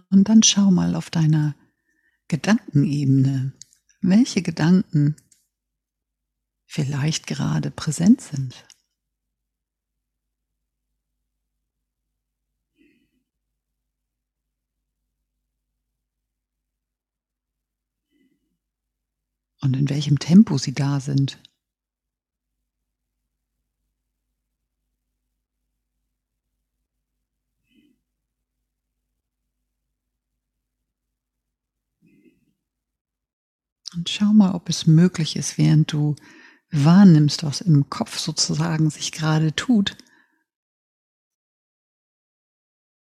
Und 0.10 0.28
dann 0.28 0.44
schau 0.44 0.72
mal 0.72 0.96
auf 0.96 1.10
deiner 1.10 1.56
Gedankenebene, 2.28 3.54
welche 4.02 4.42
Gedanken 4.42 5.16
vielleicht 6.66 7.28
gerade 7.28 7.72
präsent 7.72 8.22
sind. 8.22 8.66
Und 19.62 19.76
in 19.76 19.90
welchem 19.90 20.20
Tempo 20.20 20.60
sie 20.60 20.74
da 20.74 21.00
sind. 21.00 21.40
Und 33.96 34.10
schau 34.10 34.34
mal, 34.34 34.54
ob 34.54 34.68
es 34.70 34.86
möglich 34.86 35.36
ist, 35.36 35.58
während 35.58 35.92
du 35.92 36.16
wahrnimmst, 36.84 37.44
was 37.44 37.62
im 37.62 37.90
Kopf 37.90 38.18
sozusagen 38.18 38.90
sich 38.90 39.12
gerade 39.12 39.56
tut, 39.56 39.96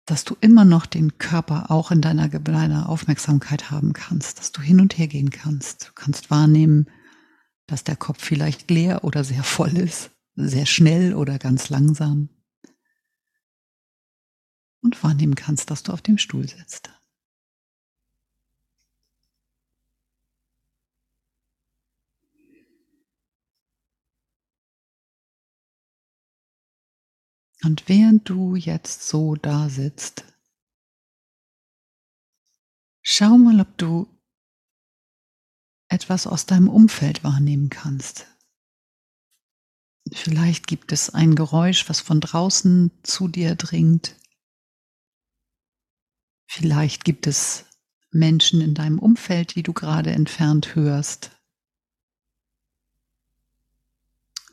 dass 0.06 0.24
du 0.24 0.38
immer 0.40 0.64
noch 0.64 0.86
den 0.86 1.18
Körper 1.18 1.70
auch 1.70 1.92
in 1.92 2.00
deiner, 2.02 2.30
deiner 2.30 2.88
Aufmerksamkeit 2.88 3.72
haben 3.72 3.92
kannst, 3.92 4.40
dass 4.40 4.54
du 4.54 4.62
hin 4.62 4.80
und 4.80 4.98
her 4.98 5.08
gehen 5.08 5.32
kannst. 5.32 5.90
Du 5.90 5.94
kannst 5.96 6.32
wahrnehmen, 6.32 6.90
dass 7.68 7.84
der 7.84 7.98
Kopf 7.98 8.24
vielleicht 8.24 8.72
leer 8.72 9.04
oder 9.04 9.26
sehr 9.26 9.44
voll 9.44 9.76
ist, 9.78 10.12
sehr 10.36 10.66
schnell 10.66 11.14
oder 11.14 11.38
ganz 11.38 11.70
langsam. 11.70 12.30
Und 14.82 15.04
wahrnehmen 15.04 15.36
kannst, 15.36 15.70
dass 15.72 15.84
du 15.84 15.92
auf 15.92 16.02
dem 16.02 16.18
Stuhl 16.18 16.48
sitzt. 16.48 16.90
Und 27.64 27.88
während 27.90 28.30
du 28.30 28.56
jetzt 28.56 29.08
so 29.08 29.36
da 29.36 29.70
sitzt, 29.70 30.26
schau 33.02 33.38
mal, 33.38 33.60
ob 33.62 33.78
du 33.78 34.08
etwas 35.90 36.28
aus 36.28 36.46
deinem 36.46 36.70
Umfeld 36.70 37.24
wahrnehmen 37.24 37.70
kannst. 37.70 38.28
Vielleicht 40.14 40.68
gibt 40.68 40.92
es 40.92 41.10
ein 41.10 41.36
Geräusch, 41.36 41.90
was 41.90 42.00
von 42.00 42.22
draußen 42.22 42.92
zu 43.04 43.28
dir 43.28 43.56
dringt. 43.56 44.16
Vielleicht 46.46 47.04
gibt 47.04 47.28
es 47.28 47.66
Menschen 48.12 48.62
in 48.62 48.74
deinem 48.74 49.00
Umfeld, 49.00 49.56
die 49.56 49.64
du 49.64 49.74
gerade 49.74 50.12
entfernt 50.12 50.76
hörst. 50.76 51.32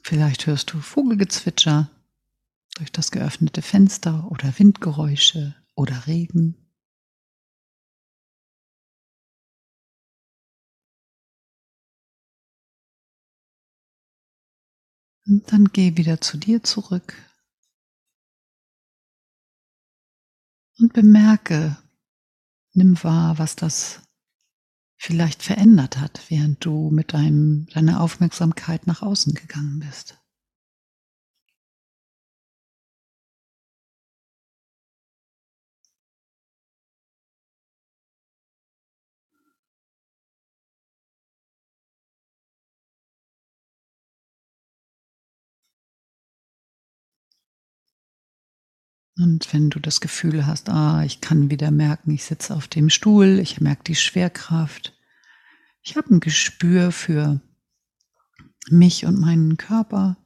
Vielleicht 0.02 0.46
hörst 0.46 0.72
du 0.72 0.80
Vogelgezwitscher 0.80 1.90
durch 2.74 2.92
das 2.92 3.10
geöffnete 3.10 3.62
Fenster 3.62 4.30
oder 4.30 4.58
Windgeräusche 4.58 5.54
oder 5.74 6.06
Regen. 6.06 6.56
Und 15.26 15.50
dann 15.50 15.66
geh 15.66 15.96
wieder 15.96 16.20
zu 16.20 16.36
dir 16.36 16.62
zurück 16.62 17.14
und 20.78 20.92
bemerke, 20.92 21.78
nimm 22.74 23.02
wahr, 23.02 23.38
was 23.38 23.56
das 23.56 24.02
vielleicht 24.96 25.42
verändert 25.42 25.98
hat, 25.98 26.20
während 26.28 26.64
du 26.64 26.90
mit 26.90 27.12
deinem, 27.12 27.66
deiner 27.66 28.00
Aufmerksamkeit 28.00 28.86
nach 28.86 29.02
außen 29.02 29.34
gegangen 29.34 29.80
bist. 29.80 30.18
Und 49.16 49.52
wenn 49.52 49.70
du 49.70 49.78
das 49.78 50.00
Gefühl 50.00 50.46
hast, 50.46 50.68
ah, 50.68 51.04
ich 51.04 51.20
kann 51.20 51.50
wieder 51.50 51.70
merken, 51.70 52.10
ich 52.10 52.24
sitze 52.24 52.54
auf 52.54 52.66
dem 52.66 52.90
Stuhl, 52.90 53.38
ich 53.38 53.60
merke 53.60 53.84
die 53.84 53.94
Schwerkraft, 53.94 54.92
ich 55.82 55.96
habe 55.96 56.14
ein 56.14 56.20
Gespür 56.20 56.90
für 56.90 57.40
mich 58.68 59.04
und 59.04 59.20
meinen 59.20 59.56
Körper 59.56 60.16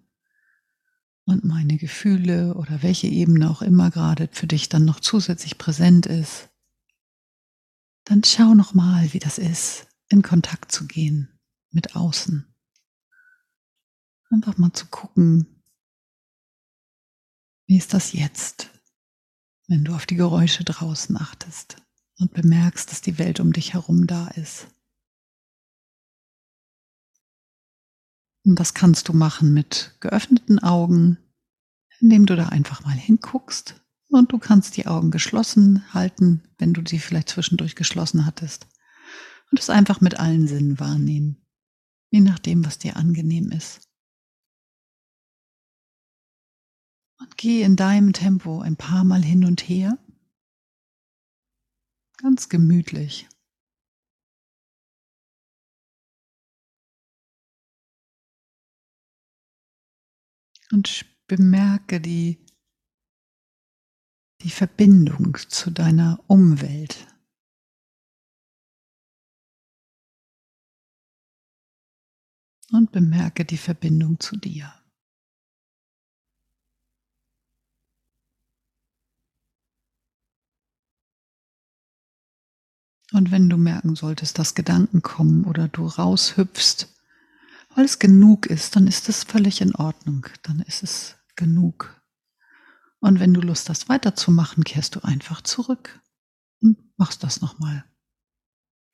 und 1.25 1.45
meine 1.45 1.77
Gefühle 1.77 2.55
oder 2.55 2.83
welche 2.83 3.09
Ebene 3.09 3.51
auch 3.51 3.61
immer 3.61 3.91
gerade 3.91 4.29
für 4.33 4.47
dich 4.47 4.71
dann 4.71 4.87
noch 4.87 5.01
zusätzlich 5.01 5.59
präsent 5.59 6.07
ist, 6.07 6.49
dann 8.05 8.25
schau 8.25 8.55
noch 8.55 8.73
mal, 8.73 9.13
wie 9.13 9.19
das 9.19 9.37
ist, 9.37 9.87
in 10.09 10.23
Kontakt 10.23 10.73
zu 10.73 10.87
gehen 10.87 11.39
mit 11.71 11.95
außen. 11.95 12.47
Einfach 14.31 14.57
mal 14.57 14.73
zu 14.73 14.87
gucken, 14.87 15.63
wie 17.67 17.77
ist 17.77 17.93
das 17.93 18.13
jetzt? 18.15 18.78
Wenn 19.69 19.85
du 19.85 19.95
auf 19.95 20.07
die 20.07 20.17
Geräusche 20.17 20.65
draußen 20.65 21.17
achtest 21.17 21.77
und 22.19 22.33
bemerkst, 22.33 22.91
dass 22.91 23.03
die 23.03 23.19
Welt 23.19 23.39
um 23.39 23.53
dich 23.53 23.75
herum 23.75 24.07
da 24.07 24.29
ist. 24.29 24.67
Und 28.45 28.59
das 28.59 28.73
kannst 28.73 29.09
du 29.09 29.13
machen 29.13 29.53
mit 29.53 29.95
geöffneten 30.01 30.59
Augen, 30.59 31.19
indem 32.01 32.25
du 32.25 32.35
da 32.35 32.49
einfach 32.49 32.85
mal 32.85 32.97
hinguckst 32.97 33.85
und 34.09 34.33
du 34.33 34.39
kannst 34.39 34.77
die 34.79 34.87
Augen 34.87 35.11
geschlossen 35.11 35.85
halten, 35.93 36.43
wenn 36.57 36.73
du 36.73 36.83
sie 36.87 36.99
vielleicht 36.99 37.29
zwischendurch 37.29 37.77
geschlossen 37.77 38.25
hattest 38.25 38.67
und 39.51 39.61
es 39.61 39.69
einfach 39.69 40.01
mit 40.01 40.19
allen 40.19 40.49
Sinnen 40.49 40.81
wahrnehmen, 40.81 41.47
je 42.11 42.21
nachdem, 42.21 42.65
was 42.65 42.79
dir 42.79 42.97
angenehm 42.97 43.51
ist. 43.51 43.88
Und 47.21 47.37
geh 47.37 47.63
in 47.63 47.77
deinem 47.77 48.13
Tempo 48.13 48.61
ein 48.61 48.77
paar 48.77 49.05
Mal 49.05 49.23
hin 49.23 49.45
und 49.45 49.69
her. 49.69 49.99
Ganz 52.19 52.49
gemütlich. 52.49 53.29
Und 60.71 61.07
bemerke 61.27 62.01
die, 62.01 62.45
die 64.43 64.51
Verbindung 64.51 65.37
zu 65.49 65.71
deiner 65.71 66.23
Umwelt. 66.27 67.07
Und 72.71 72.93
bemerke 72.93 73.45
die 73.45 73.57
Verbindung 73.57 74.21
zu 74.21 74.37
dir. 74.37 74.78
Und 83.19 83.33
wenn 83.33 83.51
du 83.51 83.57
merken 83.57 83.97
solltest, 83.97 84.39
dass 84.39 84.55
Gedanken 84.55 85.03
kommen 85.03 85.45
oder 85.45 85.67
du 85.67 85.87
raushüpfst, 85.87 86.87
weil 87.75 87.85
es 87.85 87.99
genug 87.99 88.47
ist, 88.47 88.77
dann 88.77 88.87
ist 88.87 89.09
es 89.09 89.25
völlig 89.25 89.61
in 89.61 89.75
Ordnung. 89.75 90.29
Dann 90.45 90.61
ist 90.61 90.85
es 90.85 91.17
genug. 91.35 92.01
Und 93.01 93.19
wenn 93.19 93.35
du 93.35 93.41
Lust 93.41 93.71
hast, 93.71 93.89
weiterzumachen, 93.89 94.63
kehrst 94.63 94.95
du 94.95 95.01
einfach 95.01 95.43
zurück 95.43 96.01
und 96.61 96.79
machst 96.97 97.25
das 97.25 97.41
nochmal. 97.41 97.85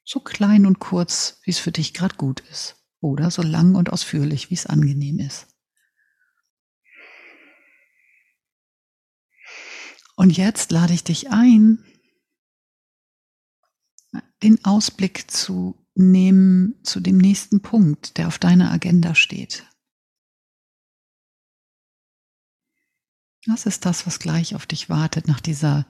So 0.04 0.20
klein 0.20 0.64
und 0.64 0.78
kurz, 0.78 1.40
wie 1.42 1.50
es 1.50 1.58
für 1.58 1.72
dich 1.72 1.92
gerade 1.92 2.16
gut 2.16 2.40
ist. 2.50 2.76
Oder 3.00 3.30
so 3.30 3.42
lang 3.42 3.74
und 3.74 3.92
ausführlich, 3.92 4.48
wie 4.48 4.54
es 4.54 4.64
angenehm 4.64 5.18
ist. 5.18 5.48
Und 10.16 10.34
jetzt 10.34 10.72
lade 10.72 10.94
ich 10.94 11.04
dich 11.04 11.30
ein, 11.30 11.84
den 14.42 14.64
Ausblick 14.64 15.30
zu 15.30 15.84
nehmen 15.94 16.74
zu 16.82 17.00
dem 17.00 17.18
nächsten 17.18 17.62
Punkt, 17.62 18.18
der 18.18 18.28
auf 18.28 18.38
deiner 18.38 18.70
Agenda 18.72 19.14
steht. 19.14 19.66
Was 23.46 23.66
ist 23.66 23.84
das, 23.84 24.06
was 24.06 24.18
gleich 24.18 24.54
auf 24.54 24.66
dich 24.66 24.88
wartet 24.88 25.28
nach 25.28 25.40
dieser, 25.40 25.86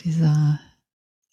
dieser 0.00 0.60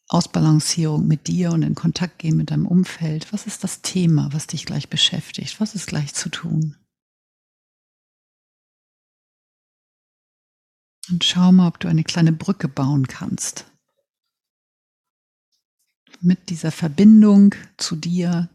Ausbalancierung 0.07 1.05
mit 1.05 1.27
dir 1.27 1.51
und 1.51 1.63
in 1.63 1.75
Kontakt 1.75 2.19
gehen 2.19 2.37
mit 2.37 2.51
deinem 2.51 2.65
Umfeld? 2.65 3.31
Was 3.33 3.45
ist 3.45 3.63
das 3.63 3.81
Thema, 3.81 4.31
was 4.31 4.47
dich 4.47 4.65
gleich 4.65 4.89
beschäftigt? 4.89 5.59
Was 5.59 5.75
ist 5.75 5.87
gleich 5.87 6.13
zu 6.13 6.29
tun? 6.29 6.77
Und 11.09 11.23
schau 11.23 11.51
mal, 11.51 11.67
ob 11.67 11.79
du 11.79 11.87
eine 11.87 12.03
kleine 12.03 12.31
Brücke 12.31 12.67
bauen 12.67 13.07
kannst 13.07 13.71
mit 16.25 16.49
dieser 16.49 16.71
Verbindung 16.71 17.55
zu 17.77 17.95
dir 17.95 18.49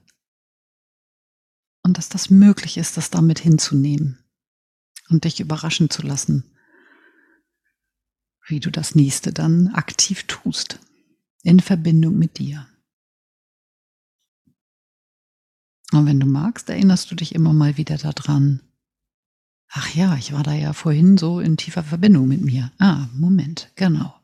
und 1.83 1.97
dass 1.97 2.09
das 2.09 2.29
möglich 2.29 2.77
ist, 2.77 2.97
das 2.97 3.11
damit 3.11 3.39
hinzunehmen 3.39 4.19
und 5.09 5.25
dich 5.25 5.41
überraschen 5.41 5.89
zu 5.89 6.03
lassen, 6.03 6.45
wie 8.47 8.61
du 8.61 8.71
das 8.71 8.95
nächste 8.95 9.33
dann 9.33 9.69
aktiv 9.69 10.25
tust, 10.25 10.79
in 11.43 11.61
Verbindung 11.61 12.19
mit 12.19 12.39
dir. 12.39 12.67
Und 15.93 16.07
wenn 16.07 16.21
du 16.21 16.27
magst, 16.27 16.69
erinnerst 16.69 17.11
du 17.11 17.15
dich 17.15 17.35
immer 17.35 17.53
mal 17.53 17.77
wieder 17.77 17.97
daran. 17.97 18.61
Ach 19.69 19.93
ja, 19.95 20.17
ich 20.17 20.33
war 20.33 20.43
da 20.43 20.53
ja 20.53 20.73
vorhin 20.73 21.17
so 21.17 21.41
in 21.41 21.57
tiefer 21.57 21.83
Verbindung 21.83 22.29
mit 22.29 22.43
mir. 22.43 22.73
Ah, 22.79 23.09
Moment, 23.13 23.71
genau. 23.77 24.15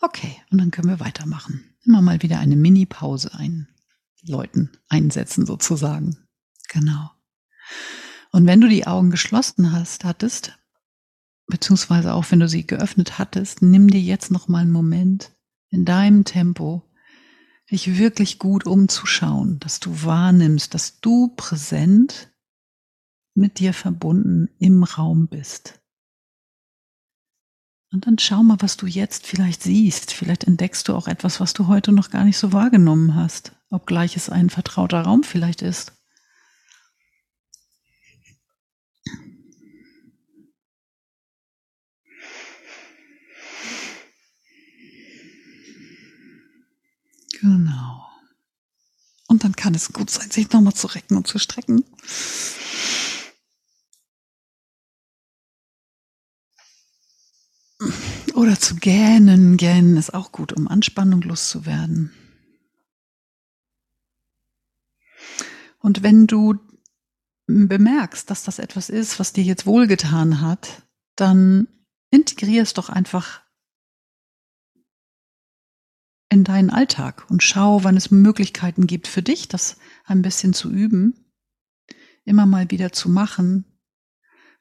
Okay, 0.00 0.36
und 0.50 0.58
dann 0.58 0.70
können 0.70 0.88
wir 0.88 1.00
weitermachen 1.00 1.69
immer 1.84 2.02
mal 2.02 2.22
wieder 2.22 2.38
eine 2.38 2.56
Mini-Pause 2.56 3.32
einläuten, 3.34 4.70
einsetzen 4.88 5.46
sozusagen. 5.46 6.16
Genau. 6.68 7.10
Und 8.32 8.46
wenn 8.46 8.60
du 8.60 8.68
die 8.68 8.86
Augen 8.86 9.10
geschlossen 9.10 9.72
hast, 9.72 10.04
hattest, 10.04 10.58
beziehungsweise 11.46 12.14
auch 12.14 12.30
wenn 12.30 12.40
du 12.40 12.48
sie 12.48 12.66
geöffnet 12.66 13.18
hattest, 13.18 13.62
nimm 13.62 13.88
dir 13.88 14.00
jetzt 14.00 14.30
noch 14.30 14.48
mal 14.48 14.60
einen 14.60 14.70
Moment 14.70 15.32
in 15.68 15.84
deinem 15.84 16.24
Tempo, 16.24 16.82
dich 17.70 17.98
wirklich 17.98 18.38
gut 18.38 18.66
umzuschauen, 18.66 19.58
dass 19.60 19.80
du 19.80 20.04
wahrnimmst, 20.04 20.74
dass 20.74 21.00
du 21.00 21.28
präsent 21.36 22.32
mit 23.34 23.58
dir 23.58 23.72
verbunden 23.72 24.48
im 24.58 24.82
Raum 24.82 25.28
bist. 25.28 25.79
Und 27.92 28.06
dann 28.06 28.18
schau 28.18 28.42
mal, 28.42 28.56
was 28.60 28.76
du 28.76 28.86
jetzt 28.86 29.26
vielleicht 29.26 29.64
siehst. 29.64 30.12
Vielleicht 30.12 30.44
entdeckst 30.44 30.86
du 30.88 30.94
auch 30.94 31.08
etwas, 31.08 31.40
was 31.40 31.54
du 31.54 31.66
heute 31.66 31.90
noch 31.90 32.10
gar 32.10 32.24
nicht 32.24 32.38
so 32.38 32.52
wahrgenommen 32.52 33.16
hast, 33.16 33.52
obgleich 33.68 34.16
es 34.16 34.30
ein 34.30 34.48
vertrauter 34.48 35.02
Raum 35.02 35.24
vielleicht 35.24 35.62
ist. 35.62 35.92
Genau. 47.40 48.06
Und 49.26 49.44
dann 49.44 49.56
kann 49.56 49.74
es 49.74 49.92
gut 49.92 50.10
sein, 50.10 50.30
sich 50.30 50.50
nochmal 50.52 50.74
zu 50.74 50.86
recken 50.86 51.16
und 51.16 51.26
zu 51.26 51.38
strecken. 51.38 51.84
Oder 58.40 58.58
zu 58.58 58.76
gähnen. 58.76 59.58
Gähnen 59.58 59.98
ist 59.98 60.14
auch 60.14 60.32
gut, 60.32 60.54
um 60.54 60.66
Anspannung 60.66 61.20
loszuwerden. 61.20 62.10
Und 65.78 66.02
wenn 66.02 66.26
du 66.26 66.54
bemerkst, 67.46 68.30
dass 68.30 68.42
das 68.42 68.58
etwas 68.58 68.88
ist, 68.88 69.20
was 69.20 69.34
dir 69.34 69.44
jetzt 69.44 69.66
wohlgetan 69.66 70.40
hat, 70.40 70.86
dann 71.16 71.68
integrier 72.10 72.62
es 72.62 72.72
doch 72.72 72.88
einfach 72.88 73.42
in 76.30 76.42
deinen 76.42 76.70
Alltag 76.70 77.30
und 77.30 77.42
schau, 77.42 77.84
wann 77.84 77.98
es 77.98 78.10
Möglichkeiten 78.10 78.86
gibt 78.86 79.06
für 79.06 79.20
dich, 79.22 79.48
das 79.48 79.76
ein 80.06 80.22
bisschen 80.22 80.54
zu 80.54 80.70
üben, 80.70 81.30
immer 82.24 82.46
mal 82.46 82.70
wieder 82.70 82.90
zu 82.90 83.10
machen. 83.10 83.66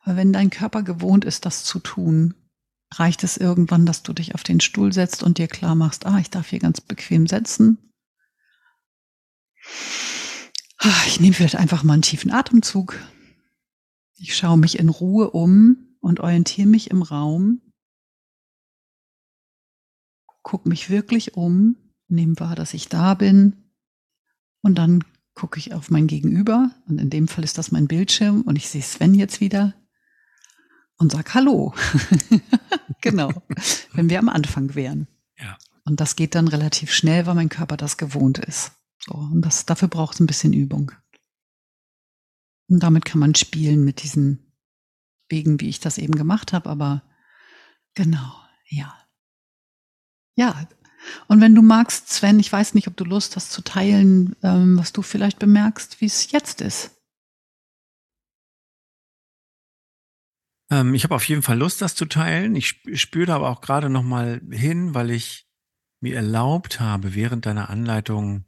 Weil 0.04 0.18
wenn 0.18 0.34
dein 0.34 0.50
Körper 0.50 0.84
gewohnt 0.84 1.24
ist, 1.24 1.46
das 1.46 1.64
zu 1.64 1.80
tun, 1.80 2.36
reicht 2.94 3.24
es 3.24 3.38
irgendwann, 3.38 3.86
dass 3.86 4.04
du 4.04 4.14
dich 4.14 4.36
auf 4.36 4.44
den 4.44 4.60
Stuhl 4.60 4.94
setzt 4.94 5.24
und 5.24 5.38
dir 5.38 5.48
klar 5.48 5.76
machst, 5.76 6.06
ah, 6.06 6.18
ich 6.20 6.30
darf 6.30 6.50
hier 6.50 6.60
ganz 6.60 6.82
bequem 6.82 7.28
setzen. 7.28 7.78
Ah, 10.78 11.04
ich 11.08 11.20
nehme 11.20 11.34
vielleicht 11.34 11.58
einfach 11.58 11.84
mal 11.84 11.94
einen 11.94 12.02
tiefen 12.02 12.32
Atemzug. 12.32 12.98
Ich 14.16 14.36
schaue 14.36 14.58
mich 14.58 14.80
in 14.80 14.90
Ruhe 14.90 15.32
um 15.32 15.96
und 16.00 16.20
orientiere 16.20 16.68
mich 16.68 16.90
im 16.90 17.02
Raum. 17.02 17.62
Guck 20.42 20.66
mich 20.66 20.90
wirklich 20.90 21.36
um, 21.36 21.76
nehme 22.08 22.40
wahr, 22.40 22.56
dass 22.56 22.74
ich 22.74 22.90
da 22.90 23.14
bin. 23.14 23.72
Und 24.62 24.76
dann 24.76 25.04
gucke 25.36 25.60
ich 25.60 25.74
auf 25.74 25.92
mein 25.92 26.08
Gegenüber. 26.08 26.72
Und 26.88 27.00
in 27.00 27.10
dem 27.10 27.28
Fall 27.28 27.44
ist 27.44 27.58
das 27.58 27.72
mein 27.72 27.88
Bildschirm. 27.88 28.42
Und 28.42 28.56
ich 28.56 28.68
sehe 28.70 28.82
Sven 28.82 29.14
jetzt 29.14 29.42
wieder 29.42 29.74
und 31.00 31.12
sag 31.12 31.34
Hallo. 31.34 31.74
genau. 33.02 33.32
Wenn 33.94 34.10
wir 34.10 34.20
am 34.20 34.30
Anfang 34.30 34.76
wären. 34.76 35.08
Ja. 35.38 35.58
Und 35.86 36.00
das 36.00 36.16
geht 36.16 36.36
dann 36.36 36.48
relativ 36.48 36.92
schnell, 36.94 37.26
weil 37.26 37.36
mein 37.36 37.50
Körper 37.50 37.78
das 37.78 37.98
gewohnt 37.98 38.38
ist. 38.38 38.74
So, 39.00 39.14
und 39.14 39.42
das, 39.42 39.66
dafür 39.66 39.88
braucht 39.88 40.16
es 40.16 40.20
ein 40.20 40.28
bisschen 40.28 40.54
Übung. 40.54 40.92
Und 42.68 42.84
damit 42.84 43.06
kann 43.06 43.20
man 43.20 43.34
spielen 43.34 43.84
mit 43.84 44.04
diesen 44.04 44.54
Wegen, 45.30 45.60
wie 45.60 45.70
ich 45.70 45.80
das 45.80 45.98
eben 45.98 46.14
gemacht 46.14 46.54
habe, 46.54 46.70
aber 46.70 47.04
genau, 47.96 48.34
ja. 48.68 48.96
Ja. 50.36 50.68
Und 51.28 51.40
wenn 51.40 51.56
du 51.56 51.62
magst, 51.62 52.10
Sven, 52.10 52.40
ich 52.40 52.52
weiß 52.52 52.74
nicht, 52.74 52.88
ob 52.88 52.98
du 52.98 53.06
Lust 53.06 53.36
hast 53.36 53.52
zu 53.52 53.62
teilen, 53.62 54.36
ähm, 54.44 54.78
was 54.78 54.92
du 54.92 55.02
vielleicht 55.02 55.40
bemerkst, 55.40 56.02
wie 56.02 56.06
es 56.06 56.32
jetzt 56.32 56.62
ist. 56.62 56.99
Ähm, 60.70 60.94
ich 60.94 61.04
habe 61.04 61.16
auf 61.16 61.28
jeden 61.28 61.42
Fall 61.42 61.58
Lust, 61.58 61.82
das 61.82 61.96
zu 61.96 62.06
teilen. 62.06 62.56
Ich 62.56 62.82
spüre 62.94 63.26
da 63.26 63.36
aber 63.36 63.50
auch 63.50 63.62
gerade 63.62 63.90
noch 63.90 64.04
mal 64.04 64.42
hin, 64.52 64.94
weil 64.94 65.12
ich 65.12 65.48
mir 66.02 66.16
erlaubt 66.16 66.80
habe, 66.80 67.16
während 67.16 67.46
deiner 67.46 67.70
Anleitung 67.70 68.46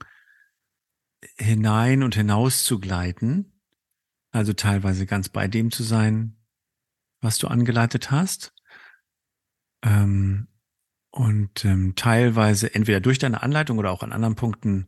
hinein 1.38 2.04
und 2.04 2.16
hinaus 2.16 2.64
zu 2.64 2.80
gleiten. 2.80 3.62
Also 4.32 4.54
teilweise 4.54 5.06
ganz 5.06 5.30
bei 5.30 5.48
dem 5.48 5.72
zu 5.72 5.84
sein, 5.84 6.38
was 7.20 7.38
du 7.38 7.48
angeleitet 7.48 8.12
hast. 8.12 8.54
Ähm, 9.84 10.48
und 11.12 11.66
ähm, 11.66 11.96
teilweise 11.96 12.74
entweder 12.74 13.02
durch 13.02 13.20
deine 13.20 13.44
Anleitung 13.44 13.78
oder 13.78 13.92
auch 13.92 14.04
an 14.04 14.14
anderen 14.14 14.36
Punkten 14.36 14.88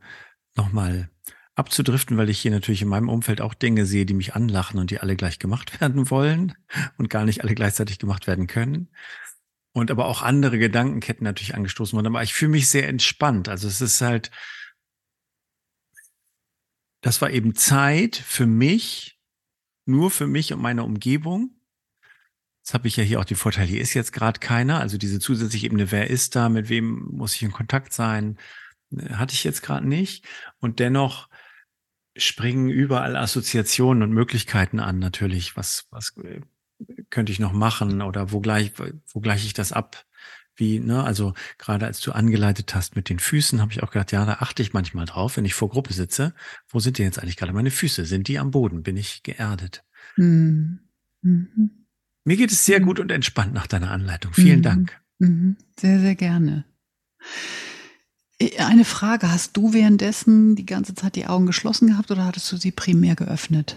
nochmal 0.56 1.10
abzudriften, 1.56 2.18
weil 2.18 2.30
ich 2.30 2.40
hier 2.40 2.52
natürlich 2.52 2.82
in 2.82 2.88
meinem 2.88 3.10
Umfeld 3.10 3.42
auch 3.42 3.54
Dinge 3.54 3.86
sehe, 3.86 4.06
die 4.06 4.14
mich 4.14 4.36
anlachen 4.36 4.80
und 4.80 4.90
die 4.92 5.00
alle 5.00 5.16
gleich 5.16 5.40
gemacht 5.40 5.80
werden 5.82 6.10
wollen 6.10 6.56
und 6.98 7.10
gar 7.10 7.26
nicht 7.26 7.44
alle 7.44 7.56
gleichzeitig 7.56 8.00
gemacht 8.00 8.28
werden 8.28 8.48
können. 8.48 8.90
Und 9.76 9.90
aber 9.90 10.06
auch 10.06 10.22
andere 10.22 10.60
Gedankenketten 10.60 11.24
natürlich 11.24 11.56
angestoßen 11.56 11.96
wurden. 11.96 12.08
Aber 12.08 12.22
ich 12.22 12.34
fühle 12.34 12.52
mich 12.52 12.70
sehr 12.70 12.88
entspannt. 12.88 13.50
Also 13.50 13.68
es 13.68 13.82
ist 13.82 14.02
halt, 14.02 14.30
das 17.02 17.22
war 17.22 17.32
eben 17.32 17.56
Zeit 17.56 18.16
für 18.16 18.46
mich, 18.46 19.20
nur 19.86 20.12
für 20.12 20.28
mich 20.28 20.54
und 20.54 20.62
meine 20.62 20.84
Umgebung. 20.84 21.60
Jetzt 22.62 22.74
habe 22.74 22.88
ich 22.88 22.96
ja 22.96 23.04
hier 23.04 23.20
auch 23.20 23.26
die 23.26 23.36
Vorteile, 23.36 23.68
hier 23.68 23.82
ist 23.82 23.94
jetzt 23.94 24.14
gerade 24.14 24.40
keiner. 24.40 24.80
Also 24.80 24.98
diese 24.98 25.20
zusätzliche 25.20 25.66
Ebene, 25.66 25.92
wer 25.92 26.10
ist 26.10 26.36
da, 26.36 26.50
mit 26.50 26.70
wem 26.70 27.10
muss 27.12 27.36
ich 27.36 27.42
in 27.42 27.52
Kontakt 27.52 27.94
sein, 27.94 28.38
äh, 28.92 29.16
hatte 29.16 29.34
ich 29.34 29.44
jetzt 29.44 29.64
gerade 29.64 29.88
nicht. 29.88 30.26
Und 30.60 30.80
dennoch 30.80 31.30
springen 32.16 32.70
überall 32.70 33.16
Assoziationen 33.16 34.04
und 34.04 34.12
Möglichkeiten 34.12 34.80
an, 34.80 35.00
natürlich. 35.00 35.58
Was, 35.58 35.88
was 35.90 36.16
äh, 36.24 36.42
könnte 37.10 37.32
ich 37.32 37.40
noch 37.40 37.54
machen 37.54 38.02
oder 38.02 38.32
wo 38.32 38.40
gleich, 38.40 38.74
wo 39.08 39.20
gleich 39.20 39.46
ich 39.46 39.54
das 39.54 39.72
ab? 39.72 40.06
Wie, 40.56 40.80
ne, 40.80 41.04
also 41.04 41.34
gerade 41.58 41.88
als 41.88 42.00
du 42.00 42.12
angeleitet 42.12 42.76
hast 42.76 42.96
mit 42.96 43.10
den 43.10 43.18
Füßen, 43.18 43.60
habe 43.60 43.72
ich 43.72 43.82
auch 43.82 43.90
gedacht, 43.90 44.12
ja, 44.12 44.24
da 44.24 44.34
achte 44.34 44.62
ich 44.62 44.74
manchmal 44.74 45.06
drauf, 45.06 45.36
wenn 45.36 45.46
ich 45.46 45.56
vor 45.56 45.70
Gruppe 45.70 45.94
sitze. 45.94 46.36
Wo 46.68 46.80
sind 46.80 47.00
denn 47.00 47.06
jetzt 47.06 47.18
eigentlich 47.18 47.38
gerade 47.38 47.54
meine 47.54 47.72
Füße? 47.72 48.06
Sind 48.06 48.28
die 48.28 48.38
am 48.38 48.52
Boden? 48.52 48.84
Bin 48.84 48.96
ich 48.96 49.24
geerdet? 49.24 49.84
Mhm. 50.16 50.80
Mhm. 51.24 51.86
Mir 52.24 52.38
geht 52.38 52.52
es 52.52 52.66
sehr 52.66 52.82
mhm. 52.82 52.86
gut 52.86 53.00
und 53.00 53.12
entspannt 53.12 53.54
nach 53.54 53.66
deiner 53.66 53.90
Anleitung. 53.90 54.34
Vielen 54.34 54.60
mhm. 54.60 54.64
Dank. 54.64 55.02
Mhm. 55.18 55.58
Sehr, 55.80 56.00
sehr 56.00 56.16
gerne. 56.16 56.66
Eine 58.58 58.86
Frage, 58.86 59.32
hast 59.32 59.56
du 59.58 59.74
währenddessen 59.74 60.56
die 60.56 60.66
ganze 60.66 60.96
Zeit 60.96 61.16
die 61.16 61.28
Augen 61.28 61.46
geschlossen 61.46 61.88
gehabt 61.88 62.12
oder 62.12 62.26
hattest 62.26 62.52
du 62.52 62.58
sie 62.58 62.72
primär 62.72 63.16
geöffnet? 63.16 63.76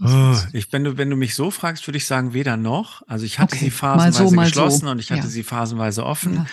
Oh, 0.00 0.36
ich, 0.52 0.72
wenn 0.72 0.84
du, 0.84 0.98
wenn 0.98 1.08
du 1.08 1.16
mich 1.16 1.34
so 1.34 1.50
fragst, 1.50 1.86
würde 1.86 1.98
ich 1.98 2.06
sagen, 2.06 2.34
weder 2.34 2.56
noch. 2.56 3.02
Also 3.06 3.24
ich 3.24 3.38
hatte 3.38 3.54
okay. 3.54 3.66
sie 3.66 3.70
phasenweise 3.70 4.28
so, 4.28 4.36
geschlossen 4.36 4.86
so. 4.86 4.90
und 4.90 4.98
ich 4.98 5.10
hatte 5.10 5.22
ja. 5.22 5.28
sie 5.28 5.44
phasenweise 5.44 6.04
offen. 6.04 6.34
Ja. 6.34 6.46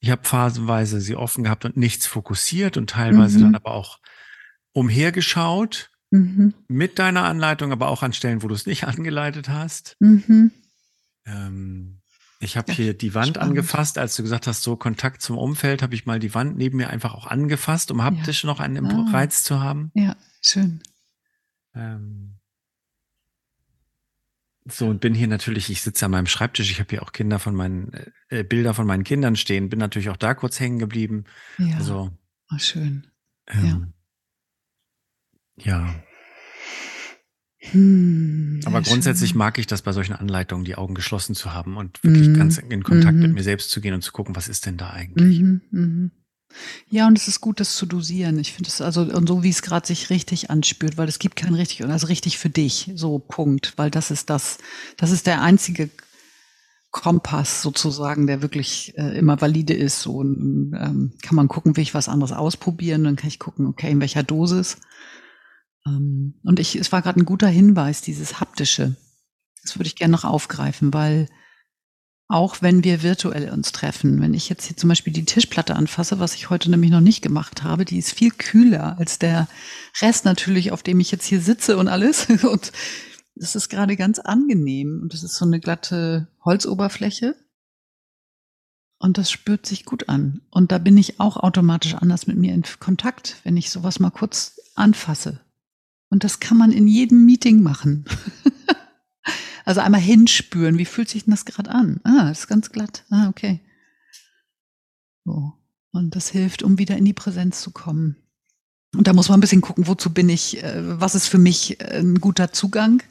Ich 0.00 0.10
habe 0.10 0.22
phasenweise 0.24 1.00
sie 1.00 1.16
offen 1.16 1.44
gehabt 1.44 1.64
und 1.64 1.76
nichts 1.76 2.06
fokussiert 2.06 2.76
und 2.76 2.90
teilweise 2.90 3.38
mhm. 3.38 3.42
dann 3.42 3.54
aber 3.54 3.72
auch 3.72 3.98
umhergeschaut 4.72 5.90
mhm. 6.10 6.54
mit 6.66 6.98
deiner 6.98 7.24
Anleitung, 7.24 7.72
aber 7.72 7.88
auch 7.88 8.02
an 8.02 8.12
Stellen, 8.12 8.42
wo 8.42 8.48
du 8.48 8.54
es 8.54 8.66
nicht 8.66 8.84
angeleitet 8.88 9.48
hast. 9.48 9.96
Mhm. 10.00 10.50
Ähm, 11.24 11.97
ich 12.40 12.56
habe 12.56 12.68
ja, 12.68 12.74
hier 12.74 12.94
die 12.94 13.14
Wand 13.14 13.36
spannend. 13.36 13.50
angefasst, 13.50 13.98
als 13.98 14.14
du 14.14 14.22
gesagt 14.22 14.46
hast, 14.46 14.62
so 14.62 14.76
Kontakt 14.76 15.22
zum 15.22 15.36
Umfeld, 15.36 15.82
habe 15.82 15.94
ich 15.94 16.06
mal 16.06 16.20
die 16.20 16.34
Wand 16.34 16.56
neben 16.56 16.76
mir 16.76 16.88
einfach 16.88 17.14
auch 17.14 17.26
angefasst, 17.26 17.90
um 17.90 18.02
haptisch 18.02 18.44
noch 18.44 18.60
einen 18.60 18.86
ah. 18.86 19.10
Reiz 19.12 19.42
zu 19.42 19.60
haben. 19.60 19.90
Ja, 19.94 20.16
schön. 20.40 20.82
Ähm, 21.74 22.38
so, 24.70 24.86
und 24.86 25.00
bin 25.00 25.14
hier 25.14 25.28
natürlich, 25.28 25.70
ich 25.70 25.82
sitze 25.82 26.04
an 26.04 26.12
meinem 26.12 26.26
Schreibtisch, 26.26 26.70
ich 26.70 26.78
habe 26.78 26.90
hier 26.90 27.02
auch 27.02 27.12
Kinder 27.12 27.38
von 27.38 27.54
meinen, 27.54 27.92
äh, 28.28 28.44
Bilder 28.44 28.74
von 28.74 28.86
meinen 28.86 29.04
Kindern 29.04 29.34
stehen, 29.34 29.68
bin 29.68 29.78
natürlich 29.78 30.10
auch 30.10 30.16
da 30.16 30.34
kurz 30.34 30.60
hängen 30.60 30.78
geblieben. 30.78 31.24
Ja. 31.58 31.76
Also, 31.76 32.10
oh, 32.52 32.58
schön. 32.58 33.06
Ähm, 33.48 33.94
ja. 35.56 35.86
ja. 35.86 35.94
Hm, 37.72 38.60
Aber 38.64 38.82
grundsätzlich 38.82 39.30
schön. 39.30 39.38
mag 39.38 39.58
ich 39.58 39.66
das 39.66 39.82
bei 39.82 39.92
solchen 39.92 40.14
Anleitungen, 40.14 40.64
die 40.64 40.76
Augen 40.76 40.94
geschlossen 40.94 41.34
zu 41.34 41.52
haben 41.52 41.76
und 41.76 42.02
wirklich 42.02 42.28
mhm. 42.28 42.34
ganz 42.34 42.58
in 42.58 42.82
Kontakt 42.82 43.16
mhm. 43.16 43.22
mit 43.22 43.34
mir 43.34 43.42
selbst 43.42 43.70
zu 43.70 43.80
gehen 43.80 43.94
und 43.94 44.02
zu 44.02 44.12
gucken, 44.12 44.36
was 44.36 44.48
ist 44.48 44.66
denn 44.66 44.76
da 44.76 44.90
eigentlich. 44.90 45.40
Mhm. 45.40 45.60
mhm. 45.70 46.10
Ja, 46.88 47.06
und 47.06 47.18
es 47.18 47.28
ist 47.28 47.42
gut, 47.42 47.60
das 47.60 47.76
zu 47.76 47.84
dosieren. 47.84 48.38
Ich 48.38 48.54
finde 48.54 48.68
es 48.68 48.80
also, 48.80 49.02
und 49.02 49.28
so 49.28 49.42
wie 49.42 49.50
es 49.50 49.60
gerade 49.60 49.86
sich 49.86 50.08
richtig 50.08 50.50
anspürt, 50.50 50.96
weil 50.96 51.06
es 51.08 51.18
gibt 51.18 51.36
kein 51.36 51.54
richtig 51.54 51.82
und 51.82 51.90
also 51.90 52.06
richtig 52.06 52.38
für 52.38 52.48
dich, 52.48 52.90
so 52.94 53.18
Punkt, 53.18 53.74
weil 53.76 53.90
das 53.90 54.10
ist 54.10 54.30
das, 54.30 54.56
das 54.96 55.10
ist 55.10 55.26
der 55.26 55.42
einzige 55.42 55.90
Kompass 56.90 57.60
sozusagen, 57.60 58.26
der 58.26 58.40
wirklich 58.40 58.96
äh, 58.96 59.18
immer 59.18 59.40
valide 59.40 59.74
ist. 59.74 60.00
So 60.00 60.16
und, 60.16 60.72
ähm, 60.74 61.12
kann 61.22 61.36
man 61.36 61.48
gucken, 61.48 61.76
will 61.76 61.82
ich 61.82 61.94
was 61.94 62.08
anderes 62.08 62.32
ausprobieren, 62.32 63.04
dann 63.04 63.16
kann 63.16 63.28
ich 63.28 63.38
gucken, 63.38 63.66
okay, 63.66 63.90
in 63.90 64.00
welcher 64.00 64.22
Dosis. 64.22 64.78
Ähm, 65.86 66.40
und 66.42 66.58
ich, 66.58 66.76
es 66.76 66.92
war 66.92 67.02
gerade 67.02 67.20
ein 67.20 67.26
guter 67.26 67.48
Hinweis, 67.48 68.02
dieses 68.02 68.40
haptische. 68.40 68.96
Das 69.62 69.76
würde 69.76 69.88
ich 69.88 69.96
gerne 69.96 70.12
noch 70.12 70.24
aufgreifen, 70.24 70.92
weil 70.94 71.28
auch 72.28 72.60
wenn 72.60 72.84
wir 72.84 73.02
virtuell 73.02 73.50
uns 73.50 73.72
treffen. 73.72 74.20
Wenn 74.20 74.34
ich 74.34 74.50
jetzt 74.50 74.66
hier 74.66 74.76
zum 74.76 74.88
Beispiel 74.88 75.12
die 75.14 75.24
Tischplatte 75.24 75.74
anfasse, 75.74 76.20
was 76.20 76.34
ich 76.34 76.50
heute 76.50 76.70
nämlich 76.70 76.90
noch 76.90 77.00
nicht 77.00 77.22
gemacht 77.22 77.62
habe, 77.62 77.86
die 77.86 77.98
ist 77.98 78.12
viel 78.12 78.30
kühler 78.30 78.98
als 78.98 79.18
der 79.18 79.48
Rest 80.02 80.26
natürlich, 80.26 80.70
auf 80.70 80.82
dem 80.82 81.00
ich 81.00 81.10
jetzt 81.10 81.24
hier 81.24 81.40
sitze 81.40 81.78
und 81.78 81.88
alles. 81.88 82.26
Und 82.44 82.72
das 83.34 83.54
ist 83.54 83.68
gerade 83.68 83.96
ganz 83.96 84.18
angenehm. 84.18 85.00
Und 85.02 85.14
das 85.14 85.22
ist 85.22 85.36
so 85.36 85.46
eine 85.46 85.60
glatte 85.60 86.28
Holzoberfläche. 86.44 87.34
Und 88.98 89.16
das 89.16 89.30
spürt 89.30 89.64
sich 89.64 89.84
gut 89.84 90.08
an. 90.08 90.42
Und 90.50 90.72
da 90.72 90.78
bin 90.78 90.98
ich 90.98 91.20
auch 91.20 91.36
automatisch 91.36 91.94
anders 91.94 92.26
mit 92.26 92.36
mir 92.36 92.52
in 92.52 92.64
Kontakt, 92.80 93.36
wenn 93.44 93.56
ich 93.56 93.70
sowas 93.70 94.00
mal 94.00 94.10
kurz 94.10 94.60
anfasse. 94.74 95.40
Und 96.10 96.24
das 96.24 96.40
kann 96.40 96.56
man 96.56 96.72
in 96.72 96.86
jedem 96.88 97.24
Meeting 97.24 97.62
machen. 97.62 98.04
Also 99.68 99.82
einmal 99.82 100.00
hinspüren, 100.00 100.78
wie 100.78 100.86
fühlt 100.86 101.10
sich 101.10 101.24
denn 101.24 101.32
das 101.32 101.44
gerade 101.44 101.70
an? 101.70 102.00
Ah, 102.02 102.30
ist 102.30 102.48
ganz 102.48 102.70
glatt. 102.70 103.04
Ah, 103.10 103.28
okay. 103.28 103.60
So. 105.26 105.52
Und 105.90 106.16
das 106.16 106.30
hilft, 106.30 106.62
um 106.62 106.78
wieder 106.78 106.96
in 106.96 107.04
die 107.04 107.12
Präsenz 107.12 107.60
zu 107.60 107.70
kommen. 107.70 108.16
Und 108.96 109.06
da 109.06 109.12
muss 109.12 109.28
man 109.28 109.36
ein 109.36 109.42
bisschen 109.42 109.60
gucken, 109.60 109.86
wozu 109.86 110.14
bin 110.14 110.30
ich, 110.30 110.62
äh, 110.62 110.98
was 110.98 111.14
ist 111.14 111.26
für 111.26 111.36
mich 111.36 111.82
äh, 111.82 111.98
ein 111.98 112.18
guter 112.18 112.50
Zugang. 112.50 113.02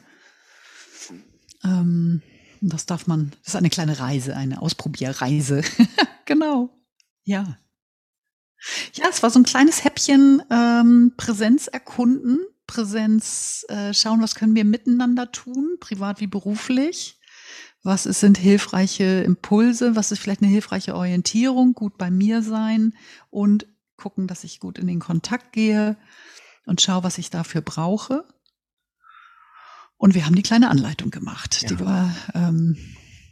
Ähm, 1.62 2.22
das 2.60 2.86
darf 2.86 3.06
man, 3.06 3.30
das 3.44 3.54
ist 3.54 3.56
eine 3.56 3.70
kleine 3.70 4.00
Reise, 4.00 4.34
eine 4.34 4.60
Ausprobierreise. 4.60 5.62
genau. 6.24 6.76
Ja. 7.22 7.56
Ja, 8.94 9.04
es 9.08 9.22
war 9.22 9.30
so 9.30 9.38
ein 9.38 9.44
kleines 9.44 9.84
Häppchen 9.84 10.42
ähm, 10.50 11.12
Präsenz 11.16 11.68
erkunden 11.68 12.40
Präsenz 12.68 13.66
äh, 13.68 13.92
schauen, 13.92 14.22
was 14.22 14.36
können 14.36 14.54
wir 14.54 14.64
miteinander 14.64 15.32
tun, 15.32 15.78
privat 15.80 16.20
wie 16.20 16.28
beruflich. 16.28 17.18
Was 17.82 18.06
ist, 18.06 18.20
sind 18.20 18.38
hilfreiche 18.38 19.22
Impulse? 19.22 19.96
Was 19.96 20.12
ist 20.12 20.20
vielleicht 20.20 20.42
eine 20.42 20.50
hilfreiche 20.50 20.94
Orientierung? 20.94 21.72
Gut 21.72 21.98
bei 21.98 22.10
mir 22.10 22.42
sein 22.42 22.94
und 23.30 23.66
gucken, 23.96 24.28
dass 24.28 24.44
ich 24.44 24.60
gut 24.60 24.78
in 24.78 24.86
den 24.86 25.00
Kontakt 25.00 25.52
gehe 25.52 25.96
und 26.66 26.80
schaue, 26.80 27.02
was 27.02 27.18
ich 27.18 27.30
dafür 27.30 27.62
brauche. 27.62 28.24
Und 29.96 30.14
wir 30.14 30.26
haben 30.26 30.36
die 30.36 30.42
kleine 30.42 30.70
Anleitung 30.70 31.10
gemacht. 31.10 31.62
Ja. 31.62 31.68
Die 31.68 31.80
war 31.80 32.14
ähm, 32.34 32.76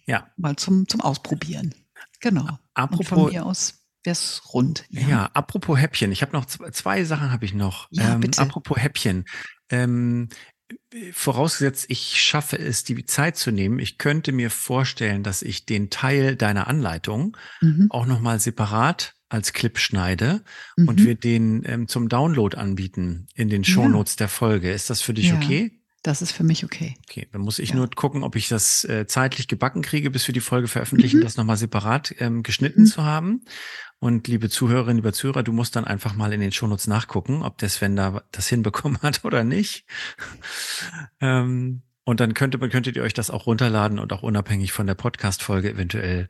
ja. 0.06 0.26
mal 0.36 0.56
zum, 0.56 0.88
zum 0.88 1.00
Ausprobieren. 1.00 1.74
Genau. 2.20 2.58
Apropos, 2.74 3.00
und 3.00 3.06
von 3.06 3.30
mir 3.30 3.46
aus 3.46 3.85
wär's 4.06 4.42
rund. 4.54 4.86
Ja. 4.90 5.08
ja, 5.08 5.30
apropos 5.34 5.78
Häppchen. 5.78 6.12
Ich 6.12 6.22
habe 6.22 6.32
noch 6.32 6.46
zwei, 6.46 6.70
zwei 6.70 7.04
Sachen 7.04 7.32
habe 7.32 7.44
ich 7.44 7.54
noch. 7.54 7.88
Ja, 7.90 8.14
ähm, 8.14 8.20
bitte. 8.20 8.40
Apropos 8.40 8.78
Häppchen. 8.78 9.24
Ähm, 9.68 10.28
vorausgesetzt, 11.12 11.86
ich 11.88 12.20
schaffe 12.20 12.58
es, 12.58 12.84
die 12.84 13.04
Zeit 13.04 13.36
zu 13.36 13.50
nehmen. 13.50 13.78
Ich 13.78 13.98
könnte 13.98 14.32
mir 14.32 14.50
vorstellen, 14.50 15.22
dass 15.22 15.42
ich 15.42 15.66
den 15.66 15.90
Teil 15.90 16.36
deiner 16.36 16.66
Anleitung 16.66 17.36
mhm. 17.60 17.88
auch 17.90 18.06
nochmal 18.06 18.40
separat 18.40 19.14
als 19.28 19.52
Clip 19.52 19.78
schneide 19.78 20.42
mhm. 20.76 20.88
und 20.88 21.04
wir 21.04 21.16
den 21.16 21.62
ähm, 21.66 21.88
zum 21.88 22.08
Download 22.08 22.56
anbieten 22.56 23.26
in 23.34 23.48
den 23.48 23.64
Shownotes 23.64 24.14
ja. 24.14 24.18
der 24.18 24.28
Folge. 24.28 24.72
Ist 24.72 24.90
das 24.90 25.02
für 25.02 25.14
dich 25.14 25.28
ja. 25.28 25.36
okay? 25.36 25.72
Das 26.02 26.22
ist 26.22 26.30
für 26.30 26.44
mich 26.44 26.64
okay. 26.64 26.94
Okay, 27.08 27.26
dann 27.32 27.40
muss 27.40 27.58
ich 27.58 27.70
ja. 27.70 27.76
nur 27.76 27.90
gucken, 27.90 28.22
ob 28.22 28.36
ich 28.36 28.46
das 28.46 28.84
äh, 28.84 29.08
zeitlich 29.08 29.48
gebacken 29.48 29.82
kriege, 29.82 30.08
bis 30.08 30.28
wir 30.28 30.32
die 30.32 30.40
Folge 30.40 30.68
veröffentlichen, 30.68 31.18
mhm. 31.18 31.24
das 31.24 31.36
nochmal 31.36 31.56
separat 31.56 32.14
ähm, 32.20 32.44
geschnitten 32.44 32.82
mhm. 32.82 32.86
zu 32.86 33.04
haben. 33.04 33.44
Und 33.98 34.28
liebe 34.28 34.50
Zuhörerinnen, 34.50 34.96
lieber 34.96 35.12
Zuhörer, 35.12 35.42
du 35.42 35.52
musst 35.52 35.74
dann 35.74 35.84
einfach 35.84 36.14
mal 36.14 36.32
in 36.32 36.40
den 36.40 36.52
Shownotes 36.52 36.86
nachgucken, 36.86 37.42
ob 37.42 37.58
der 37.58 37.70
Sven 37.70 37.96
da 37.96 38.22
das 38.30 38.48
hinbekommen 38.48 38.98
hat 39.02 39.24
oder 39.24 39.42
nicht. 39.44 39.86
ähm, 41.20 41.82
und 42.04 42.20
dann 42.20 42.34
könnte, 42.34 42.58
könntet 42.68 42.96
ihr 42.96 43.02
euch 43.02 43.14
das 43.14 43.30
auch 43.30 43.46
runterladen 43.46 43.98
und 43.98 44.12
auch 44.12 44.22
unabhängig 44.22 44.72
von 44.72 44.86
der 44.86 44.94
Podcast-Folge 44.94 45.72
eventuell 45.72 46.28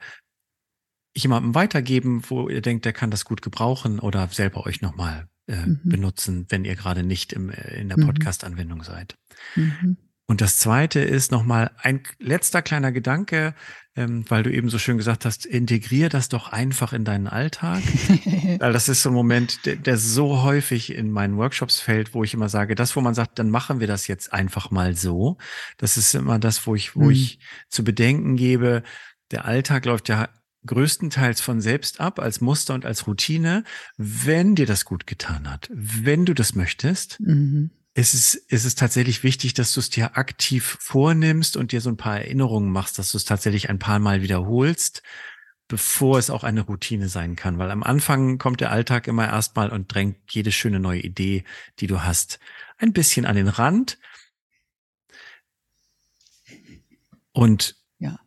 jemandem 1.15 1.55
weitergeben, 1.55 2.23
wo 2.29 2.49
ihr 2.49 2.63
denkt, 2.63 2.85
der 2.85 2.93
kann 2.93 3.11
das 3.11 3.25
gut 3.25 3.43
gebrauchen 3.43 3.99
oder 3.99 4.29
selber 4.29 4.65
euch 4.67 4.81
nochmal 4.81 5.29
äh, 5.47 5.67
mhm. 5.67 5.81
benutzen, 5.85 6.47
wenn 6.49 6.65
ihr 6.65 6.77
gerade 6.77 7.03
nicht 7.03 7.33
im, 7.33 7.51
äh, 7.51 7.81
in 7.81 7.89
der 7.89 7.99
mhm. 7.99 8.07
Podcast-Anwendung 8.07 8.85
seid. 8.85 9.19
Mhm. 9.55 9.97
Und 10.29 10.41
das 10.41 10.59
zweite 10.59 11.01
ist 11.01 11.31
nochmal 11.31 11.71
ein 11.79 12.03
letzter 12.19 12.61
kleiner 12.61 12.91
Gedanke, 12.91 13.55
ähm, 13.95 14.25
weil 14.29 14.43
du 14.43 14.53
eben 14.53 14.69
so 14.69 14.79
schön 14.79 14.99
gesagt 14.99 15.25
hast, 15.25 15.47
integrier 15.47 16.09
das 16.09 16.29
doch 16.29 16.53
einfach 16.53 16.93
in 16.93 17.05
deinen 17.05 17.29
Alltag. 17.29 17.83
weil 18.59 18.73
das 18.73 18.89
ist 18.89 19.03
so 19.03 19.11
ein 19.11 19.15
Moment, 19.15 19.65
der, 19.67 19.77
der, 19.77 19.97
so 19.97 20.43
häufig 20.43 20.93
in 20.93 21.11
meinen 21.11 21.37
Workshops 21.37 21.81
fällt, 21.81 22.13
wo 22.13 22.25
ich 22.25 22.35
immer 22.35 22.49
sage, 22.49 22.75
das, 22.75 22.97
wo 22.97 23.01
man 23.01 23.15
sagt, 23.15 23.39
dann 23.39 23.51
machen 23.51 23.79
wir 23.79 23.87
das 23.87 24.09
jetzt 24.09 24.33
einfach 24.33 24.71
mal 24.73 24.97
so. 24.97 25.39
Das 25.79 25.97
ist 25.97 26.15
immer 26.15 26.41
das, 26.41 26.67
wo 26.67 26.75
ich, 26.75 26.97
wo 26.97 27.05
mhm. 27.05 27.11
ich 27.13 27.39
zu 27.69 27.85
bedenken 27.85 28.37
gebe, 28.37 28.83
der 29.31 29.45
Alltag 29.45 29.85
läuft 29.87 30.09
ja 30.09 30.29
größtenteils 30.67 31.41
von 31.41 31.61
selbst 31.61 32.01
ab, 32.01 32.19
als 32.19 32.41
Muster 32.41 32.75
und 32.75 32.85
als 32.85 33.07
Routine, 33.07 33.63
wenn 33.97 34.57
dir 34.57 34.67
das 34.67 34.85
gut 34.85 35.07
getan 35.07 35.49
hat, 35.49 35.71
wenn 35.73 36.27
du 36.27 36.35
das 36.35 36.57
möchtest. 36.57 37.21
Mhm. 37.21 37.71
Ist 37.97 38.13
es, 38.13 38.35
ist 38.35 38.67
es 38.67 38.75
tatsächlich 38.75 39.23
wichtig, 39.23 39.55
dass 39.55 39.73
du 39.73 39.81
es 39.81 39.89
dir 39.89 40.19
aktiv 40.19 40.77
vornimmst 40.81 41.57
und 41.57 41.73
dir 41.73 41.81
so 41.81 41.89
ein 41.89 41.97
paar 41.97 42.19
Erinnerungen 42.19 42.71
machst, 42.71 42.99
dass 42.99 43.13
du 43.13 43.17
es 43.17 43.25
tatsächlich 43.25 43.71
ein 43.71 43.79
paar 43.79 44.01
Mal 44.01 44.21
wiederholst, 44.21 45.03
bevor 45.67 46.19
es 46.19 46.29
auch 46.29 46.45
eine 46.45 46.61
Routine 46.61 47.09
sein 47.09 47.37
kann. 47.37 47.57
Weil 47.57 47.71
am 47.71 47.83
Anfang 47.83 48.37
kommt 48.37 48.61
der 48.61 48.71
Alltag 48.71 49.07
immer 49.07 49.27
erstmal 49.27 49.71
und 49.71 49.95
drängt 49.95 50.19
jede 50.29 50.53
schöne 50.53 50.79
neue 50.79 51.01
Idee, 51.01 51.45
die 51.81 51.87
du 51.87 52.03
hast, 52.03 52.39
ein 52.77 52.93
bisschen 52.93 53.25
an 53.25 53.35
den 53.35 53.49
Rand. 53.49 53.99
Und 57.33 57.77
ja. 57.99 58.21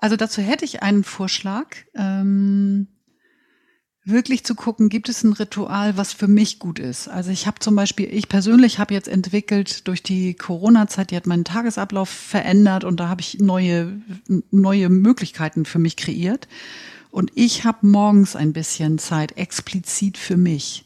Also 0.00 0.16
dazu 0.16 0.40
hätte 0.40 0.64
ich 0.64 0.82
einen 0.82 1.04
Vorschlag. 1.04 1.76
Ähm, 1.94 2.88
wirklich 4.08 4.44
zu 4.44 4.54
gucken, 4.54 4.88
gibt 4.88 5.08
es 5.08 5.22
ein 5.22 5.32
Ritual, 5.32 5.96
was 5.96 6.12
für 6.12 6.28
mich 6.28 6.58
gut 6.58 6.78
ist. 6.78 7.08
Also 7.08 7.30
ich 7.30 7.46
habe 7.46 7.60
zum 7.60 7.76
Beispiel, 7.76 8.08
ich 8.12 8.28
persönlich 8.28 8.78
habe 8.78 8.94
jetzt 8.94 9.08
entwickelt 9.08 9.86
durch 9.86 10.02
die 10.02 10.34
Corona-Zeit, 10.34 11.10
die 11.10 11.16
hat 11.16 11.26
meinen 11.26 11.44
Tagesablauf 11.44 12.08
verändert 12.08 12.84
und 12.84 12.98
da 13.00 13.08
habe 13.08 13.20
ich 13.20 13.38
neue, 13.38 14.00
neue 14.50 14.88
Möglichkeiten 14.88 15.64
für 15.64 15.78
mich 15.78 15.96
kreiert. 15.96 16.48
Und 17.10 17.32
ich 17.34 17.64
habe 17.64 17.86
morgens 17.86 18.36
ein 18.36 18.52
bisschen 18.52 18.98
Zeit 18.98 19.36
explizit 19.36 20.18
für 20.18 20.36
mich. 20.36 20.84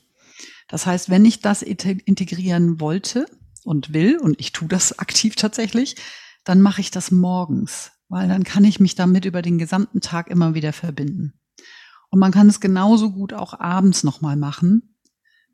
Das 0.68 0.86
heißt, 0.86 1.10
wenn 1.10 1.24
ich 1.24 1.40
das 1.40 1.62
integrieren 1.62 2.80
wollte 2.80 3.26
und 3.64 3.92
will, 3.92 4.18
und 4.18 4.40
ich 4.40 4.52
tue 4.52 4.68
das 4.68 4.98
aktiv 4.98 5.36
tatsächlich, 5.36 5.96
dann 6.44 6.60
mache 6.60 6.80
ich 6.80 6.90
das 6.90 7.10
morgens, 7.10 7.92
weil 8.08 8.28
dann 8.28 8.44
kann 8.44 8.64
ich 8.64 8.80
mich 8.80 8.94
damit 8.94 9.24
über 9.24 9.42
den 9.42 9.58
gesamten 9.58 10.00
Tag 10.00 10.28
immer 10.28 10.54
wieder 10.54 10.72
verbinden. 10.72 11.34
Und 12.12 12.18
man 12.18 12.30
kann 12.30 12.46
es 12.46 12.60
genauso 12.60 13.10
gut 13.10 13.32
auch 13.32 13.58
abends 13.58 14.04
nochmal 14.04 14.36
machen, 14.36 14.98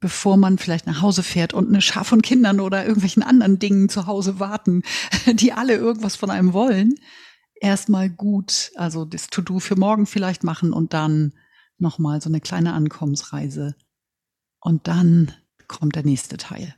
bevor 0.01 0.37
man 0.37 0.59
vielleicht 0.59 0.89
nach 0.89 1.01
Hause 1.03 1.23
fährt 1.23 1.55
und 1.55 1.69
eine 1.69 1.81
Schar 1.81 2.05
von 2.05 2.21
Kindern 2.21 2.59
oder 2.59 2.85
irgendwelchen 2.85 3.23
anderen 3.23 3.61
Dingen 3.61 3.89
zu 3.89 4.07
Hause 4.07 4.41
warten, 4.41 4.83
die 5.33 5.53
alle 5.53 5.77
irgendwas 5.77 6.17
von 6.17 6.31
einem 6.31 6.53
wollen. 6.53 6.97
Erstmal 7.61 8.11
gut, 8.11 8.73
also 8.75 9.05
das 9.05 9.29
To-Do 9.29 9.61
für 9.61 9.77
morgen 9.77 10.05
vielleicht 10.05 10.43
machen 10.43 10.73
und 10.73 10.95
dann 10.95 11.33
nochmal 11.79 12.21
so 12.21 12.29
eine 12.29 12.41
kleine 12.41 12.73
Ankommensreise. 12.73 13.77
Und 14.59 14.89
dann 14.89 15.33
kommt 15.69 15.95
der 15.95 16.05
nächste 16.05 16.39
Teil. 16.39 16.75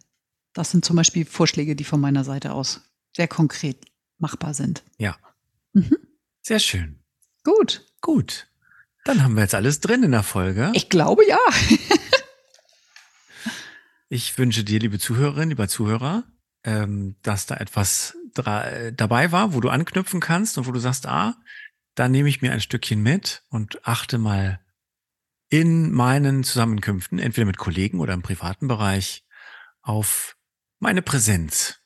Das 0.52 0.70
sind 0.70 0.84
zum 0.84 0.96
Beispiel 0.96 1.24
Vorschläge, 1.24 1.74
die 1.74 1.84
von 1.84 2.02
meiner 2.02 2.24
Seite 2.24 2.52
aus 2.52 2.82
sehr 3.16 3.28
konkret 3.28 3.86
machbar 4.18 4.52
sind. 4.52 4.84
Ja. 4.98 5.16
Mhm. 5.72 5.96
Sehr 6.42 6.58
schön. 6.58 7.02
Gut. 7.44 7.86
Gut. 8.02 8.49
Dann 9.04 9.22
haben 9.22 9.34
wir 9.34 9.42
jetzt 9.42 9.54
alles 9.54 9.80
drin 9.80 10.02
in 10.02 10.12
der 10.12 10.22
Folge. 10.22 10.70
Ich 10.74 10.88
glaube 10.88 11.26
ja. 11.26 11.38
ich 14.08 14.36
wünsche 14.36 14.64
dir, 14.64 14.78
liebe 14.78 14.98
Zuhörerin, 14.98 15.48
lieber 15.48 15.68
Zuhörer, 15.68 16.24
ähm, 16.64 17.16
dass 17.22 17.46
da 17.46 17.56
etwas 17.56 18.16
dabei 18.34 19.32
war, 19.32 19.54
wo 19.54 19.60
du 19.60 19.70
anknüpfen 19.70 20.20
kannst 20.20 20.56
und 20.56 20.66
wo 20.66 20.72
du 20.72 20.78
sagst, 20.78 21.06
ah, 21.06 21.34
da 21.94 22.08
nehme 22.08 22.28
ich 22.28 22.42
mir 22.42 22.52
ein 22.52 22.60
Stückchen 22.60 23.02
mit 23.02 23.42
und 23.48 23.86
achte 23.86 24.18
mal 24.18 24.60
in 25.48 25.90
meinen 25.90 26.44
Zusammenkünften, 26.44 27.18
entweder 27.18 27.46
mit 27.46 27.58
Kollegen 27.58 27.98
oder 27.98 28.14
im 28.14 28.22
privaten 28.22 28.68
Bereich, 28.68 29.24
auf 29.82 30.36
meine 30.78 31.02
Präsenz. 31.02 31.79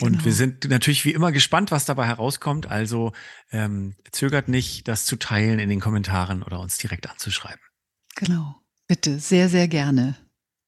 Und 0.00 0.12
genau. 0.12 0.24
wir 0.24 0.32
sind 0.32 0.68
natürlich 0.68 1.04
wie 1.04 1.12
immer 1.12 1.32
gespannt, 1.32 1.70
was 1.70 1.84
dabei 1.84 2.06
herauskommt. 2.06 2.66
Also 2.66 3.12
ähm, 3.52 3.94
zögert 4.12 4.48
nicht, 4.48 4.88
das 4.88 5.04
zu 5.04 5.16
teilen 5.16 5.58
in 5.58 5.68
den 5.68 5.80
Kommentaren 5.80 6.42
oder 6.42 6.60
uns 6.60 6.78
direkt 6.78 7.08
anzuschreiben. 7.08 7.60
Genau. 8.16 8.56
Bitte, 8.86 9.18
sehr, 9.18 9.48
sehr 9.48 9.68
gerne. 9.68 10.16